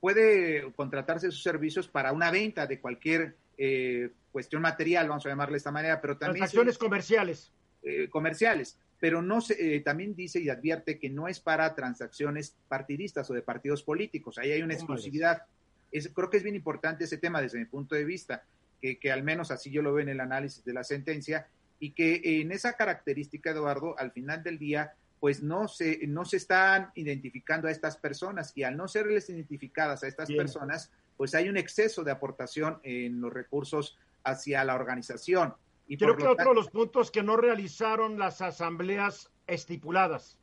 puede 0.02 0.72
contratarse 0.72 1.30
sus 1.30 1.44
servicios 1.44 1.86
para 1.86 2.10
una 2.10 2.32
venta 2.32 2.66
de 2.66 2.80
cualquier 2.80 3.36
eh, 3.56 4.10
cuestión 4.32 4.60
material, 4.60 5.08
vamos 5.08 5.24
a 5.24 5.28
llamarle 5.28 5.52
de 5.52 5.58
esta 5.58 5.70
manera, 5.70 6.00
pero 6.00 6.18
también... 6.18 6.38
Transacciones 6.38 6.76
comerciales. 6.76 7.52
Eh, 7.84 8.08
comerciales, 8.10 8.76
pero 8.98 9.22
no 9.22 9.40
se, 9.40 9.78
también 9.82 10.16
dice 10.16 10.40
y 10.40 10.48
advierte 10.48 10.98
que 10.98 11.08
no 11.08 11.28
es 11.28 11.38
para 11.38 11.72
transacciones 11.76 12.56
partidistas 12.66 13.30
o 13.30 13.34
de 13.34 13.42
partidos 13.42 13.84
políticos, 13.84 14.38
ahí 14.38 14.50
hay 14.50 14.62
una 14.62 14.74
exclusividad. 14.74 15.44
Es, 15.92 16.08
creo 16.08 16.28
que 16.28 16.38
es 16.38 16.42
bien 16.42 16.56
importante 16.56 17.04
ese 17.04 17.18
tema 17.18 17.40
desde 17.40 17.60
mi 17.60 17.66
punto 17.66 17.94
de 17.94 18.04
vista 18.04 18.42
que, 18.80 18.98
que, 18.98 19.12
al 19.12 19.22
menos 19.22 19.52
así 19.52 19.70
yo 19.70 19.82
lo 19.82 19.94
veo 19.94 20.02
en 20.02 20.08
el 20.08 20.20
análisis 20.20 20.64
de 20.64 20.72
la 20.72 20.82
sentencia, 20.82 21.46
y 21.78 21.92
que 21.92 22.40
en 22.40 22.50
esa 22.50 22.72
característica, 22.72 23.50
Eduardo, 23.50 23.96
al 23.96 24.10
final 24.10 24.42
del 24.42 24.58
día, 24.58 24.94
pues 25.22 25.40
no 25.40 25.68
se, 25.68 26.00
no 26.08 26.24
se 26.24 26.36
están 26.36 26.90
identificando 26.96 27.68
a 27.68 27.70
estas 27.70 27.96
personas, 27.96 28.52
y 28.56 28.64
al 28.64 28.76
no 28.76 28.88
serles 28.88 29.30
identificadas 29.30 30.02
a 30.02 30.08
estas 30.08 30.26
Bien. 30.26 30.38
personas, 30.38 30.90
pues 31.16 31.36
hay 31.36 31.48
un 31.48 31.56
exceso 31.56 32.02
de 32.02 32.10
aportación 32.10 32.80
en 32.82 33.20
los 33.20 33.32
recursos 33.32 33.96
hacia 34.24 34.64
la 34.64 34.74
organización. 34.74 35.54
Y 35.86 35.96
Creo 35.96 36.16
que 36.16 36.26
otro 36.26 36.48
de 36.48 36.54
los 36.56 36.70
puntos 36.70 37.12
que 37.12 37.22
no 37.22 37.36
realizaron 37.36 38.18
las 38.18 38.42
asambleas 38.42 39.30
estipuladas. 39.46 40.38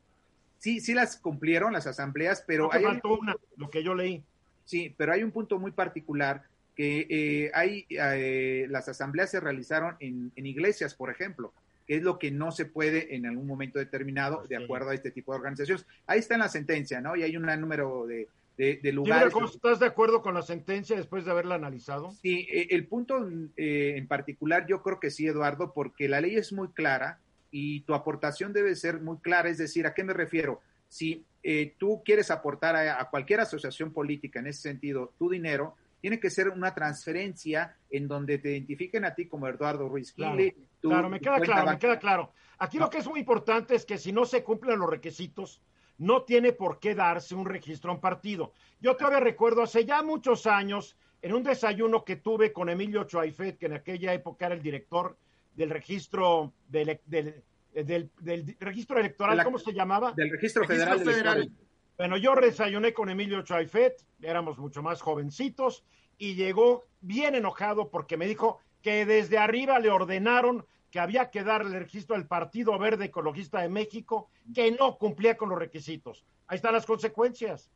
Sí, 0.59 0.80
sí 0.80 0.93
las 0.93 1.17
cumplieron 1.17 1.73
las 1.73 1.86
asambleas, 1.86 2.45
pero 2.47 2.67
no, 2.67 2.71
hay 2.71 2.82
faltó 2.82 3.19
una, 3.19 3.36
lo 3.57 3.69
que 3.69 3.84
yo 3.84 3.93
leí. 3.93 4.23
Sí, 4.63 4.95
pero 4.97 5.11
hay 5.11 5.23
un 5.23 5.32
punto 5.32 5.59
muy 5.59 5.71
particular 5.71 6.43
que 6.77 7.05
eh, 7.09 7.51
hay, 7.53 7.86
eh, 7.89 8.65
las 8.69 8.88
asambleas 8.88 9.30
se 9.30 9.41
realizaron 9.41 9.97
en, 9.99 10.32
en, 10.38 10.45
iglesias, 10.45 10.95
por 10.95 11.09
ejemplo, 11.09 11.53
que 11.89 11.95
es 11.95 12.03
lo 12.03 12.19
que 12.19 12.29
no 12.29 12.51
se 12.51 12.65
puede 12.65 13.15
en 13.15 13.25
algún 13.25 13.47
momento 13.47 13.79
determinado 13.79 14.45
de 14.47 14.57
acuerdo 14.57 14.91
a 14.91 14.93
este 14.93 15.09
tipo 15.09 15.31
de 15.31 15.39
organizaciones. 15.39 15.87
Ahí 16.05 16.19
está 16.19 16.35
en 16.35 16.41
la 16.41 16.47
sentencia, 16.47 17.01
¿no? 17.01 17.15
Y 17.15 17.23
hay 17.23 17.35
un 17.35 17.47
número 17.59 18.05
de, 18.05 18.27
de, 18.59 18.79
de 18.83 18.91
lugares. 18.91 19.33
¿Cómo 19.33 19.47
¿Estás 19.47 19.79
de 19.79 19.87
acuerdo 19.87 20.21
con 20.21 20.35
la 20.35 20.43
sentencia 20.43 20.95
después 20.95 21.25
de 21.25 21.31
haberla 21.31 21.55
analizado? 21.55 22.11
Sí, 22.11 22.47
eh, 22.51 22.67
el 22.69 22.85
punto 22.85 23.27
eh, 23.57 23.95
en 23.97 24.07
particular 24.07 24.67
yo 24.67 24.83
creo 24.83 24.99
que 24.99 25.09
sí, 25.09 25.25
Eduardo, 25.25 25.73
porque 25.73 26.07
la 26.07 26.21
ley 26.21 26.35
es 26.35 26.53
muy 26.53 26.67
clara 26.67 27.17
y 27.49 27.79
tu 27.79 27.95
aportación 27.95 28.53
debe 28.53 28.75
ser 28.75 29.01
muy 29.01 29.17
clara, 29.17 29.49
es 29.49 29.57
decir, 29.57 29.87
¿a 29.87 29.95
qué 29.95 30.03
me 30.03 30.13
refiero? 30.13 30.61
Si 30.89 31.25
eh, 31.41 31.73
tú 31.79 32.03
quieres 32.05 32.29
aportar 32.29 32.75
a, 32.75 33.01
a 33.01 33.09
cualquier 33.09 33.39
asociación 33.39 33.91
política 33.93 34.41
en 34.41 34.45
ese 34.45 34.61
sentido 34.61 35.11
tu 35.17 35.27
dinero, 35.27 35.73
tiene 36.01 36.19
que 36.19 36.29
ser 36.29 36.49
una 36.49 36.73
transferencia 36.73 37.75
en 37.89 38.07
donde 38.07 38.37
te 38.37 38.51
identifiquen 38.51 39.05
a 39.05 39.13
ti 39.15 39.27
como 39.27 39.47
Eduardo 39.47 39.87
Ruiz 39.89 40.13
Claro, 40.13 40.37
claro, 40.81 41.09
me 41.09 41.19
queda 41.19 41.39
claro, 41.39 41.71
me 41.71 41.77
queda 41.77 41.99
claro. 41.99 42.33
Aquí 42.57 42.77
No. 42.77 42.85
lo 42.85 42.89
que 42.89 42.99
es 42.99 43.07
muy 43.07 43.19
importante 43.19 43.75
es 43.75 43.85
que 43.85 43.97
si 43.97 44.11
no 44.11 44.25
se 44.25 44.43
cumplen 44.43 44.79
los 44.79 44.89
requisitos, 44.89 45.61
no 45.97 46.23
tiene 46.23 46.53
por 46.53 46.79
qué 46.79 46.95
darse 46.95 47.35
un 47.35 47.45
registro 47.45 47.91
a 47.91 47.95
un 47.95 47.99
partido. 48.01 48.53
Yo 48.79 48.95
todavía 48.95 49.19
recuerdo 49.19 49.61
hace 49.63 49.83
ya 49.85 50.01
muchos 50.03 50.47
años, 50.47 50.95
en 51.21 51.33
un 51.33 51.43
desayuno 51.43 52.05
que 52.05 52.15
tuve 52.15 52.53
con 52.53 52.69
Emilio 52.69 53.03
Choaifet, 53.03 53.57
que 53.57 53.65
en 53.65 53.73
aquella 53.73 54.13
época 54.13 54.45
era 54.45 54.55
el 54.55 54.61
director 54.61 55.17
del 55.55 55.69
registro 55.69 56.53
del, 56.69 56.99
del- 57.05 57.43
del- 57.73 58.09
del 58.21 58.55
registro 58.61 58.97
electoral, 58.99 59.35
la- 59.37 59.43
¿cómo 59.43 59.57
se 59.59 59.73
llamaba? 59.73 60.13
Del 60.13 60.29
Registro, 60.31 60.63
Registro 60.63 60.97
Federal. 60.99 60.99
de 61.05 61.13
Federal. 61.13 61.51
Bueno, 61.99 62.15
yo 62.15 62.33
desayuné 62.33 62.93
con 62.93 63.09
Emilio 63.09 63.41
Chaifet, 63.41 64.01
éramos 64.21 64.57
mucho 64.57 64.81
más 64.81 65.01
jovencitos, 65.01 65.83
y 66.17 66.35
llegó 66.35 66.85
bien 67.01 67.35
enojado 67.35 67.89
porque 67.89 68.15
me 68.15 68.25
dijo 68.25 68.61
que 68.81 69.05
desde 69.05 69.37
arriba 69.37 69.79
le 69.79 69.89
ordenaron 69.89 70.65
que 70.91 71.01
había 71.01 71.29
que 71.29 71.43
darle 71.43 71.75
el 71.75 71.83
registro 71.83 72.15
al 72.15 72.25
Partido 72.25 72.79
Verde 72.79 73.05
Ecologista 73.05 73.59
de 73.59 73.67
México, 73.67 74.29
que 74.55 74.71
no 74.71 74.97
cumplía 74.97 75.35
con 75.35 75.49
los 75.49 75.59
requisitos. 75.59 76.23
Ahí 76.47 76.55
están 76.55 76.71
las 76.71 76.85
consecuencias. 76.85 77.69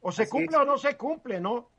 O 0.00 0.12
se 0.12 0.22
Así 0.22 0.30
cumple 0.30 0.56
es. 0.56 0.62
o 0.62 0.64
no 0.64 0.78
se 0.78 0.96
cumple, 0.96 1.40
¿no? 1.40 1.70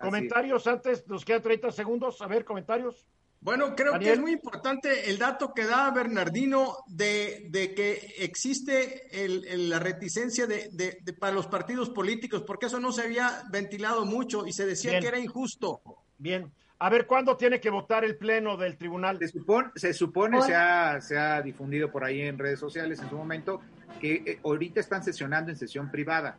Comentarios 0.00 0.66
antes, 0.66 1.06
nos 1.06 1.24
quedan 1.24 1.42
30 1.42 1.70
segundos. 1.70 2.20
A 2.22 2.26
ver, 2.26 2.44
comentarios. 2.44 3.06
Bueno, 3.42 3.74
creo 3.74 3.92
Daniel. 3.92 4.08
que 4.10 4.14
es 4.14 4.20
muy 4.20 4.32
importante 4.32 5.08
el 5.10 5.18
dato 5.18 5.54
que 5.54 5.64
da 5.64 5.90
Bernardino 5.90 6.76
de, 6.86 7.46
de 7.48 7.74
que 7.74 8.14
existe 8.18 9.24
el- 9.24 9.46
el- 9.46 9.70
la 9.70 9.78
reticencia 9.78 10.46
de, 10.46 10.68
de- 10.72 10.98
de- 11.02 11.12
para 11.14 11.32
los 11.32 11.46
partidos 11.46 11.88
políticos, 11.88 12.42
porque 12.46 12.66
eso 12.66 12.78
no 12.80 12.92
se 12.92 13.02
había 13.02 13.42
ventilado 13.50 14.04
mucho 14.04 14.46
y 14.46 14.52
se 14.52 14.66
decía 14.66 14.90
Bien. 14.92 15.02
que 15.02 15.08
era 15.08 15.18
injusto. 15.18 15.80
Bien. 16.18 16.52
A 16.80 16.90
ver, 16.90 17.06
¿cuándo 17.06 17.36
tiene 17.36 17.60
que 17.60 17.70
votar 17.70 18.04
el 18.04 18.16
Pleno 18.16 18.56
del 18.58 18.76
Tribunal? 18.76 19.18
Se 19.18 19.28
supone, 19.28 19.70
se, 19.74 19.94
supone 19.94 20.42
se, 20.42 20.54
ha, 20.54 21.00
se 21.00 21.16
ha 21.18 21.40
difundido 21.40 21.90
por 21.90 22.04
ahí 22.04 22.20
en 22.20 22.38
redes 22.38 22.58
sociales 22.60 23.00
en 23.00 23.08
su 23.08 23.16
momento, 23.16 23.60
que 24.00 24.14
eh, 24.26 24.40
ahorita 24.44 24.80
están 24.80 25.02
sesionando 25.02 25.50
en 25.50 25.56
sesión 25.56 25.90
privada 25.90 26.38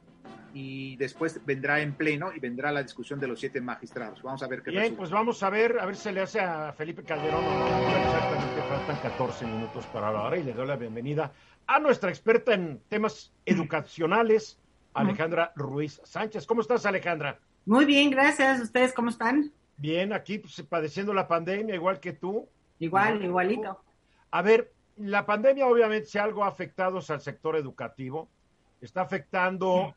y 0.53 0.95
después 0.97 1.39
vendrá 1.45 1.81
en 1.81 1.93
pleno 1.93 2.31
y 2.33 2.39
vendrá 2.39 2.71
la 2.71 2.83
discusión 2.83 3.19
de 3.19 3.27
los 3.27 3.39
siete 3.39 3.61
magistrados. 3.61 4.21
Vamos 4.21 4.43
a 4.43 4.47
ver 4.47 4.61
qué 4.61 4.71
Bien, 4.71 4.81
resulta. 4.83 4.99
pues 4.99 5.11
vamos 5.11 5.43
a 5.43 5.49
ver, 5.49 5.79
a 5.79 5.85
ver 5.85 5.95
si 5.95 6.03
se 6.03 6.11
le 6.11 6.21
hace 6.21 6.39
a 6.39 6.73
Felipe 6.73 7.03
Calderón 7.03 7.43
o 7.43 7.59
no. 7.59 7.89
Exactamente, 7.97 8.61
faltan 8.69 8.97
14 8.97 9.45
minutos 9.45 9.85
para 9.87 10.11
la 10.11 10.21
hora 10.23 10.37
y 10.37 10.43
le 10.43 10.53
doy 10.53 10.67
la 10.67 10.75
bienvenida 10.75 11.31
a 11.67 11.79
nuestra 11.79 12.09
experta 12.09 12.53
en 12.53 12.81
temas 12.89 13.33
educacionales, 13.45 14.59
Alejandra 14.93 15.53
Ruiz 15.55 16.01
Sánchez. 16.03 16.45
¿Cómo 16.45 16.61
estás, 16.61 16.85
Alejandra? 16.85 17.39
Muy 17.65 17.85
bien, 17.85 18.09
gracias. 18.09 18.59
¿Ustedes 18.61 18.93
cómo 18.93 19.09
están? 19.09 19.51
Bien, 19.77 20.11
aquí 20.13 20.39
pues, 20.39 20.61
padeciendo 20.67 21.13
la 21.13 21.27
pandemia, 21.27 21.75
igual 21.75 21.99
que 21.99 22.13
tú. 22.13 22.47
Igual, 22.79 23.23
igualito. 23.23 23.79
A 24.31 24.41
ver, 24.41 24.73
la 24.97 25.25
pandemia 25.25 25.67
obviamente 25.67 26.07
si 26.07 26.17
algo 26.17 26.43
ha 26.43 26.47
afectado 26.47 26.99
es 26.99 27.09
al 27.09 27.21
sector 27.21 27.55
educativo, 27.55 28.29
está 28.81 29.01
afectando 29.01 29.95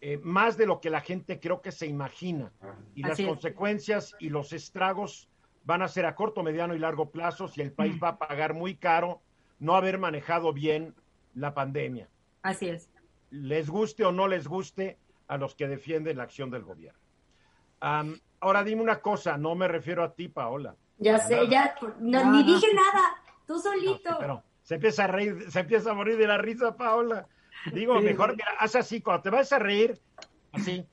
eh, 0.00 0.18
más 0.22 0.56
de 0.56 0.66
lo 0.66 0.80
que 0.80 0.90
la 0.90 1.00
gente 1.00 1.40
creo 1.40 1.60
que 1.60 1.72
se 1.72 1.86
imagina. 1.86 2.52
Y 2.94 3.02
las 3.02 3.18
es. 3.20 3.26
consecuencias 3.26 4.14
y 4.18 4.30
los 4.30 4.52
estragos 4.52 5.28
van 5.64 5.82
a 5.82 5.88
ser 5.88 6.06
a 6.06 6.14
corto, 6.14 6.42
mediano 6.42 6.74
y 6.74 6.78
largo 6.78 7.10
plazo 7.10 7.48
si 7.48 7.60
el 7.60 7.72
país 7.72 7.98
va 8.02 8.08
a 8.10 8.18
pagar 8.18 8.54
muy 8.54 8.76
caro 8.76 9.20
no 9.58 9.76
haber 9.76 9.98
manejado 9.98 10.52
bien 10.52 10.94
la 11.34 11.52
pandemia. 11.52 12.08
Así 12.42 12.68
es. 12.68 12.90
Les 13.30 13.68
guste 13.68 14.04
o 14.04 14.12
no 14.12 14.26
les 14.26 14.48
guste 14.48 14.98
a 15.28 15.36
los 15.36 15.54
que 15.54 15.68
defienden 15.68 16.16
la 16.16 16.22
acción 16.24 16.50
del 16.50 16.62
gobierno. 16.64 16.98
Am, 17.80 18.18
ahora 18.40 18.64
dime 18.64 18.82
una 18.82 19.00
cosa, 19.00 19.36
no 19.36 19.54
me 19.54 19.68
refiero 19.68 20.02
a 20.02 20.14
ti, 20.14 20.28
Paola. 20.28 20.74
Ya 20.98 21.18
sé, 21.18 21.46
ya, 21.48 21.74
no, 22.00 22.24
No, 22.24 22.32
ni 22.32 22.42
dije 22.42 22.66
nada, 22.74 23.22
tú 23.46 23.54
No, 23.54 23.60
solito. 23.60 24.16
pero 24.18 24.42
se 24.62 24.74
empieza 24.76 25.04
a 25.04 25.06
reír, 25.06 25.50
se 25.50 25.60
empieza 25.60 25.90
a 25.90 25.94
morir 25.94 26.16
de 26.16 26.26
la 26.26 26.38
risa, 26.38 26.76
Paola. 26.76 27.26
Digo, 27.72 27.98
Sí, 27.98 28.04
mejor, 28.04 28.32
mira, 28.32 28.48
haz 28.58 28.74
así, 28.76 29.00
cuando 29.00 29.22
te 29.22 29.30
vas 29.30 29.52
a 29.52 29.58
reír, 29.58 29.98
así. 30.52 30.86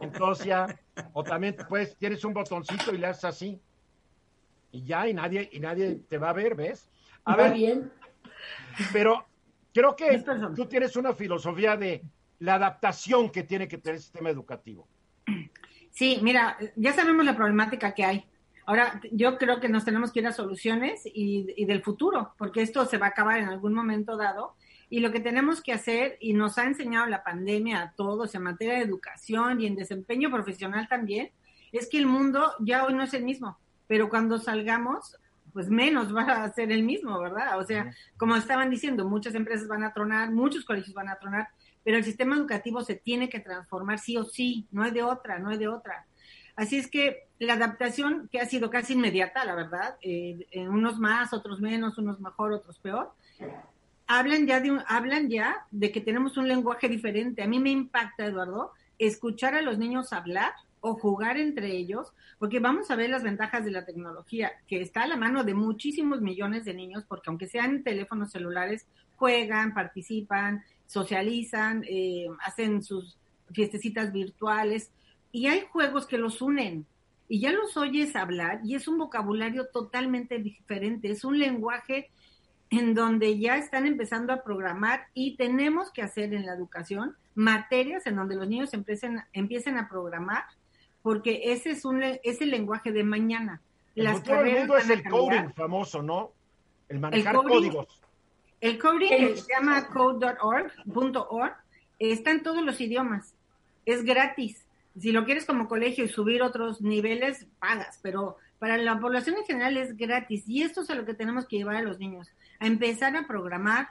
Entonces 0.00 0.46
ya, 0.46 0.78
o 1.12 1.24
también 1.24 1.56
pues 1.68 1.96
tienes 1.96 2.24
un 2.24 2.32
botoncito 2.32 2.94
y 2.94 2.98
le 2.98 3.08
haces 3.08 3.24
así. 3.24 3.60
Y 4.70 4.84
ya, 4.84 5.08
y 5.08 5.14
nadie, 5.14 5.48
y 5.52 5.60
nadie 5.60 5.96
te 6.08 6.18
va 6.18 6.30
a 6.30 6.32
ver, 6.32 6.54
¿ves? 6.54 6.88
A 7.24 7.36
ver, 7.36 7.54
bien. 7.54 7.92
pero 8.92 9.26
creo 9.72 9.96
que 9.96 10.22
tú 10.54 10.66
tienes 10.66 10.96
una 10.96 11.12
filosofía 11.12 11.76
de 11.76 12.02
la 12.38 12.54
adaptación 12.54 13.30
que 13.30 13.42
tiene 13.42 13.66
que 13.66 13.78
tener 13.78 13.96
el 13.96 14.02
sistema 14.02 14.30
educativo. 14.30 14.86
Sí, 15.90 16.20
mira, 16.22 16.58
ya 16.76 16.92
sabemos 16.92 17.24
la 17.24 17.34
problemática 17.34 17.94
que 17.94 18.04
hay. 18.04 18.24
Ahora, 18.66 19.00
yo 19.12 19.38
creo 19.38 19.60
que 19.60 19.68
nos 19.68 19.84
tenemos 19.84 20.12
que 20.12 20.20
ir 20.20 20.26
a 20.26 20.32
soluciones 20.32 21.06
y, 21.06 21.46
y 21.56 21.64
del 21.64 21.82
futuro, 21.82 22.34
porque 22.36 22.62
esto 22.62 22.84
se 22.84 22.98
va 22.98 23.06
a 23.06 23.10
acabar 23.10 23.38
en 23.38 23.48
algún 23.48 23.72
momento 23.72 24.16
dado. 24.16 24.54
Y 24.90 25.00
lo 25.00 25.12
que 25.12 25.20
tenemos 25.20 25.62
que 25.62 25.72
hacer, 25.72 26.16
y 26.20 26.32
nos 26.32 26.58
ha 26.58 26.64
enseñado 26.64 27.06
la 27.06 27.24
pandemia 27.24 27.82
a 27.82 27.92
todos 27.92 28.34
en 28.34 28.42
materia 28.42 28.74
de 28.74 28.82
educación 28.82 29.60
y 29.60 29.66
en 29.66 29.76
desempeño 29.76 30.30
profesional 30.30 30.88
también, 30.88 31.30
es 31.72 31.88
que 31.88 31.98
el 31.98 32.06
mundo 32.06 32.54
ya 32.60 32.84
hoy 32.84 32.94
no 32.94 33.02
es 33.02 33.14
el 33.14 33.24
mismo, 33.24 33.58
pero 33.86 34.08
cuando 34.08 34.38
salgamos, 34.38 35.16
pues 35.52 35.68
menos 35.68 36.12
va 36.16 36.44
a 36.44 36.52
ser 36.52 36.72
el 36.72 36.82
mismo, 36.82 37.18
¿verdad? 37.20 37.58
O 37.58 37.64
sea, 37.64 37.94
como 38.16 38.36
estaban 38.36 38.70
diciendo, 38.70 39.08
muchas 39.08 39.34
empresas 39.34 39.68
van 39.68 39.84
a 39.84 39.92
tronar, 39.92 40.30
muchos 40.30 40.64
colegios 40.64 40.94
van 40.94 41.08
a 41.08 41.18
tronar, 41.18 41.48
pero 41.84 41.98
el 41.98 42.04
sistema 42.04 42.36
educativo 42.36 42.82
se 42.82 42.96
tiene 42.96 43.28
que 43.28 43.40
transformar 43.40 43.98
sí 43.98 44.16
o 44.16 44.24
sí, 44.24 44.66
no 44.72 44.82
hay 44.82 44.90
de 44.90 45.02
otra, 45.02 45.38
no 45.38 45.50
hay 45.50 45.58
de 45.58 45.68
otra. 45.68 46.06
Así 46.56 46.76
es 46.78 46.90
que 46.90 47.26
la 47.38 47.52
adaptación, 47.54 48.28
que 48.32 48.40
ha 48.40 48.46
sido 48.46 48.70
casi 48.70 48.94
inmediata, 48.94 49.44
la 49.44 49.54
verdad, 49.54 49.96
eh, 50.00 50.46
en 50.50 50.68
unos 50.70 50.98
más, 50.98 51.32
otros 51.34 51.60
menos, 51.60 51.98
unos 51.98 52.18
mejor, 52.18 52.52
otros 52.52 52.78
peor, 52.78 53.12
hablan 54.06 54.46
ya 54.46 54.60
de 54.60 54.70
un- 54.70 54.82
hablan 54.86 55.28
ya 55.28 55.66
de 55.70 55.92
que 55.92 56.00
tenemos 56.00 56.36
un 56.36 56.48
lenguaje 56.48 56.88
diferente. 56.88 57.42
A 57.42 57.46
mí 57.46 57.58
me 57.60 57.70
impacta, 57.70 58.24
Eduardo, 58.26 58.72
escuchar 58.98 59.54
a 59.54 59.62
los 59.62 59.76
niños 59.78 60.12
hablar 60.12 60.52
o 60.80 60.94
jugar 60.94 61.36
entre 61.36 61.72
ellos, 61.72 62.12
porque 62.38 62.60
vamos 62.60 62.90
a 62.90 62.96
ver 62.96 63.10
las 63.10 63.22
ventajas 63.22 63.64
de 63.64 63.72
la 63.72 63.84
tecnología, 63.84 64.52
que 64.68 64.80
está 64.80 65.02
a 65.02 65.06
la 65.08 65.16
mano 65.16 65.42
de 65.44 65.52
muchísimos 65.54 66.20
millones 66.20 66.64
de 66.64 66.74
niños, 66.74 67.04
porque 67.08 67.28
aunque 67.28 67.48
sean 67.48 67.82
teléfonos 67.82 68.30
celulares, 68.30 68.86
juegan, 69.16 69.74
participan, 69.74 70.62
socializan, 70.86 71.84
eh, 71.88 72.28
hacen 72.44 72.82
sus 72.82 73.18
fiestecitas 73.52 74.12
virtuales, 74.12 74.90
y 75.36 75.48
hay 75.48 75.66
juegos 75.70 76.06
que 76.06 76.16
los 76.16 76.40
unen. 76.40 76.86
Y 77.28 77.40
ya 77.40 77.52
los 77.52 77.76
oyes 77.76 78.16
hablar 78.16 78.60
y 78.64 78.74
es 78.74 78.88
un 78.88 78.96
vocabulario 78.98 79.66
totalmente 79.66 80.38
diferente, 80.38 81.10
es 81.10 81.24
un 81.24 81.38
lenguaje 81.38 82.08
en 82.70 82.94
donde 82.94 83.38
ya 83.38 83.56
están 83.58 83.86
empezando 83.86 84.32
a 84.32 84.42
programar 84.42 85.06
y 85.12 85.36
tenemos 85.36 85.90
que 85.90 86.02
hacer 86.02 86.32
en 86.32 86.46
la 86.46 86.54
educación 86.54 87.14
materias 87.34 88.06
en 88.06 88.16
donde 88.16 88.34
los 88.36 88.48
niños 88.48 88.72
empiecen, 88.74 89.20
empiecen 89.32 89.76
a 89.76 89.88
programar, 89.88 90.44
porque 91.02 91.52
ese 91.52 91.70
es 91.72 91.84
un 91.84 92.00
le- 92.00 92.20
es 92.24 92.40
el 92.40 92.50
lenguaje 92.50 92.90
de 92.92 93.04
mañana. 93.04 93.60
Las 93.94 94.22
todo 94.22 94.40
el 94.40 94.58
mundo 94.58 94.76
es 94.78 94.88
el 94.88 95.02
coding 95.08 95.52
famoso, 95.54 96.02
¿no? 96.02 96.30
El 96.88 96.98
manejar 97.00 97.34
coding- 97.34 97.48
códigos. 97.48 98.00
El 98.60 98.78
coding 98.78 99.12
El- 99.12 99.36
se 99.36 99.52
llama 99.52 99.86
code.org.org 99.88 101.54
está 101.98 102.30
en 102.30 102.42
todos 102.42 102.62
los 102.62 102.80
idiomas. 102.80 103.34
Es 103.84 104.02
gratis. 104.04 104.65
Si 104.98 105.12
lo 105.12 105.24
quieres 105.24 105.44
como 105.44 105.68
colegio 105.68 106.04
y 106.04 106.08
subir 106.08 106.42
otros 106.42 106.80
niveles, 106.80 107.46
pagas, 107.58 107.98
pero 108.02 108.36
para 108.58 108.78
la 108.78 108.98
población 108.98 109.36
en 109.36 109.44
general 109.44 109.76
es 109.76 109.96
gratis. 109.96 110.44
Y 110.48 110.62
esto 110.62 110.80
es 110.82 110.90
a 110.90 110.94
lo 110.94 111.04
que 111.04 111.14
tenemos 111.14 111.46
que 111.46 111.56
llevar 111.58 111.76
a 111.76 111.82
los 111.82 111.98
niños, 111.98 112.30
a 112.60 112.66
empezar 112.66 113.14
a 113.16 113.26
programar, 113.26 113.90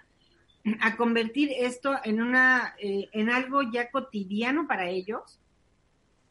a 0.82 0.96
convertir 0.98 1.52
esto 1.56 1.94
en 2.04 2.22
una 2.22 2.74
eh, 2.80 3.08
en 3.14 3.30
algo 3.30 3.62
ya 3.72 3.92
cotidiano 3.92 4.68
para 4.68 4.90
ellos. 4.90 5.40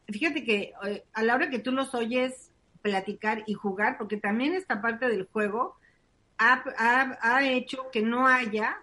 Fíjate 0.07 0.43
que 0.43 0.73
eh, 0.85 1.03
a 1.13 1.23
la 1.23 1.35
hora 1.35 1.49
que 1.49 1.59
tú 1.59 1.71
los 1.71 1.95
oyes 1.95 2.51
platicar 2.81 3.43
y 3.47 3.53
jugar, 3.53 3.97
porque 3.97 4.17
también 4.17 4.53
esta 4.53 4.81
parte 4.81 5.07
del 5.07 5.25
juego 5.31 5.77
ha, 6.37 6.63
ha- 6.77 7.17
ha 7.21 7.47
hecho 7.47 7.89
que 7.91 8.01
no 8.01 8.27
haya 8.27 8.77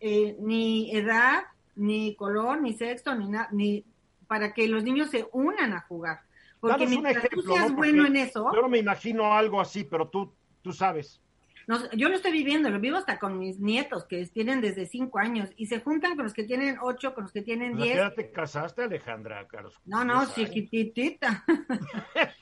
eh, 0.00 0.36
ni 0.40 0.90
edad, 0.96 1.44
ni 1.76 2.16
color, 2.16 2.60
ni 2.62 2.72
sexo, 2.72 3.14
ni 3.14 3.28
nada, 3.28 3.48
ni 3.52 3.84
para 4.28 4.54
que 4.54 4.68
los 4.68 4.84
niños 4.84 5.10
se 5.10 5.26
unan 5.32 5.72
a 5.72 5.80
jugar. 5.80 6.20
Porque 6.60 6.84
Danos 6.84 6.96
un 6.96 7.02
mientras 7.02 7.28
tú 7.30 7.40
ejemplo, 7.40 7.54
seas 7.54 7.70
¿no? 7.70 7.76
bueno 7.76 8.06
en 8.06 8.16
eso, 8.16 8.50
Yo 8.54 8.62
no 8.62 8.68
me 8.68 8.78
imagino 8.78 9.32
algo 9.32 9.60
así, 9.60 9.84
pero 9.84 10.08
tú, 10.08 10.32
tú 10.62 10.72
sabes. 10.72 11.20
no- 11.66 11.90
yo 11.92 12.08
lo 12.08 12.16
estoy 12.16 12.32
viviendo, 12.32 12.68
lo 12.70 12.80
vivo 12.80 12.96
hasta 12.96 13.18
con 13.18 13.38
mis 13.38 13.58
nietos 13.60 14.04
que 14.06 14.24
tienen 14.26 14.60
desde 14.60 14.86
cinco 14.86 15.18
años 15.18 15.50
y 15.56 15.66
se 15.66 15.80
juntan 15.80 16.14
con 16.16 16.24
los 16.24 16.34
que 16.34 16.44
tienen 16.44 16.78
ocho, 16.82 17.14
con 17.14 17.24
los 17.24 17.32
que 17.32 17.42
tienen 17.42 17.74
¿A 17.74 17.76
qué 17.78 17.82
diez. 17.84 17.96
edad 17.96 18.14
te 18.14 18.30
casaste, 18.30 18.82
Alejandra? 18.82 19.46
Carlos? 19.48 19.74
No, 19.84 20.04
no, 20.04 20.26
chiquitita. 20.34 21.44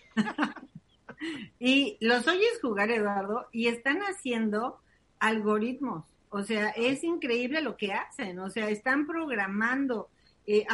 y 1.59 1.97
los 2.01 2.26
oyes 2.28 2.59
jugar, 2.61 2.91
Eduardo, 2.91 3.49
y 3.53 3.68
están 3.68 3.99
haciendo 4.01 4.80
algoritmos. 5.18 6.05
O 6.28 6.43
sea, 6.43 6.70
es 6.70 7.03
increíble 7.05 7.62
lo 7.62 7.76
que 7.76 7.93
hacen. 7.93 8.39
O 8.41 8.51
sea, 8.51 8.68
están 8.68 9.07
programando, 9.07 10.11
eh, 10.47 10.66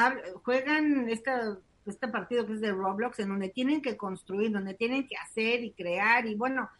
juegan 0.43 1.09
esta 1.09 1.59
este 1.85 2.07
partido 2.07 2.47
que 2.47 2.53
es 2.53 2.61
de 2.61 2.71
Roblox, 2.71 3.19
en 3.19 3.29
donde 3.29 3.49
tienen 3.49 3.83
que 3.83 3.97
construir, 3.97 4.53
donde 4.53 4.75
tienen 4.75 5.07
que 5.09 5.17
hacer 5.17 5.65
y 5.65 5.73
crear 5.73 6.27
y 6.27 6.37
bueno, 6.37 6.71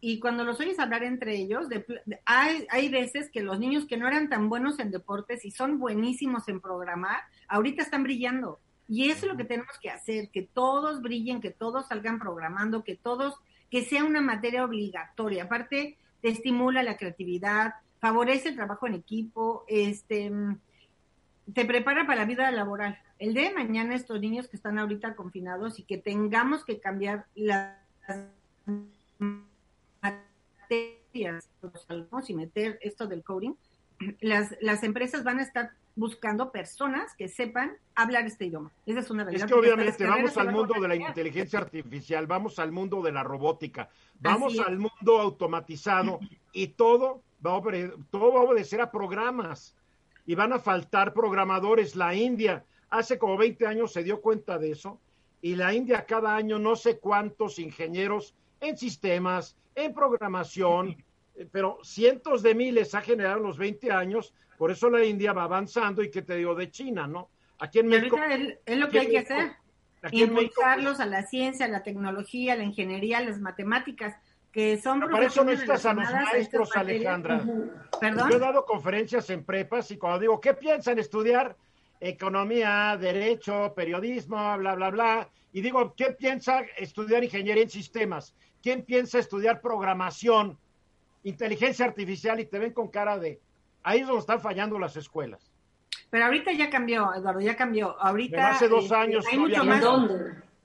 y 0.00 0.20
cuando 0.20 0.44
los 0.44 0.60
oyes 0.60 0.78
hablar 0.78 1.02
entre 1.02 1.34
ellos, 1.36 1.68
de, 1.68 1.84
hay, 2.24 2.66
hay 2.70 2.88
veces 2.88 3.30
que 3.30 3.42
los 3.42 3.58
niños 3.58 3.86
que 3.86 3.96
no 3.96 4.06
eran 4.06 4.28
tan 4.28 4.48
buenos 4.48 4.78
en 4.78 4.90
deportes 4.90 5.44
y 5.44 5.50
son 5.50 5.78
buenísimos 5.78 6.48
en 6.48 6.60
programar, 6.60 7.22
ahorita 7.48 7.82
están 7.82 8.02
brillando. 8.02 8.60
Y 8.88 9.10
eso 9.10 9.26
es 9.26 9.32
lo 9.32 9.36
que 9.36 9.44
tenemos 9.44 9.78
que 9.80 9.90
hacer, 9.90 10.30
que 10.30 10.42
todos 10.42 11.02
brillen, 11.02 11.40
que 11.40 11.50
todos 11.50 11.88
salgan 11.88 12.18
programando, 12.18 12.84
que 12.84 12.94
todos, 12.94 13.34
que 13.70 13.84
sea 13.84 14.04
una 14.04 14.20
materia 14.20 14.64
obligatoria. 14.64 15.44
Aparte, 15.44 15.96
te 16.20 16.28
estimula 16.28 16.82
la 16.82 16.96
creatividad, 16.96 17.74
favorece 17.98 18.50
el 18.50 18.56
trabajo 18.56 18.86
en 18.86 18.94
equipo, 18.94 19.64
este, 19.66 20.30
te 21.52 21.64
prepara 21.64 22.06
para 22.06 22.20
la 22.20 22.26
vida 22.26 22.50
laboral. 22.50 22.98
El 23.18 23.34
de 23.34 23.52
mañana 23.52 23.94
estos 23.94 24.20
niños 24.20 24.48
que 24.48 24.56
están 24.56 24.78
ahorita 24.78 25.14
confinados 25.14 25.78
y 25.78 25.84
que 25.84 25.98
tengamos 25.98 26.64
que 26.64 26.80
cambiar 26.80 27.26
las 27.34 27.76
materias 30.02 31.48
y 32.28 32.34
meter 32.34 32.78
esto 32.82 33.06
del 33.06 33.22
coding, 33.22 33.54
las, 34.20 34.54
las 34.60 34.82
empresas 34.82 35.24
van 35.24 35.38
a 35.38 35.42
estar 35.42 35.72
buscando 35.94 36.52
personas 36.52 37.14
que 37.16 37.26
sepan 37.28 37.72
hablar 37.94 38.26
este 38.26 38.44
idioma. 38.44 38.70
Esa 38.84 39.00
es 39.00 39.10
una 39.10 39.24
realidad. 39.24 39.46
Es 39.46 39.50
que 39.50 39.58
obviamente 39.58 40.06
vamos 40.06 40.36
al 40.36 40.52
mundo 40.52 40.74
de 40.78 40.88
la 40.88 40.96
inteligencia 40.96 41.58
artificial, 41.58 42.26
vamos 42.26 42.58
al 42.58 42.70
mundo 42.70 43.00
de 43.00 43.12
la 43.12 43.22
robótica, 43.22 43.88
vamos 44.20 44.58
al 44.58 44.78
mundo 44.78 45.20
automatizado 45.20 46.20
y 46.52 46.68
todo 46.68 47.22
va, 47.44 47.56
a, 47.56 47.62
todo 48.10 48.32
va 48.34 48.40
a 48.40 48.42
obedecer 48.42 48.82
a 48.82 48.90
programas 48.90 49.74
y 50.26 50.34
van 50.34 50.52
a 50.52 50.58
faltar 50.58 51.12
programadores. 51.12 51.96
La 51.96 52.14
India 52.14 52.64
hace 52.90 53.18
como 53.18 53.36
20 53.36 53.66
años 53.66 53.92
se 53.92 54.02
dio 54.02 54.20
cuenta 54.20 54.58
de 54.58 54.72
eso 54.72 55.00
y 55.40 55.54
la 55.54 55.72
India 55.72 56.04
cada 56.06 56.34
año 56.34 56.58
no 56.58 56.76
sé 56.76 56.98
cuántos 56.98 57.58
ingenieros 57.58 58.34
en 58.60 58.76
sistemas, 58.76 59.56
en 59.74 59.94
programación, 59.94 60.96
pero 61.52 61.78
cientos 61.82 62.42
de 62.42 62.54
miles 62.54 62.94
ha 62.94 63.02
generado 63.02 63.38
en 63.38 63.42
los 63.44 63.58
20 63.58 63.92
años, 63.92 64.34
por 64.58 64.70
eso 64.70 64.88
la 64.90 65.04
India 65.04 65.32
va 65.32 65.44
avanzando 65.44 66.02
y 66.02 66.10
que 66.10 66.22
te 66.22 66.36
digo 66.36 66.54
de 66.54 66.70
China, 66.70 67.06
¿no? 67.06 67.28
Aquí 67.58 67.78
en 67.78 67.86
México. 67.88 68.18
Es, 68.64 68.78
lo 68.78 68.88
que 68.88 69.00
hay 69.00 69.08
que 69.08 69.18
hacer. 69.18 69.52
Impulsarlos 70.12 71.00
a 71.00 71.06
la 71.06 71.26
ciencia, 71.26 71.66
a 71.66 71.68
la 71.68 71.82
tecnología, 71.82 72.52
a 72.52 72.56
la 72.56 72.64
ingeniería, 72.64 73.18
a 73.18 73.22
las 73.22 73.40
matemáticas, 73.40 74.16
que 74.56 74.78
son. 74.78 75.00
Pero 75.00 75.12
para 75.12 75.26
eso 75.26 75.44
no 75.44 75.50
estás 75.50 75.84
a 75.84 75.92
los 75.92 76.10
maestros, 76.10 76.74
Alejandra. 76.74 77.44
¿Perdón? 78.00 78.30
Yo 78.30 78.36
he 78.36 78.40
dado 78.40 78.64
conferencias 78.64 79.28
en 79.28 79.44
prepas 79.44 79.90
y 79.90 79.98
cuando 79.98 80.18
digo, 80.18 80.40
¿qué 80.40 80.54
piensan 80.54 80.98
estudiar? 80.98 81.54
Economía, 82.00 82.96
derecho, 82.98 83.74
periodismo, 83.76 84.56
bla, 84.56 84.74
bla, 84.74 84.90
bla. 84.90 85.28
Y 85.52 85.60
digo, 85.60 85.94
¿qué 85.94 86.12
piensa 86.12 86.62
estudiar 86.78 87.22
ingeniería 87.22 87.64
en 87.64 87.68
sistemas? 87.68 88.34
¿Quién 88.62 88.82
piensa 88.82 89.18
estudiar 89.18 89.60
programación, 89.60 90.56
inteligencia 91.24 91.84
artificial? 91.84 92.40
Y 92.40 92.46
te 92.46 92.58
ven 92.58 92.72
con 92.72 92.88
cara 92.88 93.18
de, 93.18 93.38
ahí 93.82 94.00
es 94.00 94.06
donde 94.06 94.20
están 94.20 94.40
fallando 94.40 94.78
las 94.78 94.96
escuelas. 94.96 95.52
Pero 96.08 96.24
ahorita 96.24 96.52
ya 96.52 96.70
cambió, 96.70 97.12
Eduardo, 97.14 97.40
ya 97.40 97.56
cambió. 97.56 98.00
Ahorita 98.00 98.52
hace 98.52 98.68
dos 98.68 98.84
este, 98.84 98.96
años 98.96 99.26
hay 99.30 99.38
mucho 99.38 99.64
más. 99.64 99.84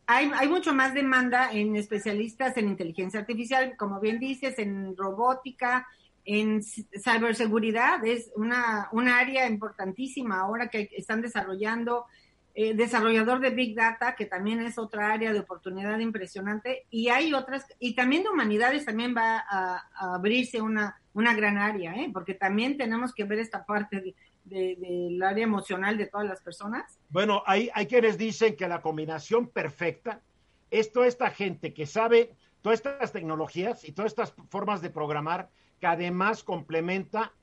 Hay, 0.07 0.31
hay 0.35 0.47
mucho 0.49 0.73
más 0.73 0.93
demanda 0.93 1.51
en 1.51 1.75
especialistas 1.75 2.57
en 2.57 2.67
inteligencia 2.67 3.19
artificial, 3.19 3.75
como 3.77 3.99
bien 3.99 4.19
dices, 4.19 4.59
en 4.59 4.95
robótica, 4.97 5.87
en 6.25 6.61
ciberseguridad. 6.63 8.03
Es 8.05 8.31
una, 8.35 8.89
una 8.91 9.19
área 9.19 9.47
importantísima 9.47 10.41
ahora 10.41 10.67
que 10.67 10.89
están 10.97 11.21
desarrollando 11.21 12.05
eh, 12.53 12.73
desarrollador 12.73 13.39
de 13.39 13.51
Big 13.51 13.75
Data, 13.75 14.13
que 14.13 14.25
también 14.25 14.59
es 14.61 14.77
otra 14.77 15.13
área 15.13 15.31
de 15.31 15.39
oportunidad 15.39 15.97
impresionante, 15.99 16.85
y 16.89 17.07
hay 17.07 17.33
otras, 17.33 17.65
y 17.79 17.95
también 17.95 18.23
de 18.23 18.29
humanidades 18.29 18.83
también 18.83 19.15
va 19.15 19.41
a, 19.49 19.87
abrirse 19.95 20.59
una, 20.59 20.99
una 21.13 21.33
gran 21.33 21.57
área, 21.57 21.93
¿eh? 21.95 22.09
porque 22.11 22.33
también 22.33 22.77
tenemos 22.77 23.13
que 23.13 23.23
ver 23.23 23.39
esta 23.39 23.65
parte 23.65 24.15
del 24.51 25.23
área 25.23 25.43
emocional 25.43 25.97
de 25.97 26.07
todas 26.07 26.27
las 26.27 26.41
personas. 26.41 26.99
Bueno, 27.09 27.41
hay, 27.45 27.69
hay 27.73 27.87
quienes 27.87 28.17
dicen 28.17 28.55
que 28.55 28.67
la 28.67 28.81
combinación 28.81 29.47
perfecta 29.47 30.21
es 30.69 30.91
toda 30.91 31.07
esta 31.07 31.29
gente 31.29 31.73
que 31.73 31.85
sabe 31.85 32.35
todas 32.61 32.79
estas 32.79 33.11
tecnologías 33.11 33.83
y 33.83 33.93
todas 33.93 34.11
estas 34.11 34.33
formas 34.49 34.81
de 34.81 34.89
programar, 34.89 35.49
que 35.79 35.87
además 35.87 36.43
complementa 36.43 37.33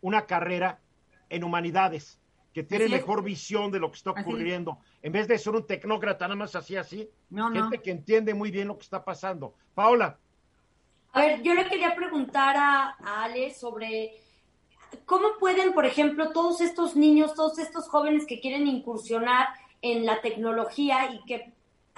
una 0.00 0.26
carrera 0.26 0.80
en 1.28 1.44
humanidades 1.44 2.20
que 2.52 2.62
tiene 2.62 2.88
mejor 2.88 3.22
visión 3.22 3.70
de 3.70 3.78
lo 3.78 3.90
que 3.90 3.98
está 3.98 4.10
ocurriendo, 4.10 4.78
en 5.02 5.12
vez 5.12 5.28
de 5.28 5.38
ser 5.38 5.54
un 5.54 5.66
tecnócrata 5.66 6.26
nada 6.26 6.34
más 6.34 6.56
así, 6.56 6.76
así, 6.76 7.08
gente 7.30 7.80
que 7.80 7.90
entiende 7.90 8.34
muy 8.34 8.50
bien 8.50 8.68
lo 8.68 8.76
que 8.76 8.82
está 8.82 9.04
pasando. 9.04 9.54
Paola. 9.74 10.18
A 11.12 11.20
ver, 11.20 11.42
yo 11.42 11.54
le 11.54 11.66
quería 11.66 11.94
preguntar 11.94 12.56
a, 12.56 13.22
Ale 13.22 13.54
sobre 13.54 14.12
cómo 15.04 15.28
pueden, 15.38 15.72
por 15.72 15.86
ejemplo, 15.86 16.32
todos 16.32 16.60
estos 16.60 16.96
niños, 16.96 17.34
todos 17.34 17.58
estos 17.58 17.88
jóvenes 17.88 18.26
que 18.26 18.40
quieren 18.40 18.66
incursionar 18.66 19.48
en 19.82 20.06
la 20.06 20.20
tecnología 20.20 21.10
y 21.12 21.24
que 21.24 21.52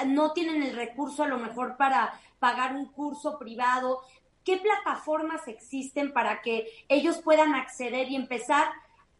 no 0.06 0.32
tienen 0.32 0.62
el 0.62 0.74
recurso 0.74 1.22
a 1.22 1.28
lo 1.28 1.38
mejor 1.38 1.76
para 1.76 2.18
pagar 2.38 2.74
un 2.74 2.86
curso 2.86 3.38
privado, 3.38 4.00
¿qué 4.44 4.56
plataformas 4.56 5.46
existen 5.48 6.12
para 6.12 6.40
que 6.42 6.66
ellos 6.88 7.18
puedan 7.18 7.54
acceder 7.54 8.08
y 8.08 8.16
empezar 8.16 8.68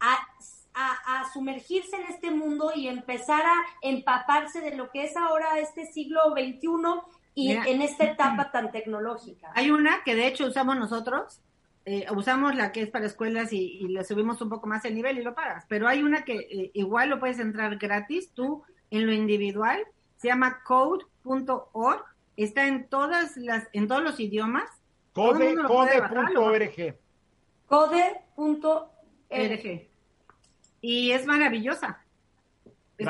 a 0.01 0.19
a, 0.75 1.31
sumergirse 1.33 1.97
en 1.97 2.05
este 2.05 2.31
mundo 2.31 2.73
y 2.75 2.89
empezar 2.89 3.43
a 3.43 3.55
empaparse 3.83 4.61
de 4.61 4.77
lo 4.77 4.91
que 4.91 5.05
es 5.05 5.17
ahora 5.17 5.59
este 5.59 5.87
siglo 5.87 6.21
XXI 6.33 6.69
y 7.35 7.53
en 7.53 7.83
esta 7.83 8.05
etapa 8.05 8.51
tan 8.51 8.71
tecnológica. 8.71 9.51
Hay 9.55 9.71
una 9.71 10.03
que 10.05 10.15
de 10.15 10.27
hecho 10.27 10.47
usamos 10.47 10.77
nosotros, 10.77 11.41
eh, 11.85 12.07
usamos 12.15 12.55
la 12.55 12.73
que 12.73 12.83
es 12.83 12.91
para 12.91 13.07
escuelas 13.07 13.53
y, 13.53 13.89
le 13.89 14.05
subimos 14.05 14.41
un 14.43 14.49
poco 14.49 14.67
más 14.67 14.85
el 14.85 14.95
nivel 14.95 15.19
y 15.19 15.23
lo 15.23 15.35
pagas, 15.35 15.65
pero 15.69 15.89
hay 15.89 16.03
una 16.03 16.25
que 16.25 16.37
eh, 16.37 16.71
igual 16.75 17.11
lo 17.11 17.21
puedes 17.21 17.39
entrar 17.39 17.77
gratis 17.77 18.33
tú 18.33 18.63
en 18.91 19.07
lo 19.07 19.13
individual, 19.13 19.81
se 20.17 20.29
llama 20.29 20.63
code.org, 20.65 22.05
está 22.37 22.67
en 22.67 22.89
todas 22.89 23.37
las, 23.37 23.69
en 23.73 23.89
todos 23.89 24.03
los 24.03 24.21
idiomas. 24.21 24.69
Code.org. 25.13 25.67
Code.org. 25.67 26.97
Code.org 27.67 29.01
y 30.81 31.13
es 31.13 31.27
maravillosa. 31.27 32.01
Es 32.99 33.09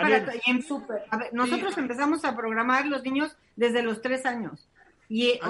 nosotros 1.33 1.77
empezamos 1.79 2.25
a 2.25 2.37
programar 2.37 2.87
los 2.87 3.03
niños 3.03 3.37
desde 3.57 3.83
los 3.83 4.01
tres 4.03 4.25
años. 4.25 4.69
Y 5.11 5.27
eh, 5.27 5.41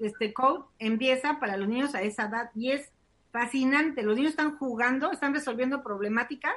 este 0.00 0.32
code 0.34 0.64
empieza 0.80 1.38
para 1.38 1.56
los 1.56 1.68
niños 1.68 1.94
a 1.94 2.02
esa 2.02 2.24
edad 2.24 2.50
y 2.56 2.72
es 2.72 2.90
fascinante. 3.30 4.02
Los 4.02 4.16
niños 4.16 4.32
están 4.32 4.58
jugando, 4.58 5.12
están 5.12 5.32
resolviendo 5.32 5.84
problemáticas 5.84 6.52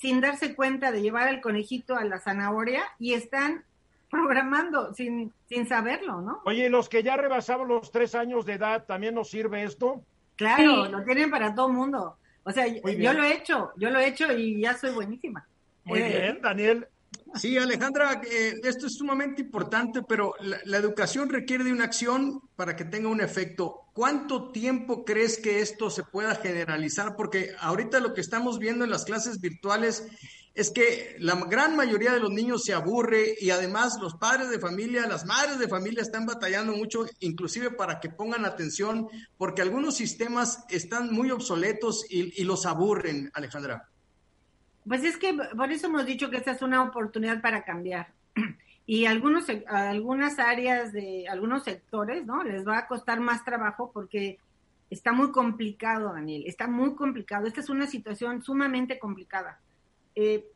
sin 0.00 0.20
darse 0.20 0.56
cuenta 0.56 0.90
de 0.90 1.00
llevar 1.00 1.28
al 1.28 1.40
conejito 1.40 1.96
a 1.96 2.04
la 2.04 2.18
zanahoria 2.18 2.82
y 2.98 3.14
están 3.14 3.62
programando 4.10 4.92
sin, 4.92 5.32
sin 5.48 5.68
saberlo, 5.68 6.20
¿no? 6.20 6.40
Oye, 6.46 6.68
los 6.68 6.88
que 6.88 7.04
ya 7.04 7.16
rebasamos 7.16 7.68
los 7.68 7.92
tres 7.92 8.16
años 8.16 8.44
de 8.44 8.54
edad, 8.54 8.84
¿también 8.84 9.14
nos 9.14 9.30
sirve 9.30 9.62
esto? 9.62 10.02
Claro, 10.34 10.86
lo 10.86 11.04
tienen 11.04 11.30
para 11.30 11.54
todo 11.54 11.68
mundo. 11.68 12.16
O 12.42 12.50
sea, 12.50 12.66
yo 12.66 13.12
lo 13.12 13.22
he 13.22 13.34
hecho, 13.34 13.70
yo 13.76 13.88
lo 13.90 14.00
he 14.00 14.08
hecho 14.08 14.32
y 14.32 14.60
ya 14.60 14.76
soy 14.76 14.92
buenísima. 14.92 15.46
Muy 15.84 16.00
eh, 16.00 16.08
bien, 16.08 16.42
Daniel. 16.42 16.88
Sí, 17.34 17.56
Alejandra, 17.56 18.20
eh, 18.30 18.60
esto 18.62 18.86
es 18.86 18.94
sumamente 18.94 19.40
importante, 19.40 20.02
pero 20.02 20.34
la, 20.40 20.76
educación 20.76 21.30
requiere 21.30 21.64
de 21.64 21.72
una 21.72 21.84
acción 21.84 22.42
para 22.56 22.76
que 22.76 22.84
tenga 22.84 23.08
un 23.08 23.22
efecto. 23.22 23.86
¿Cuánto 23.94 24.50
tiempo 24.52 25.04
crees 25.04 25.38
que 25.38 25.60
esto 25.60 25.88
se 25.88 26.02
pueda 26.02 26.34
generalizar? 26.34 27.16
Porque 27.16 27.54
ahorita 27.58 28.00
lo 28.00 28.12
que 28.12 28.20
estamos 28.20 28.58
viendo 28.58 28.84
en 28.84 28.90
las 28.90 29.04
clases 29.04 29.40
virtuales 29.40 30.04
es 30.54 30.70
que 30.70 31.16
la 31.18 31.34
gran 31.46 31.76
mayoría 31.76 32.12
de 32.12 32.20
los 32.20 32.30
niños 32.30 32.64
se 32.64 32.74
aburre 32.74 33.34
y 33.40 33.48
además 33.48 33.98
los 34.00 34.14
padres 34.14 34.50
de 34.50 34.58
familia, 34.58 35.06
las 35.06 35.24
madres 35.24 35.58
de 35.58 35.68
familia 35.68 36.02
están 36.02 36.26
batallando 36.26 36.72
mucho, 36.76 37.06
inclusive 37.20 37.70
para 37.70 38.00
que 38.00 38.10
pongan 38.10 38.44
atención, 38.44 39.08
porque 39.38 39.62
algunos 39.62 39.96
sistemas 39.96 40.64
están 40.68 41.10
muy 41.12 41.30
obsoletos 41.30 42.04
y, 42.10 42.44
los 42.44 42.66
aburren, 42.66 43.30
Alejandra. 43.32 43.88
Pues 44.86 45.04
es 45.04 45.16
que 45.16 45.34
por 45.56 45.70
eso 45.70 45.86
hemos 45.86 46.06
dicho 46.06 46.30
que 46.30 46.36
esta 46.36 46.52
es 46.52 46.62
una 46.62 46.82
oportunidad 46.82 47.40
para 47.40 47.64
cambiar. 47.64 48.08
Y 48.84 49.06
algunos, 49.06 49.46
algunas 49.68 50.40
áreas 50.40 50.92
de 50.92 51.28
algunos 51.28 51.62
sectores, 51.62 52.26
¿no? 52.26 52.42
Les 52.42 52.66
va 52.66 52.78
a 52.78 52.88
costar 52.88 53.20
más 53.20 53.44
trabajo 53.44 53.92
porque 53.94 54.40
está 54.90 55.12
muy 55.12 55.30
complicado, 55.30 56.12
Daniel, 56.12 56.42
está 56.46 56.66
muy 56.66 56.96
complicado. 56.96 57.46
Esta 57.46 57.60
es 57.60 57.70
una 57.70 57.86
situación 57.86 58.42
sumamente 58.42 58.98
complicada 58.98 59.60
eh, 60.14 60.46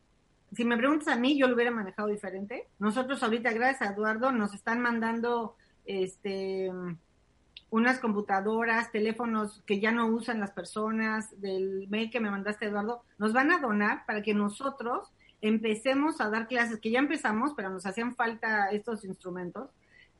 si 0.53 0.63
me 0.63 0.77
preguntas 0.77 1.07
a 1.09 1.17
mí, 1.17 1.37
yo 1.37 1.47
lo 1.47 1.55
hubiera 1.55 1.71
manejado 1.71 2.07
diferente. 2.07 2.67
Nosotros 2.79 3.21
ahorita, 3.21 3.51
gracias 3.51 3.89
a 3.89 3.93
Eduardo, 3.93 4.31
nos 4.31 4.53
están 4.53 4.81
mandando 4.81 5.55
este 5.85 6.71
unas 7.69 7.99
computadoras, 7.99 8.91
teléfonos 8.91 9.61
que 9.65 9.79
ya 9.79 9.91
no 9.91 10.07
usan 10.07 10.39
las 10.39 10.51
personas, 10.51 11.39
del 11.41 11.87
mail 11.89 12.09
que 12.09 12.19
me 12.19 12.31
mandaste, 12.31 12.67
Eduardo, 12.67 13.03
nos 13.17 13.33
van 13.33 13.51
a 13.51 13.59
donar 13.59 14.05
para 14.05 14.21
que 14.21 14.33
nosotros 14.33 15.11
empecemos 15.41 16.21
a 16.21 16.29
dar 16.29 16.47
clases, 16.47 16.79
que 16.79 16.91
ya 16.91 16.99
empezamos, 16.99 17.53
pero 17.55 17.69
nos 17.69 17.85
hacían 17.85 18.15
falta 18.15 18.69
estos 18.69 19.03
instrumentos 19.03 19.69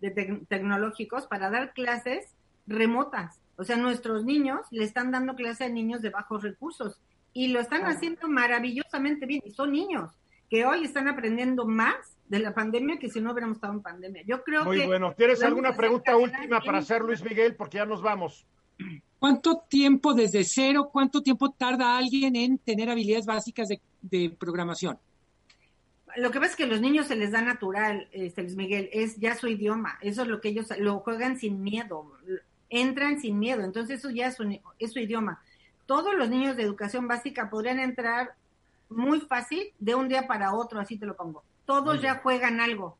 de 0.01 0.11
tecnológicos 0.47 1.25
para 1.25 1.49
dar 1.49 1.73
clases 1.73 2.35
remotas. 2.67 3.39
O 3.55 3.63
sea, 3.63 3.77
nuestros 3.77 4.23
niños 4.25 4.61
le 4.69 4.83
están 4.83 5.11
dando 5.11 5.35
clase 5.35 5.63
a 5.63 5.69
niños 5.69 6.01
de 6.01 6.11
bajos 6.11 6.43
recursos 6.43 7.01
y 7.33 7.47
lo 7.47 7.59
están 7.59 7.85
haciendo 7.85 8.27
maravillosamente 8.27 9.25
bien. 9.25 9.41
Y 9.45 9.51
son 9.51 9.71
niños 9.71 10.11
que 10.49 10.65
hoy 10.65 10.83
están 10.83 11.07
aprendiendo 11.07 11.65
más 11.65 11.95
de 12.29 12.39
la 12.39 12.53
pandemia 12.53 12.99
que 12.99 13.09
si 13.09 13.21
no 13.21 13.31
hubiéramos 13.31 13.57
estado 13.57 13.73
en 13.73 13.81
pandemia. 13.81 14.23
Yo 14.25 14.43
creo 14.43 14.65
Muy 14.65 14.85
bueno. 14.85 15.13
¿Tienes 15.15 15.41
alguna 15.43 15.75
pregunta 15.75 16.15
última 16.17 16.59
para 16.61 16.79
hacer, 16.79 17.01
Luis 17.01 17.23
Miguel? 17.23 17.55
Porque 17.55 17.77
ya 17.77 17.85
nos 17.85 18.01
vamos. 18.01 18.45
¿Cuánto 19.19 19.63
tiempo 19.67 20.13
desde 20.13 20.43
cero, 20.43 20.89
cuánto 20.91 21.23
tiempo 21.23 21.51
tarda 21.51 21.97
alguien 21.97 22.35
en 22.35 22.57
tener 22.59 22.89
habilidades 22.89 23.25
básicas 23.25 23.67
de, 24.01 24.29
programación? 24.29 24.99
Lo 26.17 26.31
que 26.31 26.39
pasa 26.39 26.51
es 26.51 26.57
que 26.57 26.63
a 26.63 26.67
los 26.67 26.81
niños 26.81 27.07
se 27.07 27.15
les 27.15 27.31
da 27.31 27.41
natural, 27.41 28.07
este, 28.11 28.43
Luis 28.43 28.55
Miguel, 28.55 28.89
es 28.91 29.17
ya 29.17 29.35
su 29.35 29.47
idioma. 29.47 29.97
Eso 30.01 30.21
es 30.21 30.27
lo 30.27 30.39
que 30.39 30.49
ellos 30.49 30.67
lo 30.79 30.99
juegan 30.99 31.39
sin 31.39 31.61
miedo, 31.61 32.11
entran 32.69 33.19
sin 33.19 33.39
miedo. 33.39 33.63
Entonces 33.63 33.99
eso 33.99 34.09
ya 34.11 34.27
es 34.27 34.35
su, 34.35 34.59
es 34.79 34.93
su 34.93 34.99
idioma. 34.99 35.41
Todos 35.85 36.15
los 36.15 36.29
niños 36.29 36.55
de 36.55 36.63
educación 36.63 37.07
básica 37.07 37.49
podrían 37.49 37.79
entrar 37.79 38.35
muy 38.89 39.21
fácil 39.21 39.73
de 39.79 39.95
un 39.95 40.07
día 40.07 40.27
para 40.27 40.53
otro, 40.53 40.79
así 40.79 40.97
te 40.97 41.05
lo 41.05 41.15
pongo. 41.15 41.43
Todos 41.65 42.01
ya 42.01 42.15
juegan 42.15 42.59
algo. 42.59 42.97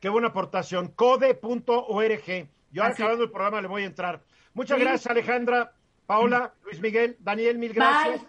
Qué 0.00 0.08
buena 0.08 0.28
aportación. 0.28 0.88
Code.org. 0.88 2.48
Yo 2.70 2.84
acabando 2.84 3.24
el 3.24 3.30
programa 3.30 3.60
le 3.60 3.68
voy 3.68 3.82
a 3.82 3.86
entrar. 3.86 4.22
Muchas 4.54 4.78
gracias, 4.78 5.06
Alejandra, 5.10 5.72
Paola, 6.06 6.52
Luis 6.64 6.80
Miguel, 6.80 7.16
Daniel, 7.20 7.58
mil 7.58 7.72
gracias. 7.72 8.24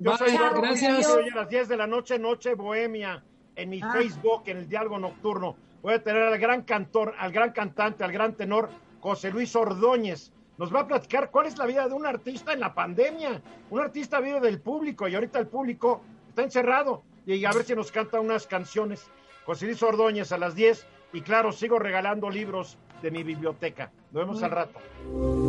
Yo 0.00 0.16
soy 0.16 0.32
gracias. 0.32 1.06
Hoy 1.08 1.28
a 1.30 1.36
las 1.36 1.48
10 1.48 1.68
de 1.68 1.76
la 1.76 1.86
noche, 1.86 2.18
Noche 2.18 2.54
Bohemia, 2.54 3.22
en 3.54 3.70
mi 3.70 3.80
ah. 3.82 3.92
Facebook, 3.92 4.44
en 4.46 4.58
el 4.58 4.68
Diálogo 4.68 4.98
Nocturno. 4.98 5.56
Voy 5.82 5.94
a 5.94 6.02
tener 6.02 6.22
al 6.22 6.38
gran 6.38 6.62
cantor, 6.62 7.14
al 7.18 7.32
gran 7.32 7.52
cantante, 7.52 8.02
al 8.02 8.12
gran 8.12 8.34
tenor, 8.34 8.68
José 9.00 9.30
Luis 9.30 9.54
Ordóñez. 9.54 10.32
Nos 10.58 10.74
va 10.74 10.80
a 10.80 10.86
platicar 10.86 11.30
cuál 11.30 11.46
es 11.46 11.56
la 11.56 11.64
vida 11.66 11.88
de 11.88 11.94
un 11.94 12.04
artista 12.04 12.52
en 12.52 12.60
la 12.60 12.74
pandemia. 12.74 13.40
Un 13.70 13.80
artista 13.80 14.20
vive 14.20 14.40
del 14.40 14.60
público 14.60 15.06
y 15.06 15.14
ahorita 15.14 15.38
el 15.38 15.46
público 15.46 16.00
está 16.28 16.42
encerrado. 16.42 17.04
Y 17.24 17.44
a 17.44 17.52
ver 17.52 17.64
si 17.64 17.76
nos 17.76 17.92
canta 17.92 18.18
unas 18.20 18.48
canciones. 18.48 19.06
José 19.46 19.66
Luis 19.66 19.80
Ordóñez 19.82 20.32
a 20.32 20.38
las 20.38 20.56
10. 20.56 20.84
Y 21.12 21.20
claro, 21.20 21.52
sigo 21.52 21.78
regalando 21.78 22.28
libros 22.28 22.76
de 23.02 23.12
mi 23.12 23.22
biblioteca. 23.22 23.92
Nos 24.10 24.24
vemos 24.24 24.42
al 24.42 24.50
rato. 24.50 24.80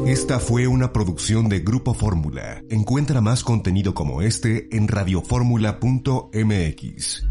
Esta 0.05 0.39
fue 0.39 0.68
una 0.68 0.93
producción 0.93 1.49
de 1.49 1.62
Grupo 1.62 1.95
Fórmula. 1.95 2.62
Encuentra 2.70 3.20
más 3.20 3.43
contenido 3.43 3.95
como 3.95 4.22
este 4.22 4.68
en 4.76 4.88
radioformula.mx. 4.88 7.24